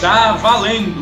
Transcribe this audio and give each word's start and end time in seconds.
está 0.00 0.32
valendo! 0.32 0.94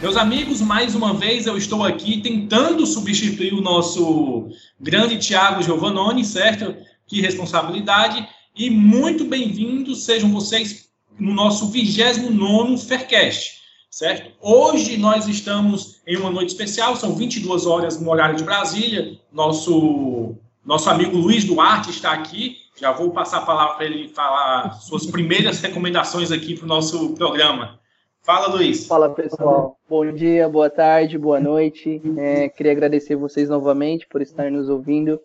Meus 0.00 0.16
amigos, 0.16 0.60
mais 0.60 0.94
uma 0.94 1.12
vez 1.12 1.48
eu 1.48 1.56
estou 1.56 1.82
aqui 1.82 2.20
tentando 2.20 2.86
substituir 2.86 3.52
o 3.52 3.60
nosso 3.60 4.50
grande 4.78 5.18
Tiago 5.18 5.60
Giovannoni, 5.60 6.24
certo? 6.24 6.76
Que 7.08 7.20
responsabilidade! 7.20 8.24
E 8.54 8.70
muito 8.70 9.24
bem-vindos 9.24 10.04
sejam 10.04 10.30
vocês 10.30 10.90
no 11.18 11.34
nosso 11.34 11.72
29 11.72 12.78
Faircast, 12.78 13.62
certo? 13.90 14.30
Hoje 14.40 14.96
nós 14.96 15.26
estamos 15.26 16.00
em 16.06 16.16
uma 16.16 16.30
noite 16.30 16.50
especial, 16.50 16.94
são 16.94 17.16
22 17.16 17.66
horas 17.66 18.00
no 18.00 18.08
horário 18.12 18.36
de 18.36 18.44
Brasília. 18.44 19.18
Nosso, 19.32 20.36
nosso 20.64 20.88
amigo 20.88 21.16
Luiz 21.16 21.42
Duarte 21.42 21.90
está 21.90 22.12
aqui. 22.12 22.58
Já 22.80 22.92
vou 22.92 23.10
passar 23.10 23.38
a 23.38 23.44
palavra 23.44 23.74
para 23.74 23.86
ele 23.86 24.08
falar 24.08 24.74
suas 24.74 25.04
primeiras 25.04 25.60
recomendações 25.60 26.30
aqui 26.30 26.54
para 26.54 26.64
o 26.64 26.68
nosso 26.68 27.10
programa. 27.14 27.79
Fala, 28.22 28.48
Luiz. 28.48 28.86
Fala, 28.86 29.14
pessoal. 29.14 29.78
Bom 29.88 30.12
dia, 30.12 30.48
boa 30.48 30.68
tarde, 30.68 31.16
boa 31.16 31.40
noite. 31.40 32.00
É, 32.18 32.48
queria 32.48 32.72
agradecer 32.72 33.16
vocês 33.16 33.48
novamente 33.48 34.06
por 34.06 34.20
estar 34.20 34.50
nos 34.50 34.68
ouvindo. 34.68 35.18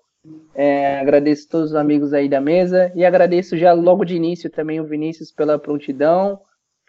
É, 0.56 1.00
agradeço 1.00 1.48
todos 1.50 1.72
os 1.72 1.76
amigos 1.76 2.14
aí 2.14 2.30
da 2.30 2.40
mesa 2.40 2.92
e 2.96 3.06
agradeço 3.06 3.58
já 3.58 3.74
logo 3.74 4.06
de 4.06 4.16
início 4.16 4.50
também 4.50 4.80
o 4.80 4.86
Vinícius 4.86 5.32
pela 5.32 5.60
prontidão, 5.60 6.40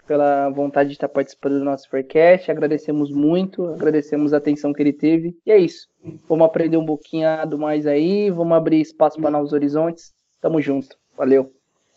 pela 0.07 0.49
vontade 0.49 0.91
de 0.91 0.95
estar 0.95 1.09
participando 1.09 1.59
do 1.59 1.65
nosso 1.65 1.91
Faircast. 1.91 2.51
Agradecemos 2.51 3.11
muito, 3.11 3.67
agradecemos 3.67 4.33
a 4.33 4.37
atenção 4.37 4.73
que 4.73 4.83
ele 4.83 4.93
teve. 4.93 5.37
E 5.45 5.51
é 5.51 5.59
isso. 5.59 5.89
Vamos 6.29 6.47
aprender 6.47 6.77
um 6.77 6.87
pouquinho 6.87 7.27
mais 7.59 7.85
aí, 7.87 8.31
vamos 8.31 8.57
abrir 8.57 8.81
espaço 8.81 9.21
para 9.21 9.31
novos 9.31 9.53
horizontes. 9.53 10.15
Tamo 10.41 10.63
junto. 10.63 10.97
Valeu. 11.19 11.53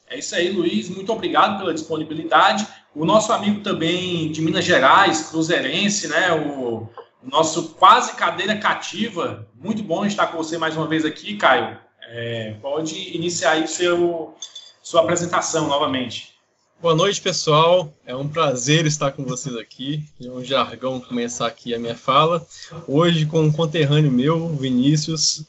É 0.10 0.18
isso 0.18 0.36
aí, 0.36 0.50
Luiz. 0.50 0.90
Muito 0.90 1.14
obrigado 1.14 1.60
pela 1.60 1.74
disponibilidade. 1.74 2.68
O 2.96 3.06
nosso 3.06 3.32
amigo 3.32 3.62
também 3.62 4.32
de 4.32 4.42
Minas 4.42 4.66
Gerais, 4.66 5.30
cruzeirense, 5.30 6.08
né? 6.08 6.34
O, 6.34 6.90
nosso 7.24 7.70
quase 7.76 8.14
cadeira 8.16 8.58
cativa. 8.58 9.48
Muito 9.56 9.84
bom 9.84 10.06
estar 10.06 10.28
com 10.28 10.38
você 10.38 10.58
mais 10.58 10.76
uma 10.76 10.88
vez 10.88 11.06
aqui, 11.06 11.36
Caio. 11.36 11.78
É, 12.08 12.56
pode 12.62 13.16
iniciar 13.16 13.52
aí 13.52 13.68
seu, 13.68 14.34
sua 14.82 15.02
apresentação 15.02 15.68
novamente. 15.68 16.34
Boa 16.82 16.96
noite, 16.96 17.22
pessoal. 17.22 17.94
É 18.06 18.16
um 18.16 18.28
prazer 18.28 18.86
estar 18.86 19.12
com 19.12 19.26
vocês 19.26 19.56
aqui. 19.58 20.04
É 20.20 20.30
um 20.30 20.44
jargão 20.44 21.00
começar 21.00 21.48
aqui 21.48 21.74
a 21.74 21.80
minha 21.80 21.96
fala. 21.96 22.46
Hoje 22.88 23.26
com 23.26 23.42
um 23.42 23.52
conterrâneo 23.52 24.12
meu, 24.12 24.48
Vinícius. 24.56 25.44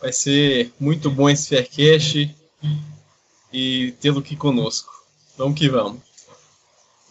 Vai 0.00 0.12
ser 0.12 0.72
muito 0.80 1.10
bom 1.10 1.28
esse 1.28 1.50
Faircast 1.50 2.34
e 3.52 3.94
tê-lo 4.00 4.20
aqui 4.20 4.34
conosco. 4.34 4.90
Vamos 5.36 5.58
que 5.58 5.68
vamos. 5.68 6.09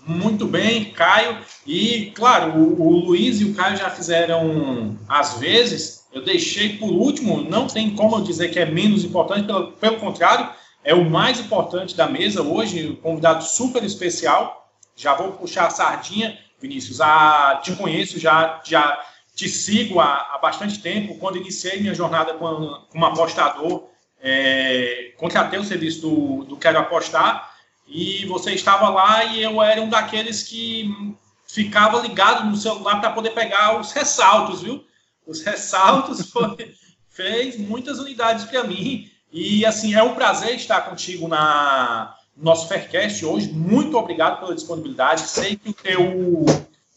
Muito 0.09 0.47
bem, 0.47 0.85
Caio. 0.85 1.37
E, 1.67 2.11
claro, 2.15 2.57
o, 2.57 2.81
o, 2.81 3.05
Luiz 3.05 3.39
e 3.39 3.45
o 3.45 3.53
Caio 3.53 3.77
já 3.77 3.91
fizeram 3.91 4.97
às 5.07 5.35
vezes. 5.35 6.03
Eu 6.11 6.23
deixei 6.23 6.77
por 6.77 6.89
último, 6.89 7.43
não 7.43 7.67
tem 7.67 7.91
como 7.95 8.15
eu 8.15 8.21
dizer 8.21 8.49
que 8.49 8.57
é 8.57 8.65
menos 8.65 9.03
importante, 9.03 9.45
pelo, 9.45 9.71
pelo 9.73 9.97
contrário, 9.97 10.49
é 10.83 10.95
o 10.95 11.07
mais 11.07 11.39
importante 11.39 11.95
da 11.95 12.07
mesa 12.07 12.41
hoje, 12.41 12.87
um 12.87 12.95
convidado 12.95 13.43
super 13.43 13.83
especial. 13.83 14.73
Já 14.95 15.13
vou 15.13 15.33
puxar 15.33 15.67
a 15.67 15.69
sardinha, 15.69 16.39
Vinícius. 16.59 16.99
Ah, 16.99 17.61
te 17.63 17.75
conheço, 17.75 18.19
já, 18.19 18.59
já 18.65 18.99
te 19.35 19.47
sigo 19.47 19.99
há, 19.99 20.33
há 20.33 20.39
bastante 20.39 20.79
tempo. 20.79 21.19
Quando 21.19 21.37
iniciei 21.37 21.79
minha 21.79 21.93
jornada 21.93 22.33
como, 22.33 22.87
como 22.89 23.05
apostador, 23.05 23.89
é, 24.19 25.13
contratei 25.17 25.59
o 25.59 25.63
serviço 25.63 26.01
do, 26.01 26.43
do 26.45 26.57
Quero 26.57 26.79
Apostar 26.79 27.48
e 27.89 28.25
você 28.27 28.53
estava 28.53 28.89
lá 28.89 29.25
e 29.25 29.41
eu 29.41 29.61
era 29.61 29.81
um 29.81 29.89
daqueles 29.89 30.43
que 30.43 31.15
ficava 31.47 31.99
ligado 31.99 32.47
no 32.47 32.55
celular 32.55 33.01
para 33.01 33.11
poder 33.11 33.31
pegar 33.31 33.79
os 33.79 33.91
ressaltos, 33.91 34.61
viu? 34.61 34.85
Os 35.25 35.41
ressaltos 35.41 36.29
foi, 36.29 36.75
fez 37.09 37.57
muitas 37.57 37.97
unidades 37.99 38.45
para 38.45 38.63
mim 38.63 39.09
e 39.31 39.65
assim 39.65 39.95
é 39.95 40.03
um 40.03 40.13
prazer 40.13 40.55
estar 40.55 40.81
contigo 40.81 41.27
na 41.27 42.15
no 42.37 42.45
nosso 42.45 42.69
Faircast 42.69 43.25
hoje. 43.25 43.51
Muito 43.51 43.97
obrigado 43.97 44.39
pela 44.39 44.55
disponibilidade. 44.55 45.21
Sei 45.21 45.57
que 45.57 45.69
o 45.69 45.73
teu 45.73 46.45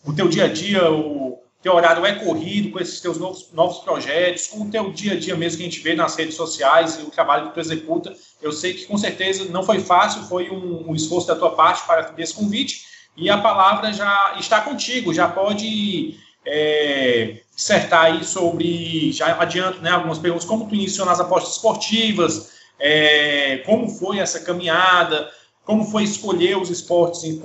o 0.04 0.12
teu 0.12 0.28
dia 0.28 0.44
a 0.44 0.48
dia, 0.48 0.90
o 0.90 1.41
teu 1.62 1.74
horário 1.74 2.04
é 2.04 2.12
corrido 2.16 2.72
com 2.72 2.80
esses 2.80 3.00
teus 3.00 3.18
novos, 3.18 3.48
novos 3.52 3.78
projetos, 3.78 4.48
com 4.48 4.62
o 4.62 4.70
teu 4.70 4.90
dia 4.90 5.12
a 5.12 5.18
dia 5.18 5.36
mesmo 5.36 5.58
que 5.58 5.62
a 5.62 5.70
gente 5.70 5.80
vê 5.80 5.94
nas 5.94 6.16
redes 6.16 6.34
sociais 6.34 6.98
e 6.98 7.02
o 7.02 7.10
trabalho 7.10 7.48
que 7.48 7.54
tu 7.54 7.60
executa. 7.60 8.12
Eu 8.40 8.50
sei 8.50 8.74
que 8.74 8.86
com 8.86 8.98
certeza 8.98 9.44
não 9.44 9.62
foi 9.62 9.78
fácil, 9.78 10.22
foi 10.24 10.50
um, 10.50 10.90
um 10.90 10.94
esforço 10.94 11.28
da 11.28 11.36
tua 11.36 11.52
parte 11.52 11.86
para 11.86 12.12
esse 12.18 12.34
convite. 12.34 12.84
E 13.16 13.30
a 13.30 13.38
palavra 13.38 13.92
já 13.92 14.34
está 14.40 14.60
contigo, 14.60 15.14
já 15.14 15.28
pode 15.28 16.18
é, 16.44 17.36
dissertar 17.54 18.06
aí 18.06 18.24
sobre, 18.24 19.12
já 19.12 19.40
adianto, 19.40 19.80
né, 19.80 19.90
algumas 19.90 20.18
perguntas, 20.18 20.46
como 20.46 20.68
tu 20.68 20.74
iniciou 20.74 21.06
nas 21.06 21.20
apostas 21.20 21.54
esportivas, 21.54 22.52
é, 22.80 23.58
como 23.58 23.88
foi 23.88 24.18
essa 24.18 24.40
caminhada, 24.40 25.30
como 25.64 25.84
foi 25.84 26.02
escolher 26.02 26.56
os 26.56 26.70
esportes 26.70 27.22
em, 27.22 27.40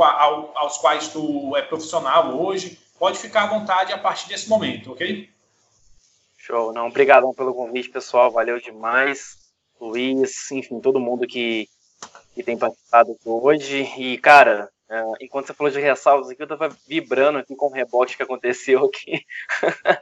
aos 0.55 0.79
quais 0.79 1.09
tu 1.09 1.55
é 1.55 1.61
profissional 1.61 2.35
hoje, 2.41 2.79
pode 2.97 3.17
ficar 3.19 3.43
à 3.43 3.47
vontade 3.47 3.93
a 3.93 3.97
partir 3.97 4.27
desse 4.29 4.49
momento, 4.49 4.91
ok? 4.91 5.29
Show, 6.37 6.71
não, 6.73 6.87
obrigadão 6.87 7.33
pelo 7.33 7.53
convite, 7.53 7.89
pessoal, 7.89 8.31
valeu 8.31 8.59
demais, 8.59 9.37
Luiz, 9.79 10.49
enfim, 10.51 10.79
todo 10.79 10.99
mundo 10.99 11.27
que, 11.27 11.67
que 12.33 12.43
tem 12.43 12.57
participado 12.57 13.11
aqui 13.11 13.27
hoje, 13.29 13.83
e, 13.97 14.17
cara, 14.17 14.69
uh, 14.89 15.13
enquanto 15.19 15.47
você 15.47 15.53
falou 15.53 15.71
de 15.71 15.79
ressalvas 15.79 16.29
aqui, 16.29 16.41
eu 16.41 16.47
tava 16.47 16.69
vibrando 16.87 17.39
aqui 17.39 17.55
com 17.55 17.67
o 17.67 17.73
rebote 17.73 18.15
que 18.15 18.23
aconteceu 18.23 18.85
aqui, 18.85 19.25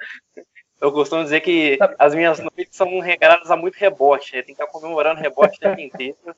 eu 0.80 0.92
costumo 0.92 1.24
dizer 1.24 1.42
que 1.42 1.78
as 1.98 2.14
minhas 2.14 2.40
noites 2.40 2.76
são 2.76 3.00
regradas 3.00 3.50
a 3.50 3.56
muito 3.56 3.76
rebote, 3.76 4.36
né? 4.36 4.42
tem 4.42 4.56
que 4.56 4.62
estar 4.62 4.72
comemorando 4.72 5.22
rebote 5.22 5.58
o 5.58 5.62
tempo 5.62 5.82
inteiro, 5.82 6.18
é 6.28 6.34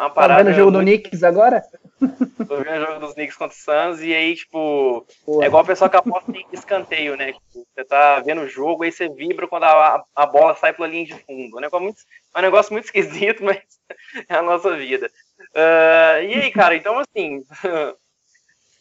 uma 0.00 0.10
parada 0.10 0.38
tá 0.38 0.42
vendo 0.44 0.52
o 0.52 0.56
jogo 0.56 0.70
do 0.70 0.80
Knicks 0.80 1.22
agora? 1.22 1.62
Tô 2.48 2.56
vendo 2.56 2.82
o 2.82 2.86
jogo 2.86 3.00
dos 3.00 3.14
Knicks 3.14 3.36
contra 3.36 3.56
o 3.56 3.60
Suns 3.60 4.00
e 4.00 4.14
aí, 4.14 4.34
tipo, 4.34 5.06
Porra. 5.24 5.44
é 5.44 5.46
igual 5.46 5.62
o 5.62 5.66
pessoal 5.66 5.90
que 5.90 5.96
aposta 5.96 6.32
em 6.32 6.46
escanteio, 6.52 7.16
né? 7.16 7.32
Tipo, 7.32 7.66
você 7.74 7.84
tá 7.84 8.20
vendo 8.20 8.42
o 8.42 8.48
jogo, 8.48 8.82
aí 8.82 8.90
você 8.92 9.08
vibra 9.08 9.46
quando 9.46 9.64
a, 9.64 10.04
a 10.14 10.26
bola 10.26 10.56
sai 10.56 10.72
pela 10.72 10.88
linha 10.88 11.06
de 11.06 11.14
fundo. 11.14 11.56
É 11.56 11.58
um 11.58 11.60
negócio 11.60 11.84
muito, 11.84 11.98
é 12.34 12.38
um 12.38 12.42
negócio 12.42 12.72
muito 12.72 12.86
esquisito, 12.86 13.44
mas 13.44 13.60
é 14.28 14.34
a 14.34 14.42
nossa 14.42 14.76
vida. 14.76 15.10
Uh, 15.50 16.22
e 16.24 16.34
aí, 16.34 16.50
cara, 16.50 16.74
então 16.74 16.98
assim, 16.98 17.42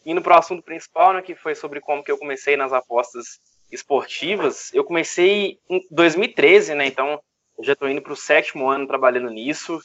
indo 0.05 0.21
pro 0.21 0.35
assunto 0.35 0.63
principal, 0.63 1.13
né, 1.13 1.21
que 1.21 1.35
foi 1.35 1.55
sobre 1.55 1.79
como 1.81 2.03
que 2.03 2.11
eu 2.11 2.17
comecei 2.17 2.55
nas 2.55 2.73
apostas 2.73 3.39
esportivas, 3.71 4.73
eu 4.73 4.83
comecei 4.83 5.59
em 5.69 5.81
2013, 5.89 6.75
né? 6.75 6.85
Então, 6.87 7.21
eu 7.57 7.63
já 7.63 7.75
tô 7.75 7.87
indo 7.87 8.01
pro 8.01 8.15
sétimo 8.15 8.69
ano 8.69 8.87
trabalhando 8.87 9.29
nisso. 9.29 9.79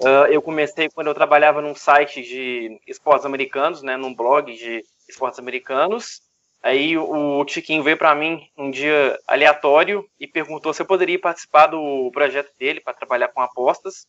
Uh, 0.00 0.26
eu 0.30 0.40
comecei 0.40 0.88
quando 0.88 1.08
eu 1.08 1.14
trabalhava 1.14 1.60
num 1.60 1.74
site 1.74 2.22
de 2.22 2.80
esportes 2.86 3.26
americanos, 3.26 3.82
né, 3.82 3.96
num 3.96 4.14
blog 4.14 4.52
de 4.52 4.82
esportes 5.08 5.38
americanos. 5.38 6.22
Aí 6.62 6.96
o 6.96 7.44
Tiquinho 7.44 7.82
veio 7.82 7.96
para 7.96 8.14
mim 8.14 8.46
um 8.56 8.70
dia 8.70 9.18
aleatório 9.26 10.06
e 10.18 10.26
perguntou 10.26 10.72
se 10.72 10.82
eu 10.82 10.86
poderia 10.86 11.18
participar 11.18 11.66
do 11.66 12.10
projeto 12.12 12.50
dele 12.58 12.80
para 12.80 12.94
trabalhar 12.94 13.28
com 13.28 13.40
apostas. 13.40 14.06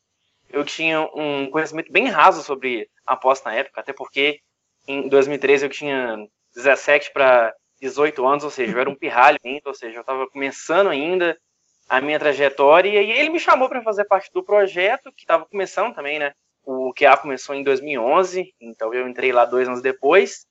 Eu 0.49 0.65
tinha 0.65 1.01
um 1.13 1.49
conhecimento 1.49 1.91
bem 1.91 2.07
raso 2.07 2.41
sobre 2.43 2.89
aposta 3.05 3.49
na 3.49 3.55
época, 3.55 3.79
até 3.79 3.93
porque 3.93 4.39
em 4.87 5.07
2013 5.07 5.65
eu 5.65 5.69
tinha 5.69 6.17
17 6.53 7.11
para 7.13 7.53
18 7.81 8.25
anos, 8.25 8.43
ou 8.43 8.49
seja, 8.49 8.73
eu 8.73 8.79
era 8.79 8.89
um 8.89 8.95
pirralho 8.95 9.39
ainda, 9.45 9.61
ou 9.65 9.73
seja, 9.73 9.97
eu 9.97 10.01
estava 10.01 10.27
começando 10.27 10.87
ainda, 10.87 11.37
a 11.91 11.99
minha 11.99 12.17
trajetória, 12.17 13.01
e 13.01 13.11
ele 13.11 13.29
me 13.29 13.37
chamou 13.37 13.67
para 13.67 13.81
fazer 13.81 14.05
parte 14.05 14.31
do 14.31 14.41
projeto, 14.41 15.11
que 15.11 15.23
estava 15.23 15.45
começando 15.45 15.93
também, 15.93 16.19
né? 16.19 16.31
O 16.63 16.93
QA 16.93 17.17
começou 17.17 17.53
em 17.53 17.63
2011, 17.63 18.55
então 18.61 18.93
eu 18.93 19.09
entrei 19.09 19.33
lá 19.33 19.43
dois 19.43 19.67
anos 19.67 19.81
depois, 19.81 20.45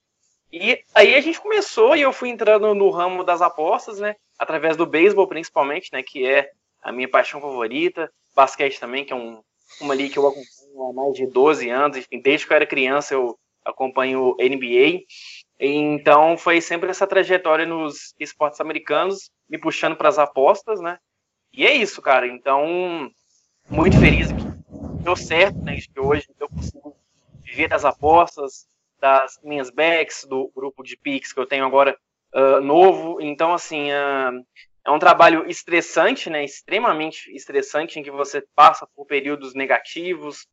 e 0.53 0.79
aí 0.93 1.15
a 1.15 1.19
gente 1.19 1.41
começou 1.41 1.95
e 1.95 2.01
eu 2.01 2.13
fui 2.13 2.29
entrando 2.29 2.75
no 2.75 2.91
ramo 2.91 3.23
das 3.23 3.41
apostas, 3.41 3.99
né? 3.99 4.15
Através 4.37 4.77
do 4.77 4.85
beisebol, 4.85 5.27
principalmente, 5.27 5.89
né? 5.91 6.03
Que 6.03 6.27
é 6.27 6.51
a 6.79 6.91
minha 6.91 7.09
paixão 7.09 7.41
favorita, 7.41 8.11
basquete 8.35 8.79
também, 8.79 9.03
que 9.03 9.11
é 9.11 9.15
um, 9.15 9.41
uma 9.81 9.95
liga 9.95 10.13
que 10.13 10.19
eu 10.19 10.27
acompanho 10.27 10.89
há 10.91 10.93
mais 10.93 11.13
de 11.15 11.25
12 11.25 11.67
anos, 11.71 11.97
enfim, 11.97 12.21
desde 12.21 12.45
que 12.45 12.53
eu 12.53 12.55
era 12.55 12.67
criança 12.67 13.15
eu 13.15 13.35
acompanho 13.65 14.35
NBA, 14.39 15.05
então 15.59 16.37
foi 16.37 16.61
sempre 16.61 16.91
essa 16.91 17.07
trajetória 17.07 17.65
nos 17.65 18.13
esportes 18.19 18.61
americanos, 18.61 19.31
me 19.49 19.57
puxando 19.57 19.95
para 19.95 20.09
as 20.09 20.19
apostas, 20.19 20.79
né? 20.79 20.99
E 21.53 21.65
é 21.65 21.73
isso, 21.75 22.01
cara. 22.01 22.27
Então, 22.27 23.11
muito 23.69 23.99
feliz 23.99 24.31
que 24.31 25.03
deu 25.03 25.15
certo, 25.15 25.57
né? 25.59 25.77
Que 25.77 25.99
hoje 25.99 26.27
eu 26.39 26.49
consigo 26.49 26.95
viver 27.43 27.67
das 27.67 27.83
apostas, 27.83 28.67
das 28.99 29.39
minhas 29.43 29.69
backs, 29.69 30.25
do 30.25 30.51
grupo 30.55 30.83
de 30.83 30.95
Pix 30.95 31.33
que 31.33 31.39
eu 31.39 31.45
tenho 31.45 31.65
agora 31.65 31.97
uh, 32.33 32.61
novo. 32.61 33.19
Então, 33.19 33.53
assim, 33.53 33.91
uh, 33.91 34.45
é 34.85 34.91
um 34.91 34.99
trabalho 34.99 35.49
estressante, 35.49 36.29
né? 36.29 36.43
Extremamente 36.43 37.29
estressante, 37.35 37.99
em 37.99 38.03
que 38.03 38.11
você 38.11 38.43
passa 38.55 38.87
por 38.95 39.05
períodos 39.05 39.53
negativos, 39.53 40.47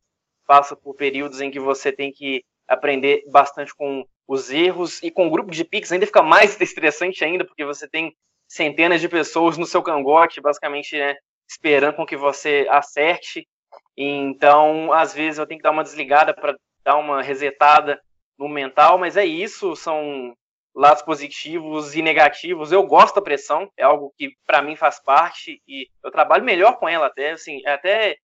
passa 0.45 0.75
por 0.75 0.95
períodos 0.95 1.39
em 1.41 1.49
que 1.49 1.59
você 1.59 1.91
tem 1.91 2.11
que 2.11 2.43
aprender 2.67 3.23
bastante 3.31 3.73
com 3.73 4.05
os 4.27 4.51
erros, 4.51 5.01
e 5.01 5.09
com 5.09 5.29
grupo 5.29 5.49
de 5.49 5.63
Pix 5.63 5.91
ainda 5.91 6.05
fica 6.05 6.21
mais 6.21 6.59
estressante 6.61 7.23
ainda, 7.23 7.45
porque 7.45 7.65
você 7.65 7.87
tem 7.87 8.15
centenas 8.49 8.99
de 8.99 9.07
pessoas 9.07 9.57
no 9.57 9.65
seu 9.65 9.83
cangote, 9.83 10.41
basicamente, 10.41 10.97
né, 10.97 11.15
esperando 11.47 11.95
com 11.95 12.05
que 12.05 12.17
você 12.17 12.67
acerte. 12.69 13.47
Então, 13.95 14.91
às 14.91 15.13
vezes 15.13 15.37
eu 15.37 15.45
tenho 15.45 15.59
que 15.59 15.63
dar 15.63 15.71
uma 15.71 15.83
desligada 15.83 16.33
para 16.33 16.57
dar 16.83 16.97
uma 16.97 17.21
resetada 17.21 18.01
no 18.37 18.49
mental, 18.49 18.97
mas 18.97 19.15
é 19.15 19.25
isso, 19.25 19.75
são 19.75 20.33
lados 20.73 21.03
positivos 21.03 21.95
e 21.95 22.01
negativos. 22.01 22.71
Eu 22.71 22.83
gosto 22.83 23.15
da 23.15 23.21
pressão, 23.21 23.69
é 23.77 23.83
algo 23.83 24.13
que 24.17 24.33
para 24.45 24.61
mim 24.61 24.75
faz 24.75 24.99
parte 24.99 25.61
e 25.67 25.87
eu 26.03 26.09
trabalho 26.09 26.43
melhor 26.43 26.77
com 26.79 26.87
ela 26.89 27.07
até, 27.07 27.31
assim, 27.31 27.61
é 27.65 27.73
até 27.73 28.15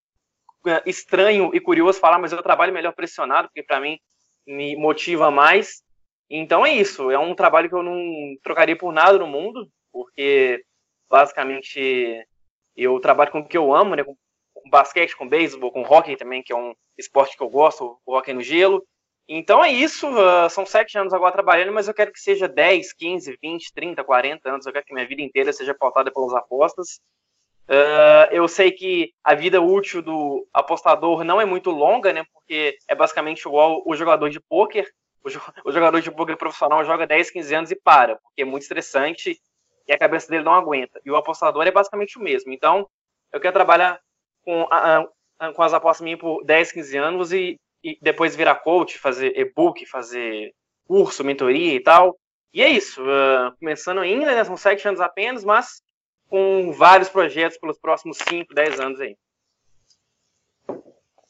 é, 0.67 0.81
estranho 0.85 1.51
e 1.53 1.59
curioso 1.59 1.99
falar, 1.99 2.17
mas 2.17 2.31
eu 2.31 2.41
trabalho 2.41 2.73
melhor 2.73 2.93
pressionado, 2.93 3.47
porque 3.49 3.61
para 3.61 3.79
mim 3.79 3.99
me 4.47 4.75
motiva 4.75 5.29
mais. 5.29 5.83
Então 6.29 6.65
é 6.65 6.73
isso, 6.73 7.11
é 7.11 7.19
um 7.19 7.35
trabalho 7.35 7.69
que 7.69 7.75
eu 7.75 7.83
não 7.83 8.35
trocaria 8.41 8.75
por 8.75 8.91
nada 8.91 9.19
no 9.19 9.27
mundo, 9.27 9.69
porque 9.95 10.61
basicamente 11.09 12.27
eu 12.75 12.99
trabalho 12.99 13.31
com 13.31 13.39
o 13.39 13.47
que 13.47 13.57
eu 13.57 13.73
amo, 13.73 13.95
né, 13.95 14.03
com 14.03 14.69
basquete, 14.69 15.15
com 15.15 15.29
beisebol, 15.29 15.71
com 15.71 15.83
hockey 15.83 16.17
também, 16.17 16.43
que 16.43 16.51
é 16.51 16.55
um 16.55 16.75
esporte 16.97 17.37
que 17.37 17.41
eu 17.41 17.49
gosto, 17.49 17.97
o 18.05 18.13
hockey 18.13 18.33
no 18.33 18.41
gelo. 18.41 18.85
Então 19.25 19.63
é 19.63 19.71
isso, 19.71 20.07
uh, 20.09 20.49
são 20.49 20.65
sete 20.65 20.97
anos 20.97 21.13
agora 21.13 21.31
trabalhando, 21.31 21.71
mas 21.71 21.87
eu 21.87 21.93
quero 21.93 22.11
que 22.11 22.19
seja 22.19 22.45
10, 22.45 22.91
15, 22.91 23.37
20, 23.41 23.73
30, 23.73 24.03
40 24.03 24.49
anos, 24.49 24.65
eu 24.65 24.73
quero 24.73 24.85
que 24.85 24.93
minha 24.93 25.07
vida 25.07 25.21
inteira 25.21 25.53
seja 25.53 25.73
pautada 25.73 26.11
pelas 26.11 26.33
apostas. 26.33 26.99
Uh, 27.69 28.27
eu 28.31 28.47
sei 28.49 28.71
que 28.71 29.13
a 29.23 29.33
vida 29.33 29.61
útil 29.61 30.01
do 30.01 30.45
apostador 30.53 31.23
não 31.23 31.39
é 31.39 31.45
muito 31.45 31.71
longa, 31.71 32.11
né? 32.11 32.25
Porque 32.33 32.77
é 32.87 32.93
basicamente 32.93 33.47
igual 33.47 33.81
o 33.85 33.95
jogador 33.95 34.29
de 34.29 34.41
pôquer. 34.41 34.91
O, 35.23 35.29
o 35.69 35.71
jogador 35.71 36.01
de 36.01 36.11
pôquer 36.11 36.35
profissional 36.35 36.83
joga 36.83 37.07
10, 37.07 37.31
15 37.31 37.55
anos 37.55 37.71
e 37.71 37.75
para, 37.77 38.17
porque 38.17 38.41
é 38.41 38.45
muito 38.45 38.63
estressante 38.63 39.39
e 39.87 39.93
a 39.93 39.97
cabeça 39.97 40.29
dele 40.29 40.43
não 40.43 40.53
aguenta. 40.53 40.99
E 41.05 41.11
o 41.11 41.15
apostador 41.15 41.65
é 41.65 41.71
basicamente 41.71 42.17
o 42.17 42.21
mesmo. 42.21 42.51
Então, 42.51 42.87
eu 43.31 43.39
quero 43.39 43.53
trabalhar 43.53 43.99
com, 44.43 44.67
a, 44.69 45.07
a, 45.39 45.53
com 45.53 45.61
as 45.61 45.73
apostas 45.73 46.03
minhas 46.03 46.19
por 46.19 46.43
10, 46.43 46.71
15 46.71 46.97
anos 46.97 47.33
e, 47.33 47.57
e 47.83 47.97
depois 48.01 48.35
virar 48.35 48.55
coach, 48.55 48.97
fazer 48.97 49.37
e-book, 49.37 49.85
fazer 49.85 50.53
curso, 50.87 51.23
mentoria 51.23 51.73
e 51.73 51.79
tal. 51.79 52.17
E 52.53 52.61
é 52.61 52.69
isso. 52.69 53.01
Uh, 53.03 53.55
começando 53.59 53.99
ainda, 53.99 54.33
né, 54.33 54.43
são 54.43 54.55
sete 54.55 54.87
anos 54.87 55.01
apenas, 55.01 55.43
mas 55.43 55.81
com 56.29 56.71
vários 56.71 57.09
projetos 57.09 57.57
pelos 57.57 57.77
próximos 57.77 58.17
5, 58.27 58.53
10 58.53 58.79
anos 58.79 58.99
aí. 59.01 59.15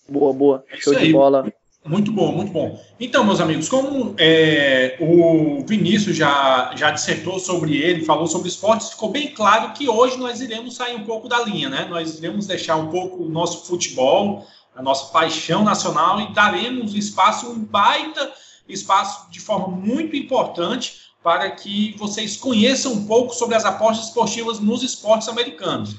Boa, 0.07 0.33
boa. 0.33 0.65
É 0.69 0.77
Show 0.77 0.93
de 0.93 1.11
bola. 1.11 1.51
Muito 1.85 2.11
bom, 2.11 2.31
muito 2.31 2.51
bom. 2.51 2.83
Então, 2.99 3.23
meus 3.23 3.39
amigos, 3.39 3.69
como 3.69 4.15
é, 4.17 4.97
o 4.99 5.63
Vinícius 5.67 6.17
já, 6.17 6.73
já 6.75 6.89
dissertou 6.89 7.37
sobre 7.37 7.77
ele, 7.77 8.03
falou 8.03 8.25
sobre 8.25 8.49
esportes, 8.49 8.89
ficou 8.89 9.11
bem 9.11 9.27
claro 9.35 9.71
que 9.73 9.87
hoje 9.87 10.17
nós 10.17 10.41
iremos 10.41 10.75
sair 10.75 10.95
um 10.95 11.03
pouco 11.03 11.29
da 11.29 11.43
linha, 11.43 11.69
né? 11.69 11.85
Nós 11.87 12.17
iremos 12.17 12.47
deixar 12.47 12.75
um 12.75 12.87
pouco 12.87 13.21
o 13.21 13.29
nosso 13.29 13.67
futebol, 13.67 14.47
a 14.75 14.81
nossa 14.81 15.11
paixão 15.11 15.63
nacional 15.63 16.19
e 16.19 16.33
daremos 16.33 16.95
espaço, 16.95 17.51
um 17.51 17.59
baita 17.59 18.33
espaço 18.67 19.29
de 19.29 19.39
forma 19.39 19.67
muito 19.67 20.15
importante 20.15 21.01
para 21.21 21.51
que 21.51 21.95
vocês 21.99 22.35
conheçam 22.35 22.93
um 22.93 23.05
pouco 23.05 23.31
sobre 23.31 23.55
as 23.55 23.63
apostas 23.63 24.07
esportivas 24.07 24.59
nos 24.59 24.81
esportes 24.81 25.27
americanos. 25.27 25.97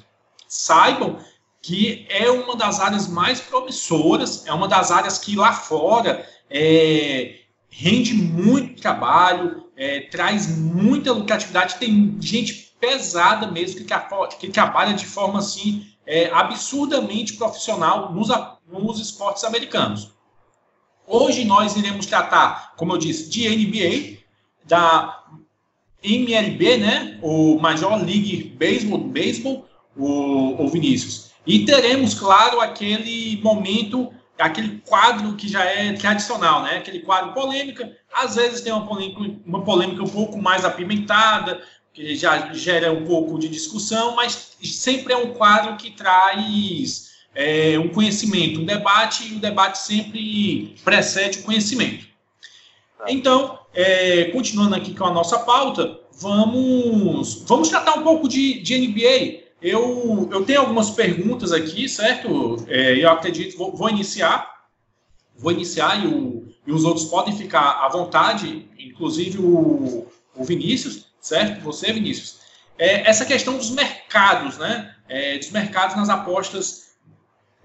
Saibam 0.49 1.19
que 1.67 2.07
é 2.09 2.31
uma 2.31 2.55
das 2.55 2.79
áreas 2.79 3.09
mais 3.09 3.41
promissoras, 3.41 4.47
é 4.47 4.53
uma 4.53 4.69
das 4.69 4.93
áreas 4.93 5.19
que 5.19 5.35
lá 5.35 5.53
fora 5.53 6.25
é, 6.49 7.41
rende 7.69 8.15
muito 8.15 8.81
trabalho, 8.81 9.65
é, 9.77 10.03
traz 10.03 10.47
muita 10.57 11.13
lucratividade, 11.13 11.75
tem 11.75 12.17
gente 12.21 12.73
pesada 12.79 13.49
mesmo 13.49 13.81
que, 13.85 14.37
que 14.39 14.49
trabalha 14.49 14.95
de 14.95 15.05
forma 15.05 15.41
assim 15.41 15.85
é, 16.07 16.31
absurdamente 16.31 17.33
profissional 17.33 18.13
nos, 18.13 18.29
nos 18.69 19.01
esportes 19.01 19.43
americanos. 19.43 20.13
Hoje 21.05 21.45
nós 21.45 21.75
iremos 21.75 22.07
tratar, 22.07 22.77
como 22.77 22.93
eu 22.93 22.97
disse, 22.97 23.29
de 23.29 23.49
NBA, 23.49 24.19
da 24.65 25.25
MLB, 26.01 26.77
né? 26.77 27.19
O 27.21 27.59
Major 27.59 27.97
League 27.97 28.57
Baseball, 28.57 29.01
baseball 29.01 29.67
o, 29.97 30.63
o 30.65 30.69
Vinícius. 30.69 31.27
E 31.47 31.65
teremos, 31.65 32.15
claro, 32.15 32.61
aquele 32.61 33.41
momento, 33.43 34.13
aquele 34.39 34.83
quadro 34.87 35.35
que 35.35 35.47
já 35.49 35.65
é 35.65 35.93
tradicional, 35.93 36.63
né? 36.63 36.79
Aquele 36.79 37.01
quadro 37.01 37.33
polêmica. 37.33 37.97
Às 38.13 38.35
vezes 38.35 38.63
tem 38.63 38.73
uma 38.73 38.87
polêmica, 38.87 39.21
uma 39.47 39.63
polêmica 39.63 40.03
um 40.03 40.09
pouco 40.09 40.37
mais 40.43 40.65
apimentada, 40.65 41.63
que 41.93 42.17
já 42.17 42.53
gera 42.53 42.93
um 42.93 43.05
pouco 43.05 43.39
de 43.39 43.49
discussão, 43.49 44.17
mas 44.17 44.57
sempre 44.63 45.13
é 45.13 45.17
um 45.17 45.33
quadro 45.33 45.77
que 45.77 45.93
traz 45.93 47.13
é, 47.35 47.79
um 47.79 47.89
conhecimento, 47.89 48.61
um 48.61 48.65
debate, 48.65 49.33
e 49.33 49.37
o 49.37 49.39
debate 49.39 49.79
sempre 49.79 50.75
precede 50.85 51.39
o 51.39 51.43
conhecimento. 51.45 52.07
Então, 53.07 53.59
é, 53.73 54.25
continuando 54.27 54.75
aqui 54.75 54.95
com 54.95 55.05
a 55.05 55.13
nossa 55.13 55.39
pauta, 55.39 56.01
vamos, 56.19 57.45
vamos 57.47 57.69
tratar 57.69 57.95
um 57.99 58.03
pouco 58.03 58.29
de, 58.29 58.61
de 58.61 58.79
NBA. 58.79 59.46
Eu, 59.61 60.29
eu 60.31 60.45
tenho 60.45 60.61
algumas 60.61 60.91
perguntas 60.91 61.53
aqui, 61.53 61.89
certo? 61.89 62.65
É, 62.69 63.03
eu 63.03 63.11
acredito, 63.11 63.57
vou, 63.57 63.75
vou, 63.75 63.89
iniciar. 63.89 64.55
Vou 65.37 65.51
iniciar 65.51 66.03
e, 66.05 66.07
o, 66.07 66.49
e, 66.67 66.73
os 66.73 66.85
outros 66.85 67.07
podem 67.07 67.37
ficar 67.37 67.85
à 67.85 67.89
vontade, 67.89 68.69
inclusive 68.79 69.39
o, 69.39 70.07
o 70.35 70.45
Vinícius, 70.45 71.07
certo? 71.21 71.63
Você, 71.63 71.93
Vinícius. 71.93 72.41
É, 72.79 73.09
essa 73.09 73.25
questão 73.25 73.57
dos 73.57 73.71
mercados, 73.71 74.59
né? 74.59 74.95
É, 75.09 75.39
dos 75.39 75.51
mercados 75.51 75.97
nas 75.97 76.09
apostas, 76.09 76.97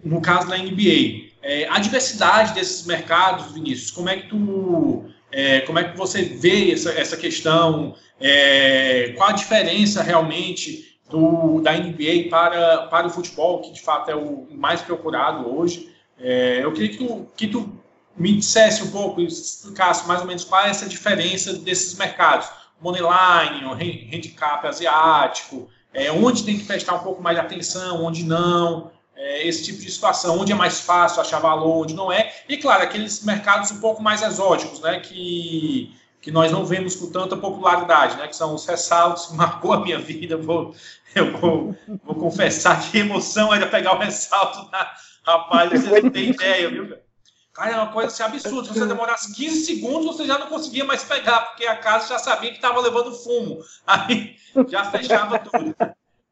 no 0.04 0.22
caso 0.22 0.48
da 0.48 0.58
NBA. 0.58 1.32
É, 1.42 1.68
a 1.70 1.80
diversidade 1.80 2.54
desses 2.54 2.86
mercados, 2.86 3.52
Vinícius, 3.52 3.92
como 3.92 4.10
é 4.10 4.18
que 4.18 4.30
tu 4.30 5.06
é, 5.32 5.62
como 5.62 5.80
é 5.80 5.86
que 5.86 5.98
você 5.98 6.24
vê 6.24 6.72
essa, 6.72 6.92
essa 6.92 7.18
questão? 7.18 7.96
É, 8.20 9.14
qual 9.16 9.30
a 9.30 9.34
diferença 9.34 10.04
realmente 10.04 10.91
do, 11.12 11.62
da 11.62 11.74
NBA 11.74 12.30
para, 12.30 12.88
para 12.88 13.08
o 13.08 13.10
futebol, 13.10 13.62
que 13.62 13.72
de 13.72 13.82
fato 13.82 14.10
é 14.10 14.16
o 14.16 14.48
mais 14.52 14.82
procurado 14.82 15.54
hoje? 15.54 15.94
É, 16.18 16.64
eu 16.64 16.72
queria 16.72 16.90
que 16.90 16.98
tu, 16.98 17.28
que 17.36 17.48
tu 17.48 17.70
me 18.16 18.38
dissesse 18.38 18.84
um 18.84 18.92
pouco, 18.92 19.22
explicasse 19.22 20.08
mais 20.08 20.22
ou 20.22 20.28
menos 20.28 20.44
qual 20.44 20.64
é 20.66 20.70
essa 20.70 20.88
diferença 20.88 21.54
desses 21.54 21.96
mercados. 21.96 22.48
Moneyline, 22.80 23.64
handicap 24.12 24.66
asiático, 24.66 25.70
é, 25.94 26.12
onde 26.12 26.44
tem 26.44 26.58
que 26.58 26.64
prestar 26.64 26.96
um 26.96 27.00
pouco 27.00 27.22
mais 27.22 27.38
de 27.38 27.46
atenção, 27.46 28.04
onde 28.04 28.24
não, 28.24 28.92
é, 29.16 29.48
esse 29.48 29.64
tipo 29.64 29.80
de 29.80 29.92
situação, 29.92 30.40
onde 30.40 30.52
é 30.52 30.56
mais 30.56 30.80
fácil 30.80 31.22
achar 31.22 31.40
valor, 31.40 31.84
onde 31.84 31.94
não 31.94 32.12
é. 32.12 32.34
E, 32.50 32.58
claro, 32.58 32.84
aqueles 32.84 33.24
mercados 33.24 33.72
um 33.72 33.80
pouco 33.80 34.02
mais 34.02 34.22
exóticos, 34.24 34.80
né, 34.80 35.00
que, 35.00 35.94
que 36.22 36.32
nós 36.32 36.52
não 36.52 36.66
vemos 36.66 36.96
com 36.96 37.12
tanta 37.12 37.36
popularidade, 37.36 38.18
né, 38.18 38.28
que 38.28 38.36
são 38.36 38.54
os 38.54 38.66
ressaltos, 38.66 39.28
que 39.28 39.34
marcou 39.38 39.74
a 39.74 39.82
minha 39.82 40.00
vida. 40.00 40.38
Vou, 40.38 40.76
eu 41.16 41.38
vou, 41.38 41.76
vou 42.04 42.16
confessar 42.16 42.80
que 42.90 43.00
emoção 43.00 43.54
era 43.54 43.68
pegar 43.68 43.96
o 43.96 44.00
ressalto 44.00 44.70
na. 44.72 44.92
Rapaz, 45.24 45.70
você 45.70 46.02
não 46.02 46.10
tem 46.10 46.30
ideia, 46.30 46.70
viu, 46.70 46.90
cara? 46.90 47.02
Cara, 47.54 47.72
é 47.72 47.76
uma 47.76 47.92
coisa 47.92 48.08
assim, 48.08 48.24
absurda. 48.24 48.68
Se 48.70 48.80
você 48.80 48.88
demorasse 48.88 49.36
15 49.36 49.66
segundos, 49.66 50.06
você 50.06 50.26
já 50.26 50.40
não 50.40 50.48
conseguia 50.48 50.86
mais 50.86 51.04
pegar, 51.04 51.42
porque 51.42 51.66
a 51.66 51.76
casa 51.76 52.08
já 52.08 52.18
sabia 52.18 52.50
que 52.50 52.56
estava 52.56 52.80
levando 52.80 53.14
fumo. 53.14 53.60
Aí 53.86 54.36
já 54.70 54.86
fechava 54.86 55.38
tudo. 55.38 55.76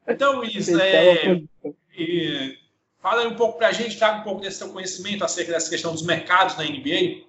Então, 0.08 0.42
isso 0.42 0.80
é. 0.80 1.42
Fala 3.00 3.22
aí 3.22 3.28
um 3.28 3.36
pouco 3.36 3.58
para 3.58 3.68
a 3.68 3.72
gente, 3.72 3.98
traga 3.98 4.20
um 4.20 4.24
pouco 4.24 4.40
desse 4.40 4.58
seu 4.58 4.70
conhecimento 4.70 5.24
acerca 5.24 5.52
dessa 5.52 5.70
questão 5.70 5.92
dos 5.92 6.02
mercados 6.02 6.56
na 6.56 6.64
NBA. 6.64 7.22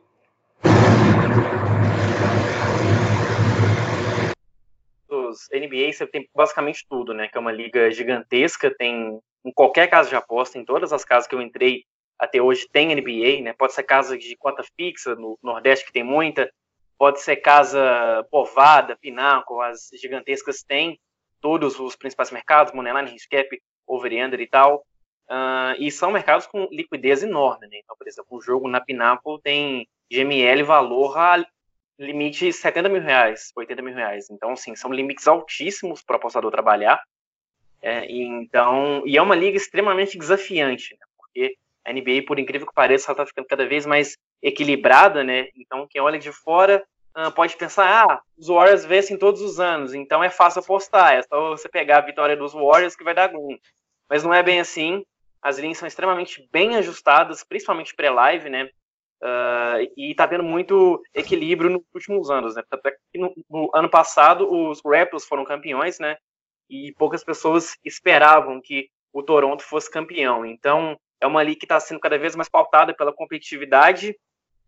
NBA 5.54 5.94
você 5.94 6.08
tem 6.08 6.30
basicamente 6.36 6.86
tudo, 6.90 7.14
né? 7.14 7.28
Que 7.28 7.38
é 7.38 7.42
uma 7.42 7.52
liga 7.52 7.92
gigantesca, 7.92 8.74
tem 8.76 9.20
em 9.44 9.52
qualquer 9.52 9.88
casa 9.88 10.10
de 10.10 10.16
aposta, 10.16 10.58
em 10.58 10.66
todas 10.66 10.94
as 10.94 11.04
casas 11.04 11.28
que 11.28 11.36
eu 11.36 11.42
entrei 11.42 11.84
até 12.22 12.40
hoje 12.40 12.70
tem 12.72 12.96
NBA, 12.96 13.42
né? 13.42 13.54
Pode 13.54 13.74
ser 13.74 13.82
casa 13.82 14.16
de 14.16 14.36
cota 14.38 14.64
fixa 14.78 15.16
no 15.16 15.40
Nordeste 15.42 15.86
que 15.86 15.92
tem 15.92 16.04
muita, 16.04 16.52
pode 16.96 17.20
ser 17.20 17.38
casa 17.38 18.24
Povada, 18.30 18.96
Pinaco, 18.96 19.60
as 19.60 19.90
gigantescas 20.00 20.62
têm 20.62 21.00
todos 21.42 21.80
os 21.80 21.96
principais 21.96 22.30
mercados, 22.30 22.74
Moneyline, 22.74 23.10
Handicap, 23.10 23.50
Over-Under 23.88 24.40
e 24.40 24.48
tal. 24.48 24.86
Uh, 25.28 25.74
e 25.80 25.90
são 25.90 26.12
mercados 26.12 26.46
com 26.46 26.68
liquidez 26.72 27.24
enorme, 27.24 27.68
né? 27.68 27.80
Então, 27.84 27.96
por 27.98 28.08
exemplo, 28.08 28.38
o 28.38 28.42
jogo 28.42 28.68
na 28.68 28.80
Pinnacle 28.80 29.42
tem 29.42 29.88
GML 30.12 30.62
valor 30.62 31.18
a 31.18 31.44
limite 32.02 32.52
70 32.52 32.90
mil 32.90 33.02
reais, 33.02 33.52
80 33.56 33.82
mil 33.82 33.94
reais. 33.94 34.30
Então, 34.30 34.52
assim, 34.52 34.76
são 34.76 34.92
limites 34.92 35.28
altíssimos 35.28 36.02
para 36.02 36.16
o 36.16 36.18
apostador 36.18 36.52
trabalhar. 36.52 37.02
É, 37.82 38.06
e, 38.06 38.24
então, 38.24 39.04
e 39.06 39.18
é 39.18 39.22
uma 39.22 39.36
liga 39.36 39.58
extremamente 39.58 40.18
desafiante, 40.18 40.96
né? 41.00 41.06
porque 41.18 41.56
a 41.84 41.92
NBA, 41.92 42.26
por 42.28 42.38
incrível 42.38 42.68
que 42.68 42.74
pareça, 42.74 43.12
está 43.12 43.26
ficando 43.26 43.48
cada 43.48 43.66
vez 43.66 43.86
mais 43.86 44.16
equilibrada, 44.42 45.24
né? 45.24 45.48
Então, 45.56 45.88
quem 45.90 46.02
olha 46.02 46.20
de 46.20 46.32
fora 46.32 46.84
uh, 47.18 47.32
pode 47.32 47.56
pensar, 47.58 48.06
ah, 48.06 48.22
os 48.38 48.48
Warriors 48.48 48.86
vencem 48.86 49.18
todos 49.18 49.42
os 49.42 49.60
anos, 49.60 49.94
então 49.94 50.24
é 50.24 50.30
fácil 50.30 50.60
apostar, 50.60 51.14
é 51.14 51.24
só 51.24 51.50
você 51.50 51.68
pegar 51.68 51.98
a 51.98 52.06
vitória 52.06 52.38
dos 52.38 52.54
Warriors 52.54 52.96
que 52.96 53.04
vai 53.04 53.16
dar 53.16 53.32
algum. 53.32 53.58
Mas 54.10 54.24
não 54.24 54.34
é 54.34 54.44
bem 54.44 54.60
assim. 54.60 55.04
As 55.42 55.58
linhas 55.58 55.80
são 55.80 55.88
extremamente 55.88 56.48
bem 56.52 56.76
ajustadas, 56.76 57.44
principalmente 57.44 57.96
pré-live, 57.96 58.50
né? 58.50 58.70
Uh, 59.24 59.86
e 59.96 60.16
tá 60.16 60.28
tendo 60.28 60.44
muito 60.44 61.00
equilíbrio 61.14 61.70
nos 61.70 61.84
últimos 61.94 62.32
anos, 62.32 62.56
né? 62.56 62.64
No, 63.14 63.34
no, 63.48 63.70
ano 63.74 63.88
passado, 63.88 64.52
os 64.52 64.82
Raptors 64.84 65.26
foram 65.26 65.46
campeões, 65.46 66.00
né? 66.00 66.18
E 66.68 66.92
poucas 66.98 67.24
pessoas 67.24 67.78
esperavam 67.86 68.60
que 68.60 68.90
o 69.14 69.22
Toronto 69.22 69.62
fosse 69.64 69.92
campeão. 69.92 70.44
Então, 70.44 70.98
é 71.20 71.28
uma 71.28 71.44
liga 71.44 71.60
que 71.60 71.66
está 71.66 71.80
sendo 71.80 72.00
cada 72.00 72.18
vez 72.18 72.36
mais 72.36 72.50
pautada 72.50 72.96
pela 72.96 73.14
competitividade. 73.14 74.18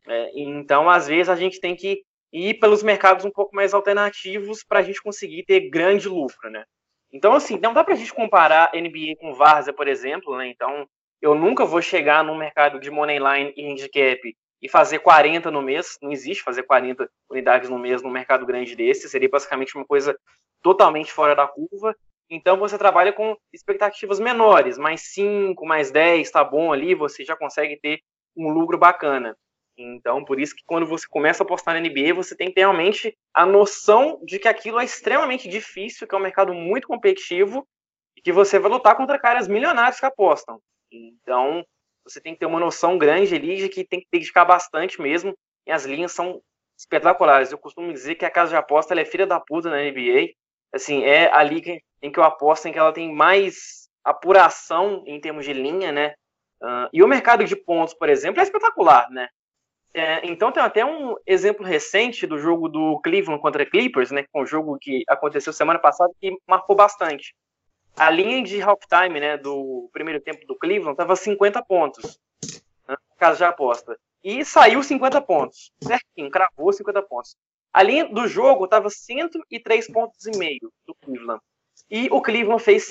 É, 0.08 0.32
então, 0.36 0.88
às 0.88 1.08
vezes, 1.08 1.30
a 1.30 1.36
gente 1.36 1.60
tem 1.60 1.76
que 1.76 2.04
ir 2.32 2.60
pelos 2.60 2.84
mercados 2.84 3.26
um 3.26 3.32
pouco 3.32 3.56
mais 3.56 3.74
alternativos 3.74 4.64
para 4.64 4.80
a 4.80 4.84
gente 4.84 5.02
conseguir 5.02 5.46
ter 5.46 5.70
grande 5.72 6.08
lucro, 6.08 6.52
né? 6.52 6.64
Então, 7.12 7.34
assim, 7.34 7.58
não 7.60 7.74
dá 7.74 7.84
para 7.84 7.94
a 7.94 7.98
gente 7.98 8.14
comparar 8.14 8.72
NBA 8.74 9.16
com 9.20 9.34
Várzea, 9.34 9.74
por 9.74 9.88
exemplo, 9.88 10.38
né? 10.38 10.48
Então, 10.48 10.88
eu 11.22 11.34
nunca 11.34 11.66
vou 11.66 11.82
chegar 11.82 12.24
no 12.24 12.36
mercado 12.36 12.80
de 12.80 12.92
money 12.92 13.18
line 13.18 13.54
e 13.56 13.66
handicap 13.66 14.36
e 14.64 14.70
fazer 14.70 15.00
40 15.00 15.52
no 15.52 15.62
mês. 15.62 15.98
Não 16.02 16.10
existe 16.10 16.42
fazer 16.42 16.64
40 16.64 17.10
unidades 17.30 17.70
no 17.70 17.78
mês 17.78 18.02
no 18.02 18.10
mercado 18.10 18.46
grande 18.46 18.76
desse. 18.78 19.10
Seria 19.10 19.28
basicamente 19.30 19.76
uma 19.76 19.86
coisa 19.86 20.18
totalmente 20.62 21.12
fora 21.12 21.36
da 21.36 21.46
curva. 21.46 21.94
Então, 22.30 22.58
você 22.58 22.78
trabalha 22.78 23.12
com 23.12 23.36
expectativas 23.52 24.22
menores, 24.22 24.78
mais 24.78 25.02
5, 25.14 25.66
mais 25.66 25.92
10, 25.92 26.32
tá 26.32 26.42
bom 26.42 26.72
ali, 26.72 26.96
você 26.96 27.26
já 27.26 27.36
consegue 27.36 27.78
ter 27.78 28.00
um 28.36 28.50
lucro 28.50 28.78
bacana. 28.78 29.36
Então, 29.78 30.24
por 30.24 30.40
isso 30.40 30.56
que 30.56 30.64
quando 30.66 30.86
você 30.86 31.06
começa 31.10 31.44
a 31.44 31.46
apostar 31.46 31.74
na 31.74 31.82
NBA, 31.82 32.14
você 32.14 32.36
tem 32.36 32.48
que 32.48 32.54
ter 32.54 32.62
realmente 32.62 33.16
a 33.34 33.46
noção 33.46 34.20
de 34.24 34.40
que 34.40 34.48
aquilo 34.48 34.80
é 34.80 34.86
extremamente 34.86 35.50
difícil, 35.50 36.08
que 36.08 36.16
é 36.16 36.18
um 36.18 36.22
mercado 36.22 36.54
muito 36.54 36.88
competitivo 36.88 37.68
e 38.16 38.22
que 38.22 38.32
você 38.32 38.58
vai 38.58 38.72
lutar 38.72 38.96
contra 38.96 39.20
caras 39.20 39.48
milionários 39.48 40.00
que 40.00 40.06
apostam. 40.06 40.60
Então, 40.90 41.66
você 42.06 42.22
tem 42.22 42.34
que 42.34 42.40
ter 42.40 42.46
uma 42.46 42.60
noção 42.60 42.98
grande 42.98 43.36
ali 43.36 43.58
de 43.58 43.70
que 43.70 43.84
tem 43.84 44.00
que 44.00 44.08
dedicar 44.12 44.46
bastante 44.46 45.02
mesmo, 45.02 45.36
e 45.66 45.72
as 45.72 45.86
linhas 45.86 46.12
são 46.12 46.42
espetaculares. 46.78 47.52
Eu 47.52 47.58
costumo 47.58 47.94
dizer 47.94 48.16
que 48.16 48.26
a 48.26 48.32
casa 48.32 48.50
de 48.50 48.56
aposta 48.56 49.00
é 49.00 49.06
filha 49.06 49.26
da 49.26 49.40
puta 49.40 49.70
na 49.70 49.78
NBA. 49.78 50.34
Assim, 50.74 51.04
é 51.04 51.32
a 51.32 51.44
liga 51.44 51.78
em 52.02 52.12
que 52.12 52.20
eu 52.20 52.24
aposto 52.24 52.68
em 52.68 52.72
que 52.72 52.80
ela 52.80 52.92
tem 52.92 53.14
mais 53.14 53.88
apuração 54.04 55.04
em 55.06 55.20
termos 55.20 55.46
de 55.46 55.54
linha, 55.54 55.92
né? 55.92 56.14
Uh, 56.62 56.90
e 56.92 57.04
o 57.04 57.08
mercado 57.08 57.46
de 57.46 57.56
pontos, 57.56 57.94
por 57.94 58.10
exemplo, 58.10 58.40
é 58.40 58.44
espetacular, 58.44 59.10
né? 59.10 59.28
É, 59.94 60.26
então 60.26 60.52
tem 60.52 60.64
até 60.64 60.84
um 60.84 61.16
exemplo 61.26 61.64
recente 61.64 62.26
do 62.26 62.40
jogo 62.40 62.68
do 62.68 63.00
Cleveland 63.02 63.40
contra 63.40 63.66
Clippers, 63.66 64.10
né, 64.10 64.26
um 64.34 64.46
jogo 64.46 64.76
que 64.82 65.04
aconteceu 65.08 65.54
semana 65.54 65.78
passada 65.78 66.12
que 66.20 66.36
marcou 66.48 66.76
bastante. 66.76 67.36
A 67.96 68.10
linha 68.10 68.44
de 68.44 68.62
halftime, 68.62 69.20
né, 69.20 69.38
do 69.38 69.90
primeiro 69.94 70.20
tempo 70.20 70.46
do 70.48 70.58
Cleveland 70.58 70.94
estava 70.94 71.16
50 71.16 71.64
pontos, 71.64 72.20
né, 72.88 72.96
caso 73.18 73.38
de 73.38 73.44
aposta. 73.44 73.98
E 74.24 74.44
saiu 74.44 74.82
50 74.82 75.22
pontos, 75.22 75.72
certinho, 75.82 76.32
cravou 76.32 76.72
50 76.72 77.02
pontos. 77.04 77.36
A 77.72 77.84
linha 77.84 78.06
do 78.06 78.28
jogo 78.28 78.66
estava 78.66 78.90
103 78.90 79.88
pontos 79.88 80.26
e 80.26 80.38
meio 80.38 80.72
do 80.86 80.96
Cleveland. 80.96 81.42
E 81.90 82.08
o 82.12 82.22
Cleveland 82.22 82.64
fez 82.64 82.88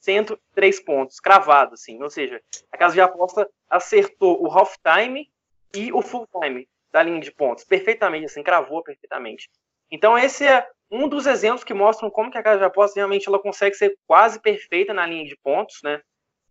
103 0.00 0.80
pontos, 0.80 1.20
cravado, 1.20 1.74
assim. 1.74 2.02
Ou 2.02 2.10
seja, 2.10 2.40
a 2.70 2.76
casa 2.76 2.94
de 2.94 3.00
aposta 3.00 3.48
acertou 3.70 4.42
o 4.42 4.50
halftime 4.50 5.30
e 5.74 5.92
o 5.92 6.02
full 6.02 6.26
time 6.40 6.68
da 6.90 7.02
linha 7.02 7.20
de 7.20 7.30
pontos, 7.30 7.64
perfeitamente, 7.64 8.26
assim, 8.26 8.42
cravou 8.42 8.82
perfeitamente. 8.82 9.48
Então 9.90 10.18
esse 10.18 10.46
é 10.46 10.66
um 10.90 11.08
dos 11.08 11.26
exemplos 11.26 11.64
que 11.64 11.74
mostram 11.74 12.10
como 12.10 12.30
que 12.30 12.38
a 12.38 12.42
casa 12.42 12.58
de 12.58 12.64
apostas 12.64 12.96
realmente 12.96 13.28
ela 13.28 13.38
consegue 13.38 13.74
ser 13.74 13.96
quase 14.06 14.40
perfeita 14.40 14.94
na 14.94 15.06
linha 15.06 15.24
de 15.24 15.36
pontos, 15.42 15.80
né, 15.82 16.00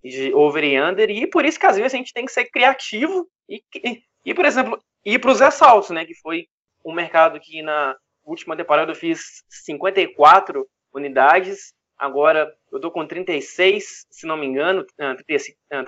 de 0.03 0.33
over 0.33 0.63
e 0.63 0.79
under, 0.79 1.09
e 1.09 1.27
por 1.27 1.45
isso 1.45 1.59
que 1.59 1.65
às 1.65 1.75
vezes 1.75 1.93
a 1.93 1.97
gente 1.97 2.13
tem 2.13 2.25
que 2.25 2.31
ser 2.31 2.45
criativo 2.45 3.27
e, 3.49 3.63
e, 3.75 4.03
e 4.25 4.33
por 4.33 4.45
exemplo, 4.45 4.79
ir 5.03 5.19
para 5.19 5.31
os 5.31 5.41
assaltos, 5.41 5.89
né, 5.89 6.05
que 6.05 6.13
foi 6.15 6.47
um 6.85 6.93
mercado 6.93 7.39
que 7.39 7.61
na 7.61 7.95
última 8.23 8.55
temporada 8.55 8.91
eu 8.91 8.95
fiz 8.95 9.43
54 9.49 10.67
unidades, 10.93 11.73
agora 11.97 12.53
eu 12.71 12.79
tô 12.79 12.91
com 12.91 13.07
36, 13.07 14.05
se 14.09 14.27
não 14.27 14.37
me 14.37 14.45
engano, 14.45 14.85
36 15.25 15.57
ah, 15.71 15.79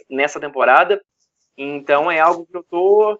ah, 0.00 0.04
nessa 0.10 0.38
temporada, 0.38 1.02
então 1.56 2.10
é 2.10 2.20
algo 2.20 2.46
que 2.46 2.56
eu 2.56 2.64
eh, 2.64 3.18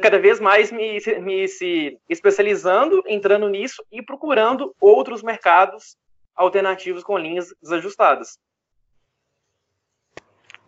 cada 0.00 0.18
vez 0.18 0.40
mais 0.40 0.72
me, 0.72 0.98
me 1.20 1.46
se 1.46 1.98
especializando, 2.08 3.02
entrando 3.06 3.48
nisso 3.48 3.84
e 3.92 4.02
procurando 4.02 4.74
outros 4.80 5.22
mercados 5.22 5.96
alternativos 6.34 7.04
com 7.04 7.18
linhas 7.18 7.54
desajustadas. 7.62 8.38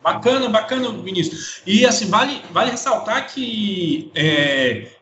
Bacana, 0.02 0.48
bacana, 0.48 0.90
Vinícius. 1.02 1.62
E 1.66 1.84
assim, 1.84 2.08
vale, 2.08 2.40
vale 2.50 2.70
ressaltar 2.70 3.32
que 3.32 4.12
é, 4.14 4.92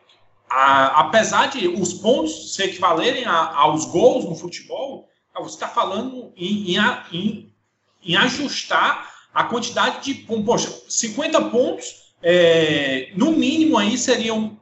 a, 0.49 1.01
apesar 1.01 1.47
de 1.47 1.67
os 1.67 1.93
pontos 1.93 2.55
se 2.55 2.63
equivalerem 2.63 3.25
a, 3.25 3.55
aos 3.55 3.85
gols 3.85 4.25
no 4.25 4.35
futebol, 4.35 5.07
você 5.35 5.55
está 5.55 5.67
falando 5.67 6.31
em, 6.35 6.75
em, 6.75 6.79
em, 7.11 7.53
em 8.03 8.15
ajustar 8.15 9.13
a 9.33 9.43
quantidade 9.43 10.05
de, 10.05 10.13
poxa, 10.23 10.69
50 10.87 11.49
pontos, 11.49 12.04
é, 12.27 13.11
no 13.15 13.33
mínimo 13.33 13.77
aí 13.77 13.95
seriam, 13.99 14.57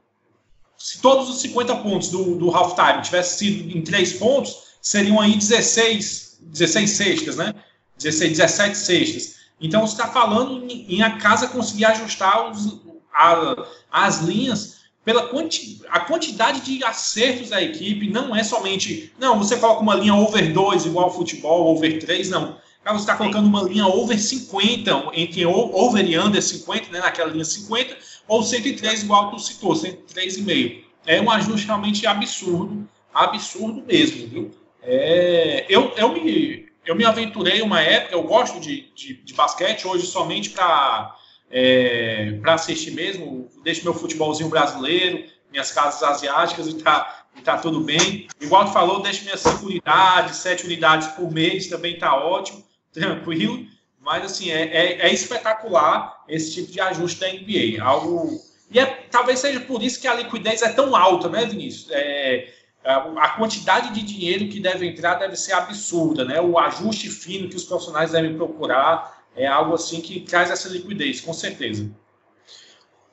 se 0.77 1.01
todos 1.01 1.29
os 1.29 1.39
50 1.39 1.77
pontos 1.77 2.09
do, 2.09 2.35
do 2.35 2.51
halftime 2.51 3.01
tivessem 3.01 3.37
sido 3.37 3.77
em 3.77 3.81
3 3.81 4.13
pontos, 4.13 4.63
seriam 4.81 5.17
aí 5.21 5.37
16, 5.37 6.39
16 6.41 6.89
sextas, 6.89 7.37
né? 7.37 7.55
16, 7.97 8.37
17 8.37 8.77
sextas. 8.77 9.35
Então 9.61 9.87
você 9.87 9.93
está 9.93 10.09
falando 10.09 10.69
em, 10.69 10.97
em, 10.97 11.01
a 11.03 11.17
casa 11.17 11.47
conseguir 11.47 11.85
ajustar 11.85 12.51
os, 12.51 12.81
a, 13.13 13.65
as 13.89 14.19
linhas 14.19 14.83
pela 15.05 15.27
quanti, 15.27 15.81
a 15.89 16.01
quantidade 16.01 16.59
de 16.61 16.83
acertos 16.83 17.49
da 17.49 17.61
equipe, 17.61 18.09
não 18.09 18.35
é 18.35 18.43
somente, 18.43 19.13
não, 19.17 19.37
você 19.37 19.55
coloca 19.55 19.81
uma 19.81 19.95
linha 19.95 20.15
over 20.15 20.51
2 20.51 20.85
igual 20.85 21.05
ao 21.05 21.15
futebol, 21.15 21.73
over 21.73 21.97
3, 21.97 22.29
não 22.29 22.61
você 22.91 23.03
está 23.03 23.15
colocando 23.15 23.47
uma 23.47 23.63
linha 23.63 23.87
over 23.87 24.19
50, 24.19 25.11
entre 25.13 25.45
over 25.45 26.05
e 26.05 26.19
under 26.19 26.41
50, 26.41 26.91
né, 26.91 26.99
naquela 26.99 27.31
linha 27.31 27.45
50, 27.45 27.97
ou 28.27 28.43
103, 28.43 29.03
igual 29.03 29.31
tu 29.31 29.39
citou, 29.39 29.73
103,5. 29.73 30.83
É 31.05 31.21
um 31.21 31.31
ajuste 31.31 31.65
realmente 31.65 32.05
absurdo, 32.05 32.87
absurdo 33.13 33.83
mesmo, 33.85 34.27
viu? 34.27 34.51
É, 34.81 35.65
eu, 35.69 35.93
eu, 35.95 36.11
me, 36.11 36.67
eu 36.85 36.95
me 36.95 37.05
aventurei 37.05 37.61
uma 37.61 37.81
época, 37.81 38.15
eu 38.15 38.23
gosto 38.23 38.59
de, 38.59 38.91
de, 38.93 39.13
de 39.15 39.33
basquete, 39.33 39.87
hoje 39.87 40.05
somente 40.05 40.49
para 40.49 41.15
é, 41.49 42.37
assistir 42.45 42.91
mesmo, 42.91 43.47
deixo 43.63 43.83
meu 43.83 43.93
futebolzinho 43.93 44.49
brasileiro, 44.49 45.23
minhas 45.49 45.71
casas 45.71 46.03
asiáticas 46.03 46.67
e 46.67 46.73
tá, 46.73 47.27
e 47.37 47.41
tá 47.41 47.57
tudo 47.57 47.79
bem. 47.79 48.27
Igual 48.41 48.65
tu 48.65 48.73
falou, 48.73 49.01
deixo 49.01 49.23
minhas 49.23 49.39
5 49.39 49.65
unidades, 49.65 50.35
7 50.37 50.65
unidades 50.65 51.07
por 51.09 51.31
mês, 51.31 51.67
também 51.67 51.97
tá 51.97 52.13
ótimo 52.13 52.61
tranquilo, 52.93 53.65
mas 53.99 54.25
assim, 54.25 54.51
é, 54.51 54.63
é, 54.63 55.07
é, 55.07 55.13
espetacular 55.13 56.23
esse 56.27 56.53
tipo 56.53 56.71
de 56.71 56.79
ajuste 56.79 57.19
da 57.19 57.27
NBA. 57.27 57.83
Algo. 57.83 58.39
E 58.69 58.79
é, 58.79 58.85
talvez 59.09 59.39
seja 59.39 59.59
por 59.61 59.81
isso 59.81 59.99
que 59.99 60.07
a 60.07 60.13
liquidez 60.13 60.61
é 60.61 60.71
tão 60.71 60.95
alta, 60.95 61.29
né, 61.29 61.45
Vinícius? 61.45 61.89
É, 61.91 62.53
a 62.83 63.29
quantidade 63.29 63.93
de 63.93 64.03
dinheiro 64.03 64.49
que 64.49 64.59
deve 64.59 64.85
entrar 64.85 65.15
deve 65.15 65.37
ser 65.37 65.53
absurda, 65.53 66.25
né? 66.25 66.41
O 66.41 66.59
ajuste 66.59 67.09
fino 67.09 67.47
que 67.47 67.55
os 67.55 67.63
profissionais 67.63 68.11
devem 68.11 68.35
procurar 68.35 69.23
é 69.35 69.47
algo 69.47 69.73
assim 69.73 70.01
que 70.01 70.19
traz 70.19 70.51
essa 70.51 70.67
liquidez, 70.67 71.21
com 71.21 71.33
certeza. 71.33 71.89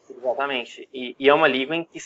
Exatamente. 0.09 0.89
E, 0.93 1.15
e 1.19 1.29
é 1.29 1.33
uma 1.33 1.47
liga 1.47 1.75
em 1.75 1.85
que, 1.85 2.01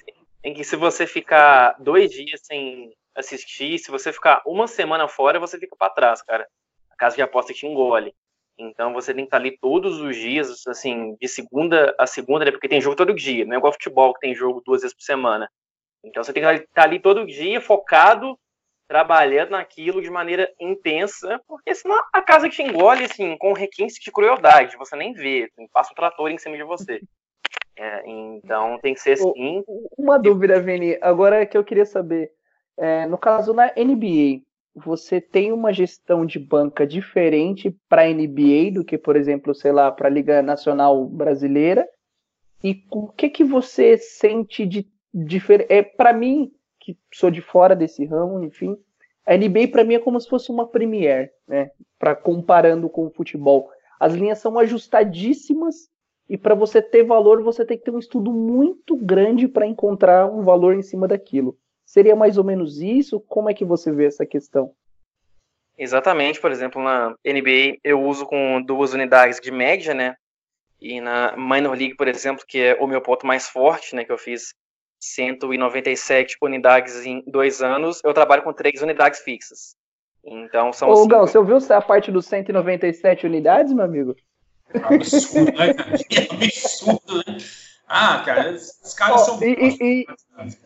em 0.44 0.52
que 0.52 0.62
se 0.62 0.76
você 0.76 1.06
ficar 1.06 1.74
dois 1.80 2.10
dias 2.10 2.42
sem 2.44 2.92
assistir, 3.14 3.78
se 3.78 3.90
você 3.90 4.12
ficar 4.12 4.42
uma 4.44 4.68
semana 4.68 5.08
fora, 5.08 5.40
você 5.40 5.58
fica 5.58 5.74
para 5.74 5.88
trás, 5.88 6.20
cara 6.20 6.46
a 6.94 6.96
casa 6.96 7.16
de 7.16 7.22
aposta 7.22 7.52
te 7.52 7.66
engole. 7.66 8.14
Então 8.58 8.92
você 8.92 9.12
tem 9.12 9.24
que 9.24 9.28
estar 9.28 9.36
ali 9.38 9.58
todos 9.58 10.00
os 10.00 10.16
dias, 10.16 10.66
assim, 10.66 11.16
de 11.20 11.28
segunda 11.28 11.94
a 11.98 12.06
segunda, 12.06 12.44
né? 12.44 12.52
porque 12.52 12.68
tem 12.68 12.80
jogo 12.80 12.96
todo 12.96 13.14
dia, 13.14 13.44
não 13.44 13.54
é 13.54 13.58
igual 13.58 13.72
futebol 13.72 14.14
que 14.14 14.20
tem 14.20 14.34
jogo 14.34 14.62
duas 14.64 14.82
vezes 14.82 14.96
por 14.96 15.02
semana. 15.02 15.50
Então 16.04 16.22
você 16.22 16.32
tem 16.32 16.42
que 16.42 16.48
estar 16.48 16.84
ali 16.84 17.00
todo 17.00 17.26
dia, 17.26 17.60
focado, 17.60 18.38
trabalhando 18.86 19.50
naquilo 19.50 20.00
de 20.00 20.10
maneira 20.10 20.52
intensa, 20.60 21.40
porque 21.48 21.74
senão 21.74 21.98
a 22.12 22.22
casa 22.22 22.48
te 22.48 22.62
engole, 22.62 23.04
assim, 23.04 23.36
com 23.38 23.52
requinte 23.52 24.00
de 24.00 24.12
crueldade, 24.12 24.76
você 24.76 24.94
nem 24.94 25.12
vê, 25.14 25.50
passa 25.72 25.92
um 25.92 25.96
trator 25.96 26.30
em 26.30 26.38
cima 26.38 26.56
de 26.56 26.62
você. 26.62 27.00
É, 27.76 28.02
então 28.06 28.78
tem 28.78 28.94
que 28.94 29.00
ser 29.00 29.12
assim. 29.12 29.64
Uma 29.98 30.16
dúvida, 30.16 30.60
Vini, 30.60 30.96
agora 31.00 31.42
é 31.42 31.46
que 31.46 31.58
eu 31.58 31.64
queria 31.64 31.86
saber. 31.86 32.30
É, 32.76 33.06
no 33.06 33.18
caso 33.18 33.52
na 33.52 33.72
NBA, 33.76 34.42
você 34.74 35.20
tem 35.20 35.52
uma 35.52 35.72
gestão 35.72 36.26
de 36.26 36.38
banca 36.38 36.86
diferente 36.86 37.76
para 37.88 38.02
a 38.02 38.08
NBA 38.08 38.72
do 38.72 38.84
que, 38.84 38.98
por 38.98 39.16
exemplo, 39.16 39.54
sei 39.54 39.72
lá, 39.72 39.90
para 39.92 40.08
a 40.08 40.10
Liga 40.10 40.42
Nacional 40.42 41.06
Brasileira? 41.06 41.88
E 42.62 42.82
o 42.90 43.08
que 43.08 43.28
que 43.28 43.44
você 43.44 43.96
sente 43.98 44.66
de 44.66 44.88
diferente. 45.14 45.72
É, 45.72 45.82
para 45.82 46.12
mim, 46.12 46.50
que 46.80 46.98
sou 47.12 47.30
de 47.30 47.40
fora 47.40 47.76
desse 47.76 48.04
ramo, 48.04 48.42
enfim, 48.42 48.76
a 49.24 49.36
NBA 49.36 49.68
para 49.70 49.84
mim 49.84 49.94
é 49.94 50.00
como 50.00 50.20
se 50.20 50.28
fosse 50.28 50.50
uma 50.50 50.66
Premier, 50.66 51.32
né? 51.46 51.70
Para 51.98 52.16
comparando 52.16 52.90
com 52.90 53.06
o 53.06 53.10
futebol. 53.10 53.70
As 54.00 54.12
linhas 54.12 54.40
são 54.40 54.58
ajustadíssimas 54.58 55.88
e 56.28 56.36
para 56.36 56.54
você 56.54 56.82
ter 56.82 57.04
valor, 57.04 57.42
você 57.42 57.64
tem 57.64 57.78
que 57.78 57.84
ter 57.84 57.90
um 57.90 57.98
estudo 57.98 58.32
muito 58.32 58.96
grande 58.96 59.46
para 59.46 59.66
encontrar 59.66 60.26
um 60.26 60.42
valor 60.42 60.74
em 60.74 60.82
cima 60.82 61.06
daquilo. 61.06 61.56
Seria 61.84 62.16
mais 62.16 62.38
ou 62.38 62.44
menos 62.44 62.80
isso? 62.80 63.20
Como 63.20 63.48
é 63.50 63.54
que 63.54 63.64
você 63.64 63.92
vê 63.92 64.06
essa 64.06 64.24
questão? 64.24 64.72
Exatamente, 65.76 66.40
por 66.40 66.52
exemplo, 66.52 66.82
na 66.82 67.10
NBA 67.24 67.78
eu 67.82 68.02
uso 68.02 68.26
com 68.26 68.62
duas 68.62 68.92
unidades 68.92 69.40
de 69.40 69.50
média, 69.50 69.92
né? 69.92 70.16
E 70.80 71.00
na 71.00 71.36
Minor 71.36 71.76
League, 71.76 71.96
por 71.96 72.06
exemplo, 72.08 72.44
que 72.46 72.58
é 72.58 72.74
o 72.80 72.86
meu 72.86 73.00
ponto 73.00 73.26
mais 73.26 73.48
forte, 73.48 73.94
né, 73.94 74.04
que 74.04 74.12
eu 74.12 74.18
fiz 74.18 74.54
197 75.00 76.36
unidades 76.42 77.04
em 77.04 77.22
dois 77.26 77.62
anos, 77.62 78.00
eu 78.04 78.14
trabalho 78.14 78.42
com 78.42 78.52
três 78.52 78.82
unidades 78.82 79.20
fixas. 79.20 79.76
Então 80.24 80.72
são. 80.72 80.88
Ô, 80.88 80.96
cinco... 80.96 81.08
Gão, 81.08 81.26
você 81.26 81.38
ouviu 81.38 81.56
a 81.56 81.80
parte 81.80 82.10
dos 82.10 82.26
197 82.26 83.26
unidades, 83.26 83.72
meu 83.72 83.84
amigo? 83.84 84.16
É 84.72 84.94
absurdo, 84.94 85.52
né, 85.52 85.74
cara? 85.74 85.98
É 86.10 86.34
absurdo, 86.34 87.16
né? 87.26 87.38
Ah, 87.86 88.22
cara, 88.24 88.52
os 88.52 88.94
caras 88.94 89.22
oh, 89.22 89.24
são. 89.24 89.42
E, 89.42 89.76
e, 89.80 90.06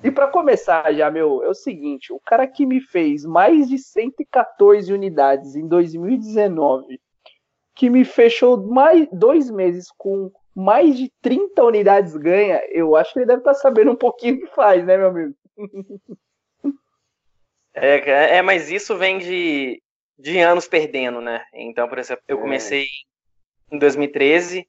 e 0.05 0.11
para 0.11 0.29
começar 0.29 0.93
já, 0.95 1.11
meu, 1.11 1.43
é 1.43 1.49
o 1.49 1.55
seguinte: 1.55 2.13
o 2.13 2.21
cara 2.21 2.47
que 2.47 2.65
me 2.65 2.81
fez 2.81 3.25
mais 3.25 3.69
de 3.69 3.79
114 3.79 4.93
unidades 4.93 5.57
em 5.57 5.67
2019, 5.67 7.01
que 7.75 7.91
me 7.91 8.05
fechou 8.05 8.57
mais 8.57 9.09
dois 9.13 9.51
meses 9.51 9.89
com 9.97 10.31
mais 10.55 10.97
de 10.97 11.13
30 11.23 11.63
unidades 11.63 12.17
ganha, 12.17 12.61
eu 12.71 12.97
acho 12.97 13.13
que 13.13 13.21
ele 13.21 13.27
deve 13.27 13.41
estar 13.41 13.55
tá 13.55 13.59
sabendo 13.59 13.93
um 13.93 13.97
pouquinho 13.97 14.37
o 14.37 14.41
que 14.41 14.47
faz, 14.49 14.85
né, 14.85 14.97
meu 14.97 15.09
amigo? 15.09 15.35
É, 17.81 18.39
é, 18.39 18.43
mas 18.43 18.73
isso 18.73 18.97
vem 18.97 19.19
de, 19.19 19.81
de 20.19 20.41
anos 20.41 20.67
perdendo, 20.67 21.21
né? 21.21 21.45
Então, 21.55 21.89
por 21.89 21.97
exemplo, 21.97 22.25
eu 22.27 22.37
é. 22.37 22.41
comecei 22.41 22.87
em 23.71 23.79
2013, 23.79 24.69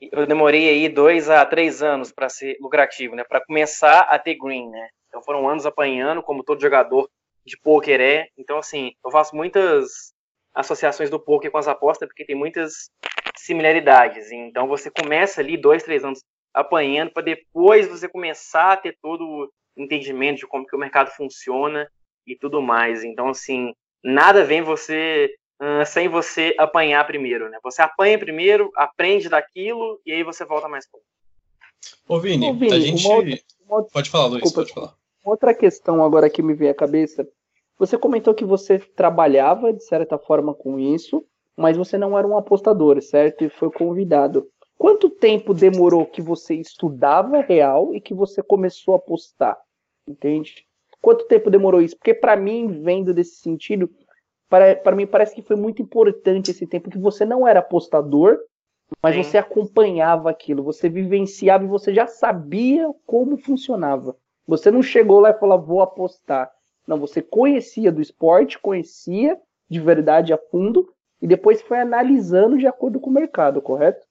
eu 0.00 0.26
demorei 0.26 0.68
aí 0.68 0.88
dois 0.88 1.28
a 1.28 1.44
três 1.44 1.82
anos 1.82 2.12
para 2.12 2.28
ser 2.28 2.56
lucrativo, 2.60 3.14
né? 3.14 3.24
Para 3.24 3.44
começar 3.44 4.00
a 4.00 4.18
ter 4.18 4.36
green, 4.36 4.68
né? 4.68 4.88
Então 5.08 5.22
foram 5.22 5.48
anos 5.48 5.66
apanhando, 5.66 6.22
como 6.22 6.44
todo 6.44 6.60
jogador 6.60 7.08
de 7.44 7.58
poker 7.58 8.00
é. 8.00 8.28
Então, 8.36 8.58
assim, 8.58 8.92
eu 9.04 9.10
faço 9.10 9.34
muitas 9.34 10.12
associações 10.54 11.10
do 11.10 11.18
poker 11.18 11.50
com 11.50 11.58
as 11.58 11.68
apostas, 11.68 12.08
porque 12.08 12.24
tem 12.24 12.36
muitas 12.36 12.90
similaridades. 13.36 14.30
Então 14.30 14.68
você 14.68 14.90
começa 14.90 15.40
ali 15.40 15.56
dois, 15.56 15.82
três 15.82 16.04
anos 16.04 16.22
apanhando, 16.52 17.12
para 17.12 17.22
depois 17.22 17.88
você 17.88 18.08
começar 18.08 18.72
a 18.72 18.76
ter 18.76 18.96
todo 19.00 19.22
o 19.24 19.50
entendimento 19.76 20.38
de 20.38 20.46
como 20.46 20.66
que 20.66 20.74
o 20.76 20.78
mercado 20.78 21.10
funciona 21.10 21.90
e 22.26 22.36
tudo 22.36 22.60
mais. 22.60 23.04
Então, 23.04 23.28
assim, 23.28 23.72
nada 24.02 24.44
vem 24.44 24.62
você 24.62 25.34
uh, 25.60 25.86
sem 25.86 26.08
você 26.08 26.54
apanhar 26.58 27.06
primeiro, 27.06 27.48
né? 27.48 27.58
Você 27.62 27.82
apanha 27.82 28.18
primeiro, 28.18 28.70
aprende 28.74 29.28
daquilo 29.28 30.00
e 30.04 30.12
aí 30.12 30.22
você 30.22 30.44
volta 30.44 30.68
mais 30.68 30.88
pouco. 30.88 31.06
Ô 32.08 32.18
Vini, 32.18 32.50
Ô, 32.50 32.54
Vini 32.54 32.72
a 32.72 32.80
gente... 32.80 33.06
Outra, 33.06 33.38
outra... 33.68 33.92
Pode 33.92 34.10
falar, 34.10 34.26
Luiz, 34.26 34.42
Desculpa, 34.42 34.60
pode 34.62 34.74
falar. 34.74 34.94
Outra 35.24 35.54
questão 35.54 36.02
agora 36.02 36.30
que 36.30 36.42
me 36.42 36.54
veio 36.54 36.70
à 36.70 36.74
cabeça. 36.74 37.28
Você 37.78 37.96
comentou 37.96 38.34
que 38.34 38.44
você 38.44 38.78
trabalhava, 38.78 39.72
de 39.72 39.84
certa 39.84 40.18
forma, 40.18 40.52
com 40.54 40.78
isso, 40.78 41.24
mas 41.56 41.76
você 41.76 41.96
não 41.96 42.18
era 42.18 42.26
um 42.26 42.36
apostador, 42.36 43.00
certo? 43.02 43.44
E 43.44 43.48
foi 43.48 43.70
convidado. 43.70 44.48
Quanto 44.76 45.10
tempo 45.10 45.52
demorou 45.52 46.06
que 46.06 46.22
você 46.22 46.54
estudava 46.54 47.40
real 47.40 47.94
e 47.94 48.00
que 48.00 48.14
você 48.14 48.42
começou 48.42 48.94
a 48.94 48.96
apostar? 48.96 49.56
Entende? 50.06 50.64
Quanto 51.00 51.26
tempo 51.26 51.50
demorou 51.50 51.80
isso? 51.80 51.96
Porque 51.96 52.14
para 52.14 52.36
mim, 52.36 52.80
vendo 52.82 53.12
desse 53.12 53.36
sentido, 53.36 53.90
para, 54.48 54.76
para 54.76 54.96
mim 54.96 55.06
parece 55.06 55.34
que 55.34 55.42
foi 55.42 55.56
muito 55.56 55.82
importante 55.82 56.50
esse 56.50 56.66
tempo 56.66 56.90
que 56.90 56.98
você 56.98 57.24
não 57.24 57.46
era 57.46 57.60
apostador, 57.60 58.38
mas 59.02 59.14
Sim. 59.14 59.22
você 59.22 59.38
acompanhava 59.38 60.30
aquilo, 60.30 60.62
você 60.62 60.88
vivenciava 60.88 61.64
e 61.64 61.68
você 61.68 61.92
já 61.92 62.06
sabia 62.06 62.90
como 63.06 63.36
funcionava. 63.36 64.16
Você 64.46 64.70
não 64.70 64.82
chegou 64.82 65.20
lá 65.20 65.30
e 65.30 65.38
falou, 65.38 65.60
vou 65.60 65.82
apostar. 65.82 66.50
Não, 66.86 66.98
você 66.98 67.20
conhecia 67.20 67.92
do 67.92 68.00
esporte, 68.00 68.58
conhecia 68.58 69.38
de 69.68 69.78
verdade 69.78 70.32
a 70.32 70.38
fundo 70.38 70.90
e 71.20 71.26
depois 71.26 71.60
foi 71.60 71.78
analisando 71.78 72.56
de 72.56 72.66
acordo 72.66 72.98
com 72.98 73.10
o 73.10 73.12
mercado, 73.12 73.60
correto? 73.60 74.06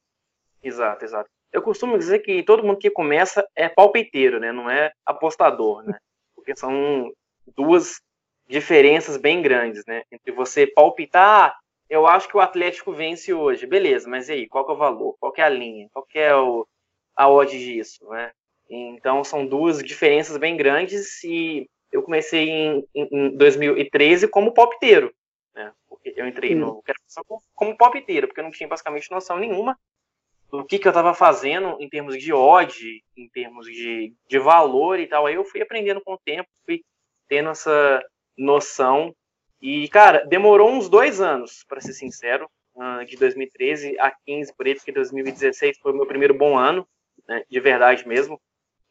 Exato, 0.62 1.04
exato. 1.04 1.30
Eu 1.52 1.62
costumo 1.64 1.98
dizer 1.98 2.20
que 2.20 2.44
todo 2.44 2.64
mundo 2.64 2.78
que 2.78 2.92
começa 2.92 3.44
é 3.56 3.68
palpiteiro, 3.68 4.40
né? 4.40 4.52
Não 4.52 4.70
é 4.70 4.92
apostador, 5.04 5.82
né? 5.84 5.98
Porque 6.36 6.56
são 6.56 7.12
duas 7.56 8.00
diferenças 8.48 9.18
bem 9.18 9.42
grandes, 9.42 9.86
né? 9.86 10.04
Entre 10.12 10.32
você 10.32 10.66
palpitar, 10.66 11.50
ah, 11.50 11.60
eu 11.90 12.06
acho 12.08 12.28
que 12.28 12.38
o 12.38 12.42
Atlético 12.42 12.92
vence 12.92 13.34
hoje, 13.34 13.66
beleza, 13.66 14.10
mas 14.10 14.30
e 14.30 14.34
aí, 14.34 14.48
qual 14.48 14.68
é 14.70 14.72
o 14.72 14.78
valor? 14.78 15.16
Qual 15.20 15.34
é 15.38 15.42
a 15.42 15.50
linha? 15.50 15.90
Qual 15.94 16.06
é 16.14 16.36
o, 16.36 16.68
a 17.16 17.30
odd 17.30 17.58
disso, 17.58 18.08
né? 18.10 18.32
Então, 18.70 19.24
são 19.24 19.46
duas 19.46 19.82
diferenças 19.82 20.38
bem 20.38 20.58
grandes 20.58 21.24
e 21.24 21.70
eu 21.92 22.04
comecei 22.04 22.50
em, 22.50 22.88
em 22.94 23.38
2013 23.38 24.28
como 24.28 24.54
palpiteiro, 24.54 25.14
né? 25.56 25.72
Porque 25.88 26.14
eu 26.16 26.28
entrei 26.28 26.54
no 26.54 26.84
como 27.56 27.78
palpiteiro, 27.78 28.28
porque 28.28 28.42
eu 28.42 28.44
não 28.44 28.52
tinha 28.52 28.68
basicamente 28.68 29.10
noção 29.10 29.38
nenhuma 29.38 29.78
do 30.52 30.66
que, 30.66 30.80
que 30.80 30.88
eu 30.88 30.92
estava 30.92 31.14
fazendo 31.14 31.78
em 31.80 31.90
termos 31.90 32.18
de 32.18 32.34
odd, 32.34 33.04
em 33.16 33.30
termos 33.30 33.66
de, 33.66 34.14
de 34.28 34.40
valor 34.40 35.00
e 35.00 35.08
tal. 35.08 35.26
Aí 35.26 35.36
eu 35.36 35.46
fui 35.46 35.62
aprendendo 35.62 36.02
com 36.02 36.14
o 36.14 36.20
tempo, 36.20 36.50
fui 36.66 36.84
tendo 37.28 37.50
essa 37.50 38.02
noção. 38.38 39.16
E, 39.62 39.88
cara, 39.90 40.26
demorou 40.26 40.70
uns 40.70 40.88
dois 40.88 41.20
anos, 41.20 41.66
para 41.68 41.82
ser 41.82 41.94
sincero, 41.94 42.50
ah, 42.78 43.04
de 43.04 43.18
2013 43.18 44.00
a 44.00 44.12
15 44.12 44.54
por 44.56 44.68
aí, 44.68 44.76
porque 44.76 44.92
2016 44.92 45.80
foi 45.80 45.92
o 45.92 45.96
meu 45.96 46.06
primeiro 46.06 46.34
bom 46.34 46.58
ano, 46.58 46.88
né, 47.28 47.44
de 47.50 47.60
verdade 47.60 48.08
mesmo. 48.08 48.40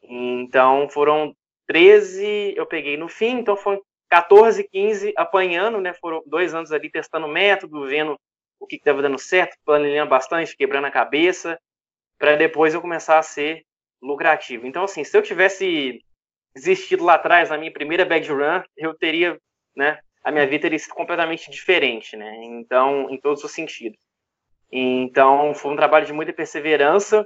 Então 0.03 0.89
foram 0.89 1.35
13, 1.67 2.53
eu 2.55 2.65
peguei 2.65 2.97
no 2.97 3.07
fim, 3.07 3.39
então 3.39 3.55
foram 3.55 3.81
14, 4.09 4.63
15 4.63 5.13
apanhando, 5.17 5.81
né? 5.81 5.93
Foram 5.93 6.23
dois 6.25 6.53
anos 6.53 6.71
ali 6.71 6.89
testando 6.89 7.27
método, 7.27 7.87
vendo 7.87 8.17
o 8.59 8.65
que 8.65 8.77
estava 8.77 9.01
dando 9.01 9.19
certo, 9.19 9.57
planejando 9.65 10.09
bastante, 10.09 10.55
quebrando 10.55 10.85
a 10.85 10.91
cabeça, 10.91 11.59
para 12.17 12.35
depois 12.35 12.73
eu 12.73 12.81
começar 12.81 13.19
a 13.19 13.23
ser 13.23 13.63
lucrativo. 14.01 14.65
Então, 14.65 14.83
assim, 14.83 15.03
se 15.03 15.17
eu 15.17 15.21
tivesse 15.21 16.01
desistido 16.57 17.03
lá 17.03 17.15
atrás, 17.15 17.49
na 17.49 17.57
minha 17.57 17.71
primeira 17.71 18.05
bad 18.05 18.27
run, 18.31 18.61
eu 18.75 18.93
teria, 18.93 19.39
né, 19.75 19.99
a 20.23 20.31
minha 20.31 20.45
vida 20.45 20.63
teria 20.63 20.79
sido 20.79 20.93
completamente 20.93 21.49
diferente, 21.51 22.17
né, 22.17 22.35
então, 22.43 23.09
em 23.09 23.19
todos 23.19 23.43
os 23.43 23.51
sentidos. 23.51 23.97
Então, 24.71 25.53
foi 25.53 25.71
um 25.71 25.75
trabalho 25.75 26.05
de 26.05 26.13
muita 26.13 26.33
perseverança, 26.33 27.25